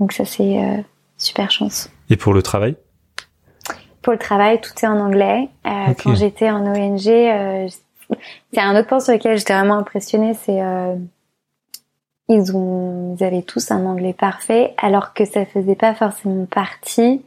donc 0.00 0.12
ça 0.12 0.24
c'est 0.24 0.58
euh, 0.58 0.78
super 1.16 1.52
chance. 1.52 1.90
Et 2.10 2.16
pour 2.16 2.32
le 2.32 2.42
travail? 2.42 2.74
Pour 4.02 4.12
le 4.12 4.18
travail, 4.18 4.60
tout 4.60 4.72
est 4.82 4.88
en 4.88 4.98
anglais. 4.98 5.48
Euh. 5.66 5.94
Quand 6.02 6.14
j'étais 6.16 6.50
en 6.50 6.66
ONG, 6.66 7.06
euh, 7.06 7.68
c'est 8.52 8.60
un 8.60 8.76
autre 8.76 8.88
point 8.88 9.00
sur 9.00 9.12
lequel 9.12 9.38
j'étais 9.38 9.54
vraiment 9.54 9.76
impressionnée, 9.76 10.34
c'est 10.34 10.60
euh, 10.60 10.96
ils 12.28 12.56
ont, 12.56 13.14
ils 13.16 13.22
avaient 13.22 13.42
tous 13.42 13.70
un 13.70 13.86
anglais 13.86 14.12
parfait, 14.12 14.74
alors 14.78 15.14
que 15.14 15.24
ça 15.24 15.44
faisait 15.44 15.76
pas 15.76 15.94
forcément 15.94 16.46
partie 16.46 17.22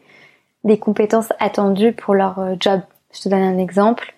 des 0.64 0.78
compétences 0.80 1.32
attendues 1.40 1.94
pour 1.94 2.14
leur 2.14 2.38
job. 2.60 2.82
Je 3.14 3.22
te 3.22 3.30
donne 3.30 3.42
un 3.42 3.58
exemple. 3.58 4.14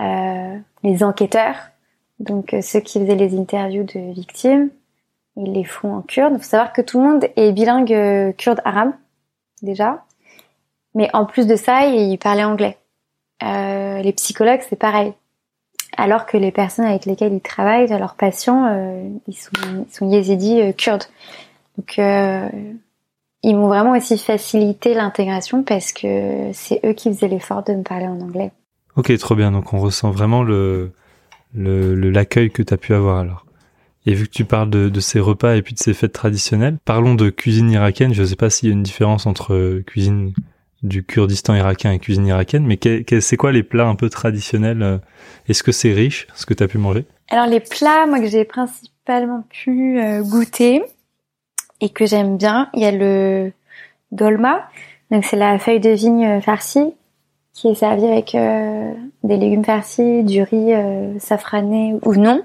Euh, 0.00 0.56
les 0.84 1.02
enquêteurs, 1.02 1.56
donc 2.20 2.54
euh, 2.54 2.62
ceux 2.62 2.80
qui 2.80 3.00
faisaient 3.00 3.16
les 3.16 3.36
interviews 3.36 3.82
de 3.82 4.12
victimes, 4.12 4.70
ils 5.36 5.52
les 5.52 5.64
font 5.64 5.94
en 5.94 6.02
kurde. 6.02 6.34
Il 6.34 6.38
faut 6.38 6.44
savoir 6.44 6.72
que 6.72 6.82
tout 6.82 7.00
le 7.00 7.08
monde 7.08 7.26
est 7.36 7.52
bilingue 7.52 7.92
euh, 7.92 8.32
kurde-arabe, 8.32 8.92
déjà. 9.62 10.04
Mais 10.94 11.08
en 11.14 11.26
plus 11.26 11.46
de 11.46 11.56
ça, 11.56 11.86
ils 11.86 12.18
parlaient 12.18 12.44
anglais. 12.44 12.76
Euh, 13.42 14.02
les 14.02 14.12
psychologues, 14.12 14.62
c'est 14.68 14.76
pareil. 14.76 15.12
Alors 15.96 16.26
que 16.26 16.36
les 16.36 16.52
personnes 16.52 16.84
avec 16.84 17.06
lesquelles 17.06 17.32
ils 17.32 17.40
travaillent, 17.40 17.88
leurs 17.88 18.14
patients, 18.14 18.66
euh, 18.66 19.08
ils 19.26 19.36
sont, 19.36 19.50
ils 19.88 19.92
sont 19.92 20.10
yézidis 20.10 20.74
kurdes. 20.74 21.04
Donc, 21.76 21.98
ils 23.42 23.56
m'ont 23.56 23.68
vraiment 23.68 23.92
aussi 23.96 24.18
facilité 24.18 24.94
l'intégration 24.94 25.62
parce 25.62 25.92
que 25.92 26.50
c'est 26.52 26.80
eux 26.84 26.92
qui 26.92 27.08
faisaient 27.12 27.28
l'effort 27.28 27.62
de 27.64 27.72
me 27.74 27.82
parler 27.82 28.06
en 28.06 28.20
anglais. 28.20 28.52
Ok, 28.96 29.16
trop 29.18 29.34
bien. 29.36 29.52
Donc 29.52 29.72
on 29.72 29.78
ressent 29.78 30.10
vraiment 30.10 30.42
le 30.42 30.90
le- 31.54 31.94
le- 31.94 32.10
l'accueil 32.10 32.50
que 32.50 32.62
tu 32.62 32.74
as 32.74 32.76
pu 32.76 32.94
avoir 32.94 33.18
alors. 33.18 33.46
Et 34.06 34.14
vu 34.14 34.26
que 34.26 34.32
tu 34.32 34.44
parles 34.44 34.70
de, 34.70 34.88
de 34.88 35.00
ces 35.00 35.20
repas 35.20 35.56
et 35.56 35.62
puis 35.62 35.74
de 35.74 35.78
ces 35.78 35.94
fêtes 35.94 36.12
traditionnelles, 36.12 36.78
parlons 36.84 37.14
de 37.14 37.30
cuisine 37.30 37.70
irakienne. 37.70 38.14
Je 38.14 38.22
ne 38.22 38.26
sais 38.26 38.36
pas 38.36 38.50
s'il 38.50 38.68
y 38.68 38.72
a 38.72 38.74
une 38.74 38.82
différence 38.82 39.26
entre 39.26 39.54
euh, 39.54 39.82
cuisine 39.86 40.32
du 40.82 41.02
Kurdistan 41.04 41.54
irakien 41.54 41.92
et 41.92 41.98
cuisine 41.98 42.26
irakienne, 42.26 42.64
mais 42.66 42.78
c'est 43.20 43.36
quoi 43.36 43.50
les 43.52 43.62
plats 43.64 43.88
un 43.88 43.96
peu 43.96 44.08
traditionnels 44.08 44.82
euh, 44.82 44.98
Est-ce 45.48 45.62
que 45.62 45.72
c'est 45.72 45.92
riche, 45.92 46.26
ce 46.34 46.46
que 46.46 46.54
tu 46.54 46.62
as 46.62 46.68
pu 46.68 46.78
manger? 46.78 47.04
Alors 47.30 47.46
les 47.46 47.60
plats, 47.60 48.06
moi 48.06 48.20
que 48.20 48.28
j'ai 48.28 48.44
principalement 48.44 49.44
pu 49.50 50.00
euh, 50.00 50.22
goûter 50.22 50.82
et 51.80 51.90
que 51.90 52.06
j'aime 52.06 52.36
bien, 52.36 52.68
il 52.74 52.82
y 52.82 52.86
a 52.86 52.92
le 52.92 53.52
dolma, 54.12 54.68
donc 55.10 55.24
c'est 55.24 55.36
la 55.36 55.58
feuille 55.58 55.80
de 55.80 55.90
vigne 55.90 56.26
euh, 56.26 56.40
farcie 56.40 56.94
qui 57.52 57.68
est 57.68 57.74
servie 57.74 58.06
avec 58.06 58.36
euh, 58.36 58.92
des 59.24 59.36
légumes 59.36 59.64
farcis, 59.64 60.22
du 60.22 60.42
riz 60.42 60.74
euh, 60.74 61.18
safrané 61.18 61.96
ou 62.02 62.14
non. 62.14 62.42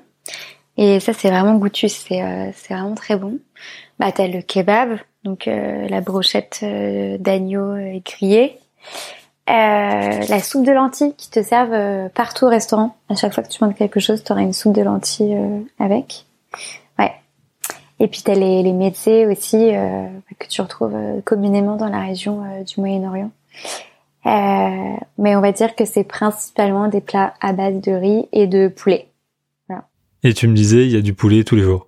Et 0.78 1.00
ça 1.00 1.14
c'est 1.14 1.30
vraiment 1.30 1.54
goûtu, 1.56 1.88
c'est 1.88 2.24
vraiment 2.68 2.96
très 2.96 3.16
bon. 3.16 3.38
Bah 4.00 4.12
t'as 4.12 4.28
le 4.28 4.42
kebab, 4.42 4.98
donc 5.24 5.46
la 5.46 6.02
brochette 6.02 6.66
d'agneau 7.20 7.76
grillée. 8.04 8.58
La 9.46 10.40
soupe 10.42 10.66
de 10.66 10.72
lentilles 10.72 11.14
qui 11.16 11.30
te 11.30 11.44
servent 11.44 12.10
partout 12.16 12.46
au 12.46 12.50
restaurant. 12.50 12.96
À 13.08 13.16
chaque 13.16 13.36
fois 13.36 13.44
que 13.44 13.50
tu 13.50 13.64
manges 13.64 13.76
quelque 13.76 14.00
chose, 14.00 14.24
tu 14.24 14.32
auras 14.32 14.42
une 14.42 14.54
soupe 14.54 14.74
de 14.74 14.82
lentilles 14.82 15.38
avec. 15.78 16.26
Et 18.04 18.10
puis 18.10 18.22
t'as 18.22 18.36
les, 18.36 18.62
les 18.64 18.74
médecins 18.74 19.32
aussi 19.32 19.74
euh, 19.74 20.08
que 20.38 20.46
tu 20.50 20.62
retrouves 20.62 20.94
euh, 20.94 21.22
communément 21.22 21.78
dans 21.78 21.88
la 21.88 22.02
région 22.02 22.44
euh, 22.44 22.64
du 22.64 22.82
Moyen-Orient. 22.82 23.32
Euh, 24.26 24.98
mais 25.18 25.38
on 25.38 25.40
va 25.40 25.54
dire 25.54 25.74
que 25.74 25.86
c'est 25.86 26.04
principalement 26.04 26.90
des 26.90 27.00
plats 27.00 27.34
à 27.40 27.54
base 27.54 27.80
de 27.80 27.94
riz 27.94 28.28
et 28.34 28.46
de 28.46 28.68
poulet. 28.68 29.08
Et 30.26 30.34
tu 30.34 30.50
me 30.50 30.54
disais, 30.54 30.86
il 30.86 30.92
y 30.92 30.98
a 30.98 31.02
du 31.02 31.14
poulet 31.14 31.46
tous 31.46 31.56
les 31.56 31.64
jours. 31.64 31.88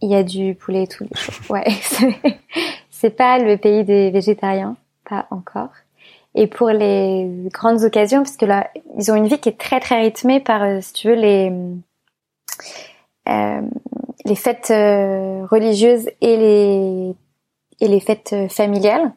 Il 0.00 0.10
y 0.10 0.16
a 0.16 0.24
du 0.24 0.56
poulet 0.56 0.88
tous 0.88 1.04
les 1.04 1.10
jours. 1.14 1.34
Ouais. 1.48 1.64
c'est- 2.90 3.10
pas 3.10 3.38
le 3.38 3.56
pays 3.56 3.84
des 3.84 4.10
végétariens, 4.10 4.76
pas 5.08 5.28
encore. 5.30 5.70
Et 6.34 6.48
pour 6.48 6.70
les 6.70 7.28
grandes 7.52 7.84
occasions, 7.84 8.22
parce 8.24 8.36
que 8.36 8.46
là, 8.46 8.68
ils 8.98 9.12
ont 9.12 9.14
une 9.14 9.28
vie 9.28 9.38
qui 9.38 9.48
est 9.48 9.58
très 9.58 9.78
très 9.78 10.00
rythmée 10.00 10.40
par, 10.40 10.82
si 10.82 10.92
tu 10.92 11.08
veux, 11.08 11.14
les 11.14 11.52
euh, 13.28 13.60
les 14.28 14.34
fêtes 14.34 14.70
euh, 14.70 15.44
religieuses 15.50 16.08
et 16.20 16.36
les 16.36 17.14
et 17.80 17.88
les 17.88 18.00
fêtes 18.00 18.32
euh, 18.32 18.48
familiales. 18.48 19.12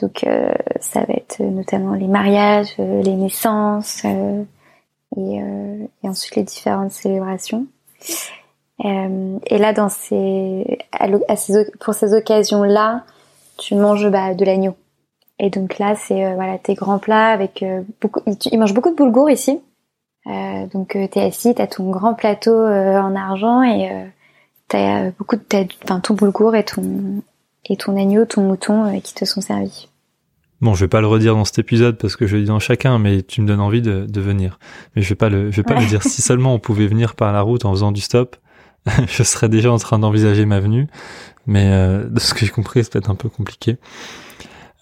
Donc 0.00 0.24
euh, 0.24 0.52
ça 0.80 1.00
va 1.00 1.14
être 1.14 1.40
notamment 1.42 1.94
les 1.94 2.06
mariages, 2.06 2.76
les 2.78 3.14
naissances 3.14 4.04
et, 4.04 5.40
ensuite 6.04 6.36
les 6.36 6.44
différentes 6.44 6.92
célébrations. 6.92 7.66
Et 8.84 9.58
là, 9.58 9.72
dans 9.72 9.88
ces, 9.88 10.78
à 10.92 11.36
ces 11.36 11.68
pour 11.80 11.94
ces 11.94 12.14
occasions-là, 12.14 13.02
tu 13.56 13.74
manges 13.74 14.08
bah, 14.08 14.34
de 14.34 14.44
l'agneau. 14.44 14.76
Et 15.40 15.50
donc 15.50 15.80
là, 15.80 15.96
c'est 15.96 16.32
voilà 16.34 16.58
tes 16.58 16.74
grands 16.74 17.00
plats 17.00 17.30
avec 17.30 17.64
beaucoup. 18.00 18.20
Ils, 18.52 18.58
mangent 18.58 18.74
beaucoup 18.74 18.90
de 18.90 18.94
boulgour 18.94 19.28
ici. 19.28 19.60
Donc 20.26 20.96
t'es 21.10 21.20
assis, 21.20 21.56
t'as 21.56 21.66
ton 21.66 21.90
grand 21.90 22.14
plateau 22.14 22.54
en 22.54 23.16
argent 23.16 23.64
et 23.64 23.90
t'as 24.68 25.06
euh, 25.06 25.10
beaucoup 25.18 25.36
de 25.36 25.42
t'as, 25.42 25.64
enfin, 25.84 26.00
ton 26.00 26.14
boulgour 26.14 26.54
et 26.54 26.64
ton 26.64 27.22
et 27.64 27.76
ton 27.76 27.96
agneau, 28.00 28.24
ton 28.24 28.42
mouton 28.42 28.84
euh, 28.86 29.00
qui 29.00 29.14
te 29.14 29.24
sont 29.24 29.40
servis. 29.40 29.88
Bon, 30.60 30.74
je 30.74 30.84
vais 30.84 30.88
pas 30.88 31.00
le 31.00 31.06
redire 31.06 31.34
dans 31.34 31.44
cet 31.44 31.58
épisode 31.60 31.98
parce 31.98 32.16
que 32.16 32.26
je 32.26 32.34
le 32.36 32.42
dis 32.42 32.48
dans 32.48 32.58
chacun, 32.58 32.98
mais 32.98 33.22
tu 33.22 33.42
me 33.42 33.46
donnes 33.46 33.60
envie 33.60 33.82
de, 33.82 34.06
de 34.08 34.20
venir. 34.20 34.58
Mais 34.96 35.02
je 35.02 35.08
vais 35.08 35.14
pas 35.14 35.28
le, 35.28 35.50
je 35.52 35.56
vais 35.58 35.62
pas 35.62 35.74
Ouais. 35.74 35.82
le 35.82 35.86
dire. 35.86 36.02
Si 36.02 36.20
seulement 36.22 36.54
on 36.54 36.58
pouvait 36.58 36.86
venir 36.88 37.14
par 37.14 37.32
la 37.32 37.42
route 37.42 37.64
en 37.64 37.70
faisant 37.72 37.92
du 37.92 38.00
stop, 38.00 38.36
je 39.06 39.22
serais 39.22 39.48
déjà 39.48 39.70
en 39.70 39.78
train 39.78 39.98
d'envisager 39.98 40.46
ma 40.46 40.58
venue. 40.60 40.88
Mais 41.46 41.70
euh, 41.72 42.04
de 42.08 42.18
ce 42.20 42.34
que 42.34 42.40
j'ai 42.44 42.48
compris, 42.52 42.82
c'est 42.84 42.92
peut-être 42.92 43.10
un 43.10 43.14
peu 43.14 43.28
compliqué. 43.28 43.76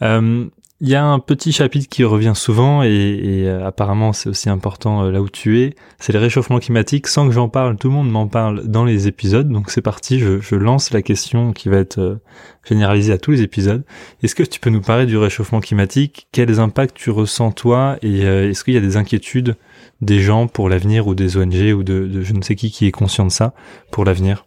Euh, 0.03 0.47
Il 0.83 0.91
y 0.91 0.95
a 0.95 1.03
un 1.03 1.21
petit 1.21 1.53
chapitre 1.53 1.89
qui 1.89 2.05
revient 2.05 2.35
souvent 2.35 2.83
et, 2.83 3.45
euh, 3.47 3.67
apparemment 3.67 4.13
c'est 4.13 4.29
aussi 4.29 4.51
important 4.51 5.05
euh, 5.05 5.11
là 5.11 5.23
où 5.23 5.31
tu 5.31 5.63
es, 5.63 5.75
c'est 5.99 6.13
le 6.13 6.19
réchauffement 6.19 6.59
climatique. 6.59 7.07
Sans 7.07 7.27
que 7.27 7.33
j'en 7.33 7.49
parle, 7.49 7.79
tout 7.79 7.89
le 7.89 7.95
monde 7.95 8.11
m'en 8.11 8.29
parle 8.29 8.67
dans 8.67 8.85
les 8.85 9.09
épisodes, 9.09 9.49
donc 9.49 9.71
c'est 9.71 9.81
parti, 9.81 10.19
je, 10.19 10.55
lance 10.55 10.91
la 10.91 11.01
question 11.01 11.55
qui 11.55 11.71
va 11.71 11.79
être 11.79 11.99
euh, 11.99 12.21
généralisée 12.69 13.15
à 13.15 13.19
tous 13.19 13.31
les 13.31 13.41
épisodes. 13.41 13.85
Est-ce 14.23 14.35
que 14.35 14.43
tu 14.43 14.61
peux 14.61 14.69
nous 14.69 14.83
parler 14.83 15.07
du 15.07 15.17
réchauffement 15.17 15.61
climatique? 15.61 16.29
Quels 16.31 16.61
impacts 16.61 16.95
tu 16.95 17.09
ressens 17.09 17.53
toi? 17.53 17.97
Et 18.03 18.21
est-ce 18.21 18.63
qu'il 18.63 18.75
y 18.75 18.79
a 18.79 18.81
des 18.81 18.99
inquiétudes 18.99 19.57
des 20.03 20.21
gens 20.21 20.47
pour 20.47 20.69
l'avenir 20.69 21.07
ou 21.07 21.15
des 21.15 21.39
ONG 21.39 21.73
ou 21.75 21.85
de, 21.85 22.07
de 22.07 22.21
je 22.21 22.35
ne 22.35 22.43
sais 22.43 22.55
qui 22.55 22.71
qui 22.71 22.87
est 22.87 22.93
conscient 22.93 23.25
de 23.25 23.33
ça 23.33 23.55
pour 23.91 24.05
l'avenir? 24.05 24.45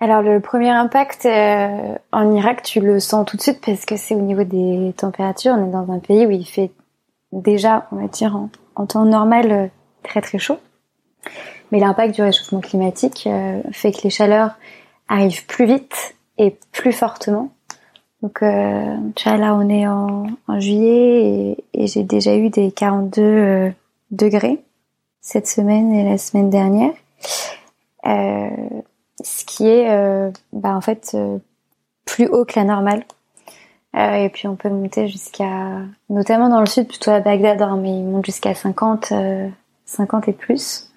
Alors 0.00 0.22
le 0.22 0.40
premier 0.40 0.70
impact 0.70 1.26
euh, 1.26 1.94
en 2.10 2.34
Irak, 2.34 2.62
tu 2.62 2.80
le 2.80 3.00
sens 3.00 3.26
tout 3.26 3.36
de 3.36 3.42
suite 3.42 3.60
parce 3.64 3.84
que 3.84 3.96
c'est 3.96 4.14
au 4.14 4.20
niveau 4.20 4.44
des 4.44 4.94
températures. 4.96 5.52
On 5.52 5.68
est 5.68 5.70
dans 5.70 5.92
un 5.92 5.98
pays 5.98 6.26
où 6.26 6.30
il 6.30 6.46
fait 6.46 6.70
déjà, 7.32 7.86
on 7.92 7.96
va 7.96 8.08
dire, 8.08 8.36
en, 8.74 8.86
temps 8.86 9.04
normal, 9.04 9.52
euh, 9.52 9.66
très 10.02 10.22
très 10.22 10.38
chaud. 10.38 10.58
Mais 11.70 11.80
l'impact 11.80 12.14
du 12.14 12.22
réchauffement 12.22 12.60
climatique 12.60 13.24
euh, 13.26 13.60
fait 13.72 13.92
que 13.92 14.02
les 14.04 14.10
chaleurs 14.10 14.56
arrivent 15.08 15.46
plus 15.46 15.66
vite 15.66 16.14
et 16.38 16.56
plus 16.72 16.92
fortement. 16.92 17.50
Donc 18.22 18.42
euh, 18.42 18.96
là 19.26 19.54
on 19.54 19.68
est 19.68 19.86
en, 19.86 20.26
juillet 20.58 21.56
et, 21.72 21.86
j'ai 21.86 22.02
déjà 22.02 22.36
eu 22.36 22.50
des 22.50 22.70
42 22.70 23.22
euh, 23.22 23.70
degrés 24.10 24.58
cette 25.22 25.46
semaine 25.46 25.92
et 25.92 26.04
la 26.04 26.18
semaine 26.18 26.50
dernière. 26.50 26.92
Ce 29.22 29.44
qui 29.44 29.66
est 29.68 29.90
euh, 29.90 30.30
bah, 30.52 30.74
en 30.74 30.80
fait 30.80 31.12
euh, 31.14 31.38
plus 32.04 32.26
haut 32.28 32.44
que 32.44 32.58
la 32.58 32.64
normale. 32.64 33.04
Euh, 33.96 34.14
et 34.14 34.28
puis 34.28 34.46
on 34.46 34.54
peut 34.54 34.68
monter 34.68 35.08
jusqu'à, 35.08 35.78
notamment 36.08 36.48
dans 36.48 36.60
le 36.60 36.66
sud, 36.66 36.86
plutôt 36.86 37.10
à 37.10 37.20
Bagdad, 37.20 37.60
hein, 37.60 37.78
mais 37.80 37.90
il 37.90 38.04
monte 38.04 38.26
jusqu'à 38.26 38.54
50, 38.54 39.12
euh, 39.12 39.48
50 39.86 40.28
et 40.28 40.32
plus. 40.32 40.90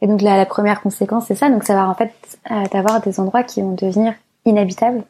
Et 0.00 0.06
donc 0.06 0.22
là, 0.22 0.36
la 0.36 0.46
première 0.46 0.80
conséquence, 0.80 1.26
c'est 1.26 1.34
ça. 1.34 1.50
Donc 1.50 1.64
ça 1.64 1.74
va 1.74 1.88
en 1.88 1.94
fait 1.94 2.12
euh, 2.50 2.64
avoir 2.72 3.00
des 3.00 3.18
endroits 3.18 3.42
qui 3.42 3.62
vont 3.62 3.72
devenir 3.72 4.14
inhabitables, 4.44 5.02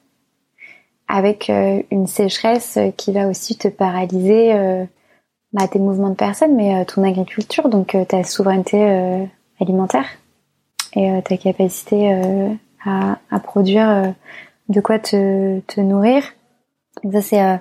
avec 1.09 1.51
une 1.91 2.07
sécheresse 2.07 2.79
qui 2.97 3.13
va 3.13 3.27
aussi 3.27 3.59
te 3.59 3.69
paralyser 3.69 4.55
bah, 5.53 5.69
tes 5.69 5.79
mouvements 5.81 6.09
de 6.09 6.15
personnes, 6.15 6.55
mais 6.55 6.85
ton 6.87 7.03
agriculture, 7.03 7.69
donc 7.69 7.97
ta 8.09 8.23
souveraineté 8.23 9.29
alimentaire 9.61 10.07
et 10.95 11.11
euh, 11.11 11.21
ta 11.21 11.37
capacité 11.37 12.13
euh, 12.13 12.53
à, 12.85 13.19
à 13.31 13.41
produire 13.41 13.89
euh, 13.89 14.11
de 14.69 14.81
quoi 14.81 14.99
te, 14.99 15.61
te 15.61 15.81
nourrir. 15.81 16.23
Ça 17.13 17.21
c'est, 17.21 17.43
euh, 17.43 17.57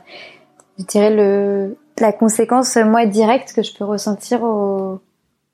je 0.80 0.86
dirais 0.86 1.14
le 1.14 1.78
la 2.00 2.12
conséquence 2.12 2.78
euh, 2.78 2.86
moi 2.86 3.06
directe 3.06 3.54
que 3.54 3.64
je 3.64 3.74
peux 3.76 3.86
ressentir 3.86 4.44
au, 4.44 5.00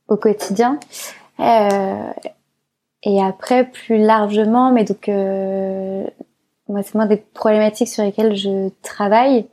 au 0.07 0.17
quotidien. 0.17 0.79
Et 3.01 3.21
après 3.21 3.63
plus 3.63 3.97
largement, 3.97 4.73
mais 4.73 4.83
donc 4.83 5.07
moi 6.67 6.83
c'est 6.83 6.95
moins 6.95 7.05
des 7.05 7.15
problématiques 7.15 7.87
sur 7.87 8.03
lesquelles 8.03 8.35
je 8.35 8.69
travaille, 8.81 9.47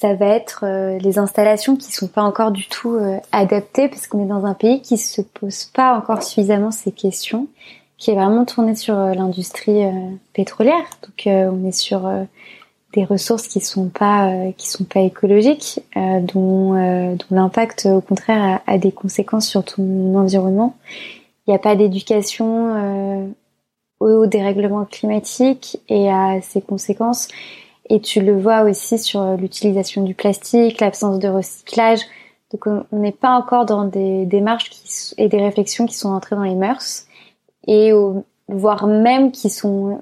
ça 0.00 0.14
va 0.14 0.26
être 0.26 0.64
les 1.00 1.18
installations 1.18 1.76
qui 1.76 1.92
sont 1.92 2.06
pas 2.06 2.22
encore 2.22 2.52
du 2.52 2.68
tout 2.68 2.96
adaptées 3.32 3.88
parce 3.88 4.06
qu'on 4.06 4.22
est 4.22 4.28
dans 4.28 4.46
un 4.46 4.54
pays 4.54 4.80
qui 4.80 4.96
se 4.96 5.20
pose 5.20 5.64
pas 5.64 5.96
encore 5.96 6.22
suffisamment 6.22 6.70
ces 6.70 6.92
questions, 6.92 7.48
qui 7.96 8.12
est 8.12 8.14
vraiment 8.14 8.44
tourné 8.44 8.76
sur 8.76 8.94
l'industrie 8.94 9.82
pétrolière. 10.34 10.84
Donc 11.02 11.24
on 11.26 11.66
est 11.66 11.72
sur 11.72 12.08
des 12.94 13.04
ressources 13.04 13.48
qui 13.48 13.60
sont 13.60 13.88
pas 13.88 14.32
qui 14.56 14.68
sont 14.68 14.84
pas 14.84 15.00
écologiques, 15.00 15.80
dont, 15.96 16.74
dont 17.16 17.26
l'impact 17.32 17.88
au 17.90 18.00
contraire 18.00 18.60
a, 18.66 18.72
a, 18.72 18.78
des 18.78 18.92
conséquences 18.92 19.48
sur 19.48 19.64
ton 19.64 20.14
environnement. 20.14 20.76
Il 21.46 21.50
n'y 21.50 21.56
a 21.56 21.58
pas 21.58 21.74
d'éducation 21.74 23.34
au 24.00 24.26
dérèglement 24.26 24.84
climatique 24.84 25.80
et 25.88 26.10
à 26.10 26.40
ses 26.40 26.60
conséquences. 26.60 27.28
Et 27.88 28.00
tu 28.00 28.20
le 28.20 28.38
vois 28.38 28.62
aussi 28.62 28.98
sur 28.98 29.36
l'utilisation 29.36 30.02
du 30.02 30.14
plastique, 30.14 30.80
l'absence 30.80 31.18
de 31.18 31.28
recyclage. 31.28 32.00
Donc 32.52 32.66
on 32.66 32.98
n'est 32.98 33.12
pas 33.12 33.30
encore 33.30 33.66
dans 33.66 33.84
des 33.84 34.26
démarches 34.26 34.70
qui, 34.70 35.14
et 35.18 35.28
des 35.28 35.40
réflexions 35.40 35.86
qui 35.86 35.94
sont 35.94 36.10
entrées 36.10 36.36
dans 36.36 36.42
les 36.42 36.54
mœurs 36.54 37.04
et 37.66 37.92
voire 38.48 38.86
même 38.86 39.30
qui 39.30 39.50
sont 39.50 39.90
euh, 39.90 39.96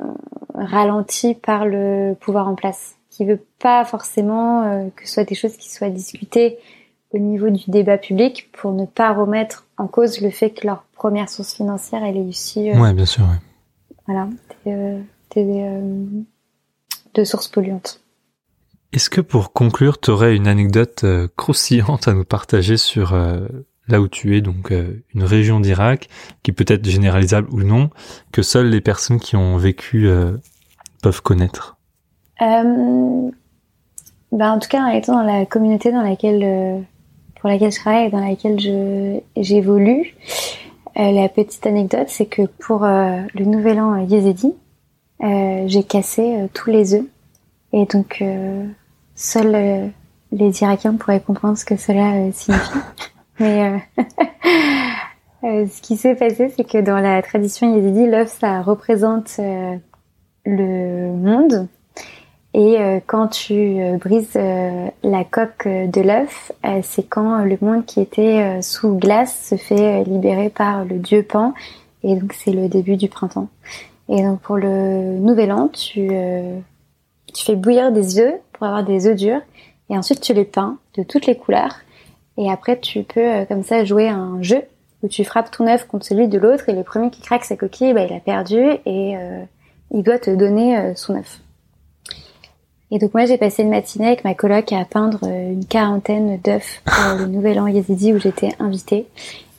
ralenties 0.54 1.34
par 1.34 1.66
le 1.66 2.14
pouvoir 2.14 2.46
en 2.46 2.54
place, 2.54 2.94
qui 3.10 3.24
veut 3.24 3.44
pas 3.58 3.84
forcément 3.84 4.62
euh, 4.62 4.88
que 4.94 5.06
ce 5.08 5.14
soit 5.14 5.24
des 5.24 5.34
choses 5.34 5.56
qui 5.56 5.72
soient 5.72 5.90
discutées 5.90 6.58
au 7.12 7.18
niveau 7.18 7.50
du 7.50 7.64
débat 7.68 7.98
public 7.98 8.48
pour 8.52 8.70
ne 8.70 8.86
pas 8.86 9.12
remettre 9.12 9.66
en 9.78 9.88
cause 9.88 10.20
le 10.20 10.30
fait 10.30 10.50
que 10.50 10.64
leur 10.64 10.84
première 10.94 11.28
source 11.28 11.54
financière 11.54 12.04
elle 12.04 12.16
est 12.16 12.24
ici. 12.24 12.70
Euh, 12.70 12.80
ouais, 12.80 12.92
bien 12.92 13.06
sûr. 13.06 13.24
Ouais 13.24 13.40
voilà, 14.06 14.28
des, 14.64 15.00
euh, 15.36 16.02
de 17.16 17.24
sources 17.24 17.48
polluantes. 17.48 18.00
Est-ce 18.92 19.10
que 19.10 19.20
pour 19.20 19.52
conclure, 19.52 20.00
tu 20.00 20.10
aurais 20.10 20.36
une 20.36 20.46
anecdote 20.46 21.02
euh, 21.04 21.28
croustillante 21.36 22.08
à 22.08 22.14
nous 22.14 22.24
partager 22.24 22.76
sur 22.76 23.14
euh, 23.14 23.46
là 23.88 24.00
où 24.00 24.08
tu 24.08 24.36
es, 24.36 24.40
donc 24.40 24.72
une 25.14 25.22
région 25.22 25.60
d'Irak, 25.60 26.08
qui 26.42 26.52
peut 26.52 26.64
être 26.66 26.84
généralisable 26.84 27.48
ou 27.52 27.62
non, 27.62 27.90
que 28.32 28.42
seules 28.42 28.68
les 28.68 28.80
personnes 28.80 29.20
qui 29.20 29.36
ont 29.36 29.56
vécu 29.58 30.10
peuvent 31.04 31.22
connaître? 31.22 31.76
Ben, 32.40 33.30
En 34.32 34.58
tout 34.58 34.68
cas, 34.68 34.82
en 34.82 34.88
étant 34.88 35.12
dans 35.12 35.22
la 35.22 35.46
communauté 35.46 35.92
dans 35.92 36.02
laquelle, 36.02 36.84
pour 37.40 37.48
laquelle 37.48 37.70
je 37.70 37.78
travaille 37.78 38.08
et 38.08 38.10
dans 38.10 38.26
laquelle 38.26 38.58
j'évolue, 39.36 40.16
euh, 40.98 41.12
la 41.12 41.28
petite 41.28 41.66
anecdote, 41.66 42.08
c'est 42.08 42.26
que 42.26 42.42
pour 42.46 42.84
euh, 42.84 43.20
le 43.34 43.44
nouvel 43.44 43.80
an 43.80 43.96
Yézidi, 43.96 44.46
euh, 44.46 44.65
j'ai 45.20 45.82
cassé 45.82 46.48
tous 46.52 46.70
les 46.70 46.94
œufs. 46.94 47.04
Et 47.72 47.84
donc, 47.86 48.22
seuls 49.14 49.92
les 50.32 50.62
Irakiens 50.62 50.94
pourraient 50.94 51.20
comprendre 51.20 51.56
ce 51.56 51.64
que 51.64 51.76
cela 51.76 52.30
signifie. 52.32 52.78
Mais 53.40 53.80
ce 55.42 55.80
qui 55.82 55.96
s'est 55.96 56.14
passé, 56.14 56.52
c'est 56.56 56.64
que 56.64 56.78
dans 56.78 56.98
la 56.98 57.22
tradition 57.22 57.74
yézidi, 57.74 58.06
l'œuf, 58.06 58.36
ça 58.40 58.62
représente 58.62 59.38
le 60.44 61.12
monde 61.12 61.68
et 62.56 62.80
euh, 62.80 63.00
quand 63.06 63.28
tu 63.28 63.52
euh, 63.52 63.98
brises 63.98 64.32
euh, 64.34 64.88
la 65.02 65.24
coque 65.24 65.68
de 65.68 66.00
l'œuf, 66.00 66.52
c'est 66.82 67.06
quand 67.06 67.44
le 67.44 67.58
monde 67.60 67.84
qui 67.84 68.00
était 68.00 68.62
sous 68.62 68.96
glace 68.96 69.50
se 69.50 69.56
fait 69.56 70.04
libérer 70.04 70.48
par 70.48 70.86
le 70.86 70.98
dieu 70.98 71.22
Pan. 71.22 71.52
Et 72.02 72.16
donc 72.16 72.32
c'est 72.32 72.52
le 72.52 72.68
début 72.68 72.96
du 72.96 73.08
printemps. 73.08 73.48
Et 74.08 74.22
donc 74.22 74.40
pour 74.40 74.56
le 74.56 75.18
nouvel 75.18 75.52
an, 75.52 75.68
tu, 75.68 76.10
tu 77.34 77.44
fais 77.44 77.56
bouillir 77.56 77.92
des 77.92 78.18
œufs 78.18 78.34
pour 78.52 78.66
avoir 78.66 78.84
des 78.84 79.06
œufs 79.06 79.16
durs. 79.16 79.40
Et 79.90 79.96
ensuite 79.96 80.20
tu 80.20 80.32
les 80.32 80.44
peins 80.44 80.78
de 80.96 81.02
toutes 81.02 81.26
les 81.26 81.36
couleurs. 81.36 81.76
Et 82.38 82.50
après 82.50 82.78
tu 82.78 83.02
peux 83.02 83.44
comme 83.46 83.64
ça 83.64 83.84
jouer 83.84 84.08
un 84.08 84.40
jeu 84.42 84.62
où 85.02 85.08
tu 85.08 85.24
frappes 85.24 85.50
ton 85.50 85.66
œuf 85.66 85.86
contre 85.86 86.06
celui 86.06 86.28
de 86.28 86.38
l'autre. 86.38 86.68
Et 86.68 86.72
le 86.72 86.84
premier 86.84 87.10
qui 87.10 87.20
craque 87.20 87.44
sa 87.44 87.56
coquille, 87.56 87.94
bah, 87.94 88.04
il 88.04 88.12
a 88.12 88.20
perdu 88.20 88.60
et 88.86 89.16
il 89.90 90.02
doit 90.02 90.20
te 90.20 90.30
donner 90.30 90.94
son 90.94 91.16
œuf. 91.16 91.40
Et 92.90 92.98
donc 92.98 93.14
moi 93.14 93.26
j'ai 93.26 93.36
passé 93.36 93.62
une 93.62 93.70
matinée 93.70 94.06
avec 94.06 94.24
ma 94.24 94.34
coloc 94.34 94.72
à 94.72 94.84
peindre 94.84 95.18
euh, 95.24 95.52
une 95.52 95.64
quarantaine 95.64 96.38
d'œufs 96.38 96.82
pour 96.84 97.18
le 97.18 97.26
Nouvel 97.26 97.58
An 97.58 97.66
Yazidi 97.66 98.12
où 98.12 98.18
j'étais 98.18 98.50
invitée. 98.60 99.06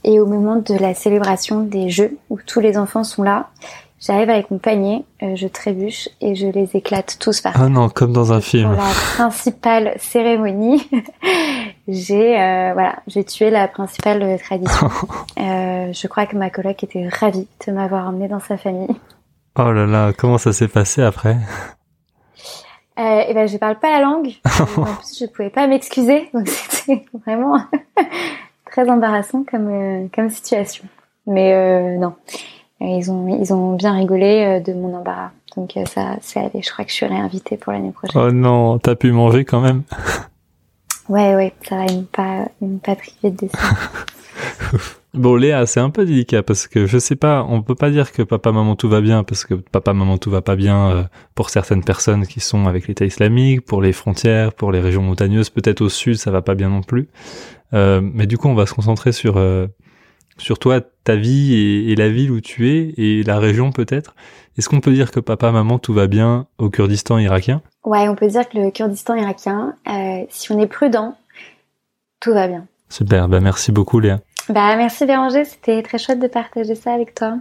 Et 0.05 0.21
au 0.21 0.25
moment 0.25 0.55
de 0.55 0.73
la 0.75 0.93
célébration 0.93 1.61
des 1.61 1.89
jeux 1.89 2.17
où 2.29 2.39
tous 2.45 2.61
les 2.61 2.77
enfants 2.77 3.03
sont 3.03 3.23
là, 3.23 3.49
j'arrive 3.99 4.29
avec 4.29 4.51
mon 4.51 4.57
panier, 4.57 5.03
euh, 5.23 5.35
je 5.35 5.47
trébuche 5.47 6.09
et 6.21 6.35
je 6.35 6.47
les 6.47 6.75
éclate 6.75 7.17
tous 7.19 7.41
par 7.41 7.53
terre. 7.53 7.63
Ah 7.63 7.69
non, 7.69 7.89
comme 7.89 8.13
dans 8.13 8.33
un 8.33 8.41
film. 8.41 8.73
Pour 8.73 8.83
la 8.83 8.91
principale 9.15 9.93
cérémonie, 9.97 10.89
j'ai 11.87 12.39
euh, 12.39 12.73
voilà, 12.73 12.97
j'ai 13.07 13.23
tué 13.23 13.49
la 13.49 13.67
principale 13.67 14.37
tradition. 14.39 14.89
je 15.37 16.07
crois 16.07 16.25
que 16.25 16.35
ma 16.35 16.49
coloc 16.49 16.83
était 16.83 17.07
ravie 17.07 17.47
de 17.65 17.71
m'avoir 17.71 18.07
emmenée 18.07 18.27
dans 18.27 18.39
sa 18.39 18.57
famille. 18.57 18.95
Oh 19.59 19.71
là 19.71 19.87
là, 19.87 20.13
comment 20.15 20.37
ça 20.37 20.53
s'est 20.53 20.67
passé 20.67 21.01
après? 21.01 21.35
Euh, 22.99 23.21
et 23.27 23.33
ben 23.33 23.47
je 23.47 23.57
parle 23.57 23.77
pas 23.77 23.91
la 23.91 24.01
langue. 24.01 24.33
en 24.45 24.65
plus 24.95 25.19
je 25.19 25.25
pouvais 25.27 25.51
pas 25.51 25.67
m'excuser, 25.67 26.29
donc 26.33 26.47
c'était 26.47 27.05
vraiment 27.25 27.59
très 28.65 28.89
embarrassant 28.89 29.43
comme 29.49 29.67
euh, 29.67 30.07
comme 30.13 30.29
situation. 30.29 30.85
Mais 31.27 31.53
euh, 31.53 31.97
non, 31.97 32.15
ils 32.79 33.11
ont 33.11 33.27
ils 33.41 33.53
ont 33.53 33.75
bien 33.75 33.93
rigolé 33.93 34.45
euh, 34.45 34.59
de 34.59 34.73
mon 34.73 34.95
embarras, 34.95 35.31
donc 35.55 35.73
ça 35.85 36.17
c'est 36.21 36.39
allé. 36.39 36.61
Je 36.61 36.71
crois 36.71 36.85
que 36.85 36.91
je 36.91 36.95
suis 36.95 37.05
réinvitée 37.05 37.57
pour 37.57 37.73
l'année 37.73 37.91
prochaine. 37.91 38.21
Oh 38.21 38.31
non, 38.31 38.79
t'as 38.79 38.95
pu 38.95 39.11
manger 39.11 39.45
quand 39.45 39.61
même. 39.61 39.83
ouais 41.09 41.35
ouais, 41.35 41.53
ça 41.67 41.77
va, 41.77 41.85
ils 41.85 42.05
pas 42.05 42.47
ils 42.61 42.79
pas 42.79 42.95
privé 42.95 43.31
de 43.31 43.37
dessert. 43.37 43.91
Bon, 45.17 45.35
Léa, 45.35 45.65
c'est 45.65 45.79
un 45.79 45.89
peu 45.89 46.05
délicat 46.05 46.43
parce 46.43 46.67
que 46.67 46.85
je 46.85 46.99
sais 46.99 47.15
pas, 47.15 47.43
on 47.49 47.63
peut 47.63 47.73
pas 47.73 47.89
dire 47.89 48.11
que 48.11 48.21
papa 48.21 48.51
maman 48.51 48.75
tout 48.75 48.87
va 48.87 49.01
bien 49.01 49.23
parce 49.23 49.45
que 49.45 49.55
papa 49.55 49.93
maman 49.93 50.19
tout 50.19 50.29
va 50.29 50.43
pas 50.43 50.55
bien 50.55 50.91
euh, 50.91 51.03
pour 51.33 51.49
certaines 51.49 51.83
personnes 51.83 52.27
qui 52.27 52.39
sont 52.39 52.67
avec 52.67 52.87
l'État 52.87 53.03
islamique, 53.03 53.61
pour 53.65 53.81
les 53.81 53.93
frontières, 53.93 54.53
pour 54.53 54.71
les 54.71 54.79
régions 54.79 55.01
montagneuses, 55.01 55.49
peut-être 55.49 55.81
au 55.81 55.89
sud 55.89 56.17
ça 56.17 56.29
va 56.29 56.43
pas 56.43 56.53
bien 56.53 56.69
non 56.69 56.83
plus. 56.83 57.07
Euh, 57.73 57.99
mais 58.01 58.27
du 58.27 58.37
coup, 58.37 58.47
on 58.47 58.53
va 58.53 58.67
se 58.67 58.75
concentrer 58.75 59.11
sur 59.11 59.37
euh, 59.37 59.65
sur 60.37 60.59
toi, 60.59 60.81
ta 61.03 61.15
vie 61.15 61.89
et, 61.89 61.95
la 61.95 62.09
ville 62.09 62.31
où 62.31 62.41
tu 62.41 62.69
es 62.69 62.93
et 62.97 63.23
la 63.23 63.39
région 63.39 63.71
peut-être. 63.71 64.15
Est-ce 64.57 64.69
qu'on 64.69 64.79
peut 64.79 64.93
dire 64.93 65.11
que 65.11 65.19
papa 65.19 65.51
maman 65.51 65.79
tout 65.79 65.93
va 65.93 66.07
bien 66.07 66.47
au 66.57 66.69
Kurdistan 66.69 67.17
irakien? 67.17 67.61
Ouais, 67.85 68.07
on 68.07 68.15
peut 68.15 68.27
dire 68.27 68.47
que 68.49 68.57
le 68.57 68.71
Kurdistan 68.71 69.15
irakien, 69.15 69.75
si 70.29 70.51
on 70.51 70.59
est 70.59 70.67
prudent, 70.67 71.15
tout 72.19 72.33
va 72.33 72.47
bien. 72.47 72.65
Super, 72.89 73.27
bah 73.27 73.39
merci 73.39 73.71
beaucoup 73.71 73.99
Léa. 73.99 74.19
Bah, 74.49 74.75
merci 74.77 75.05
Béranger, 75.05 75.43
c'était 75.43 75.83
très 75.83 75.97
chouette 75.97 76.19
de 76.19 76.27
partager 76.27 76.75
ça 76.75 76.93
avec 76.93 77.13
toi. 77.13 77.37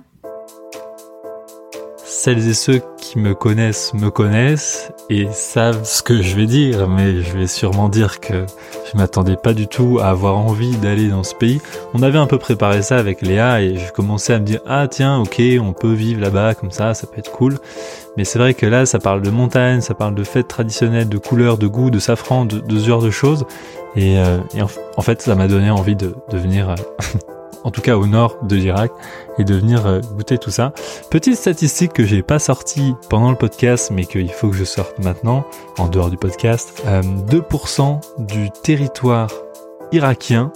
Celles 2.09 2.49
et 2.49 2.55
ceux 2.55 2.81
qui 2.99 3.19
me 3.19 3.35
connaissent 3.35 3.93
me 3.95 4.11
connaissent 4.11 4.93
et 5.11 5.27
savent 5.33 5.85
ce 5.85 6.03
que 6.03 6.23
je 6.23 6.37
vais 6.37 6.47
dire, 6.47 6.89
mais 6.89 7.23
je 7.23 7.37
vais 7.37 7.49
sûrement 7.49 7.89
dire 7.89 8.21
que 8.21 8.47
je 8.91 8.97
m'attendais 8.97 9.37
pas 9.37 9.55
du 9.55 9.67
tout 9.67 9.99
à 10.01 10.07
avoir 10.07 10.39
envie 10.39 10.77
d'aller 10.77 11.09
dans 11.09 11.25
ce 11.25 11.35
pays. 11.35 11.61
On 11.95 12.03
avait 12.03 12.19
un 12.19 12.29
peu 12.29 12.39
préparé 12.39 12.83
ça 12.83 12.97
avec 12.97 13.23
Léa 13.23 13.61
et 13.61 13.77
je 13.77 13.93
commençais 13.93 14.35
à 14.35 14.39
me 14.39 14.45
dire 14.45 14.61
ah 14.67 14.87
tiens 14.89 15.19
ok 15.19 15.43
on 15.61 15.73
peut 15.73 15.93
vivre 15.93 16.21
là-bas 16.21 16.55
comme 16.55 16.71
ça, 16.71 16.95
ça 16.95 17.09
peut 17.09 17.19
être 17.19 17.33
cool. 17.33 17.59
Mais 18.17 18.25
c'est 18.25 18.39
vrai 18.39 18.55
que 18.55 18.67
là 18.67 18.87
ça 18.87 19.01
parle 19.01 19.23
de 19.23 19.31
montagne, 19.31 19.81
ça 19.81 19.95
parle 19.95 20.15
de 20.15 20.25
fêtes 20.25 20.49
traditionnelles, 20.49 21.09
de 21.09 21.19
couleurs, 21.19 21.59
de 21.59 21.67
goût, 21.67 21.91
de 21.91 21.99
safran, 21.99 22.45
de, 22.45 22.61
de 22.61 22.79
ce 22.79 22.87
genre 22.87 23.03
de 23.03 23.11
choses 23.11 23.45
et, 23.97 24.19
euh, 24.19 24.39
en, 24.97 25.03
fait, 25.03 25.23
ça 25.23 25.35
m'a 25.35 25.49
donné 25.49 25.71
envie 25.71 25.97
de, 25.97 26.15
de 26.31 26.37
venir, 26.37 26.69
euh, 26.71 26.75
en 27.67 27.73
tout 27.73 27.81
cas 27.81 27.97
au 27.97 28.07
nord 28.07 28.39
de 28.45 28.55
l'Irak, 28.55 28.93
et 29.39 29.45
de 29.45 29.55
venir 29.57 29.87
euh, 29.87 30.01
goûter 30.01 30.39
tout 30.39 30.53
ça. 30.53 30.73
Petite 31.11 31.35
statistique 31.35 31.93
que 31.93 32.05
j'ai 32.05 32.23
pas 32.23 32.39
sortie 32.39 32.95
pendant 33.11 33.31
le 33.31 33.37
podcast, 33.37 33.91
mais 33.93 34.05
qu'il 34.05 34.31
faut 34.31 34.51
que 34.51 34.57
je 34.57 34.62
sorte 34.62 35.01
maintenant, 35.01 35.45
en 35.77 35.89
dehors 35.89 36.09
du 36.09 36.17
podcast. 36.17 36.85
2% 36.87 38.01
du 38.19 38.51
territoire 38.62 39.29
irakien 39.91 40.53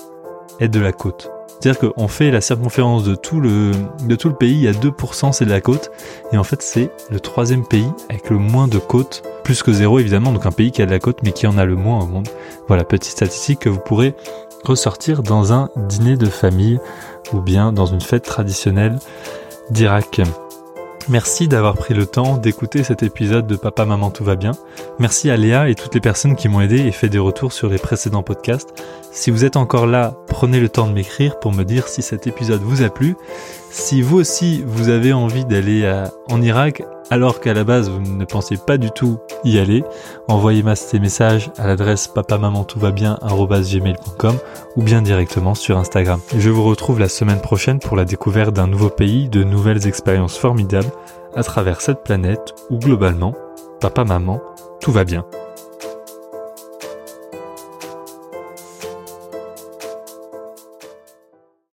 est 0.61 0.68
de 0.68 0.78
la 0.78 0.92
côte. 0.92 1.30
C'est-à-dire 1.61 1.92
qu'on 1.92 2.08
fait 2.08 2.30
la 2.30 2.40
circonférence 2.40 3.02
de 3.02 3.16
tout 3.16 3.40
le, 3.40 3.72
de 4.06 4.14
tout 4.14 4.28
le 4.28 4.34
pays, 4.36 4.54
il 4.54 4.62
y 4.62 4.68
a 4.68 4.72
2% 4.72 5.32
c'est 5.32 5.44
de 5.44 5.50
la 5.50 5.61
côte, 5.61 5.90
et 6.32 6.38
en 6.38 6.44
fait 6.44 6.62
c'est 6.62 6.90
le 7.11 7.18
troisième 7.18 7.66
pays 7.66 7.90
avec 8.08 8.30
le 8.30 8.38
moins 8.38 8.68
de 8.68 8.78
côtes, 8.78 9.22
plus 9.42 9.62
que 9.62 9.72
zéro 9.72 9.98
évidemment, 9.98 10.32
donc 10.32 10.46
un 10.46 10.52
pays 10.52 10.70
qui 10.70 10.80
a 10.80 10.86
de 10.86 10.90
la 10.90 11.00
côte 11.00 11.18
mais 11.24 11.32
qui 11.32 11.46
en 11.46 11.58
a 11.58 11.64
le 11.64 11.74
moins 11.74 12.02
au 12.02 12.06
monde. 12.06 12.28
Voilà, 12.68 12.84
petite 12.84 13.12
statistique 13.12 13.58
que 13.58 13.68
vous 13.68 13.80
pourrez 13.80 14.14
ressortir 14.64 15.22
dans 15.22 15.52
un 15.52 15.70
dîner 15.76 16.16
de 16.16 16.26
famille 16.26 16.78
ou 17.32 17.40
bien 17.40 17.72
dans 17.72 17.86
une 17.86 18.00
fête 18.00 18.24
traditionnelle 18.24 18.98
d'Irak. 19.70 20.20
Merci 21.08 21.48
d'avoir 21.48 21.74
pris 21.74 21.94
le 21.94 22.06
temps 22.06 22.36
d'écouter 22.36 22.84
cet 22.84 23.02
épisode 23.02 23.46
de 23.46 23.56
Papa 23.56 23.84
Maman 23.84 24.11
Tout 24.11 24.22
va 24.22 24.36
bien. 24.36 24.52
Merci 24.98 25.30
à 25.30 25.36
Léa 25.36 25.68
et 25.68 25.74
toutes 25.74 25.94
les 25.94 26.00
personnes 26.00 26.36
qui 26.36 26.48
m'ont 26.48 26.61
aidé 26.61 26.78
et 26.78 26.92
fait 26.92 27.08
des 27.08 27.18
retours 27.18 27.52
sur 27.52 27.68
les 27.68 27.78
précédents 27.78 28.22
podcasts. 28.22 28.74
Si 29.11 29.30
vous 29.30 29.44
êtes 29.44 29.56
encore 29.56 29.86
là, 29.86 30.14
prenez 30.28 30.61
le 30.61 30.68
temps 30.68 30.86
de 30.86 30.92
m'écrire 30.92 31.40
pour 31.40 31.52
me 31.52 31.64
dire 31.64 31.88
si 31.88 32.02
cet 32.02 32.26
épisode 32.26 32.62
vous 32.62 32.82
a 32.82 32.90
plu. 32.90 33.16
Si 33.70 34.02
vous 34.02 34.18
aussi 34.18 34.62
vous 34.66 34.88
avez 34.88 35.12
envie 35.12 35.44
d'aller 35.44 35.90
en 36.28 36.40
Irak 36.42 36.82
alors 37.11 37.40
qu'à 37.40 37.54
la 37.54 37.64
base 37.64 37.90
vous 37.90 38.00
ne 38.00 38.24
pensez 38.24 38.56
pas 38.56 38.78
du 38.78 38.90
tout 38.90 39.18
y 39.44 39.58
aller, 39.58 39.84
envoyez-moi 40.28 40.76
ces 40.76 40.98
messages 40.98 41.50
à 41.58 41.66
l'adresse 41.66 42.08
papamamantoutva-bien@gmail.com 42.08 44.36
ou 44.76 44.82
bien 44.82 45.02
directement 45.02 45.54
sur 45.54 45.76
Instagram. 45.78 46.20
Je 46.36 46.50
vous 46.50 46.64
retrouve 46.64 47.00
la 47.00 47.08
semaine 47.08 47.40
prochaine 47.40 47.80
pour 47.80 47.96
la 47.96 48.04
découverte 48.04 48.54
d'un 48.54 48.66
nouveau 48.66 48.90
pays, 48.90 49.28
de 49.28 49.44
nouvelles 49.44 49.86
expériences 49.86 50.38
formidables 50.38 50.90
à 51.34 51.42
travers 51.42 51.80
cette 51.80 52.02
planète 52.02 52.54
où 52.70 52.78
globalement, 52.78 53.34
papa 53.80 54.04
maman, 54.04 54.40
tout 54.80 54.92
va 54.92 55.04
bien. 55.04 55.24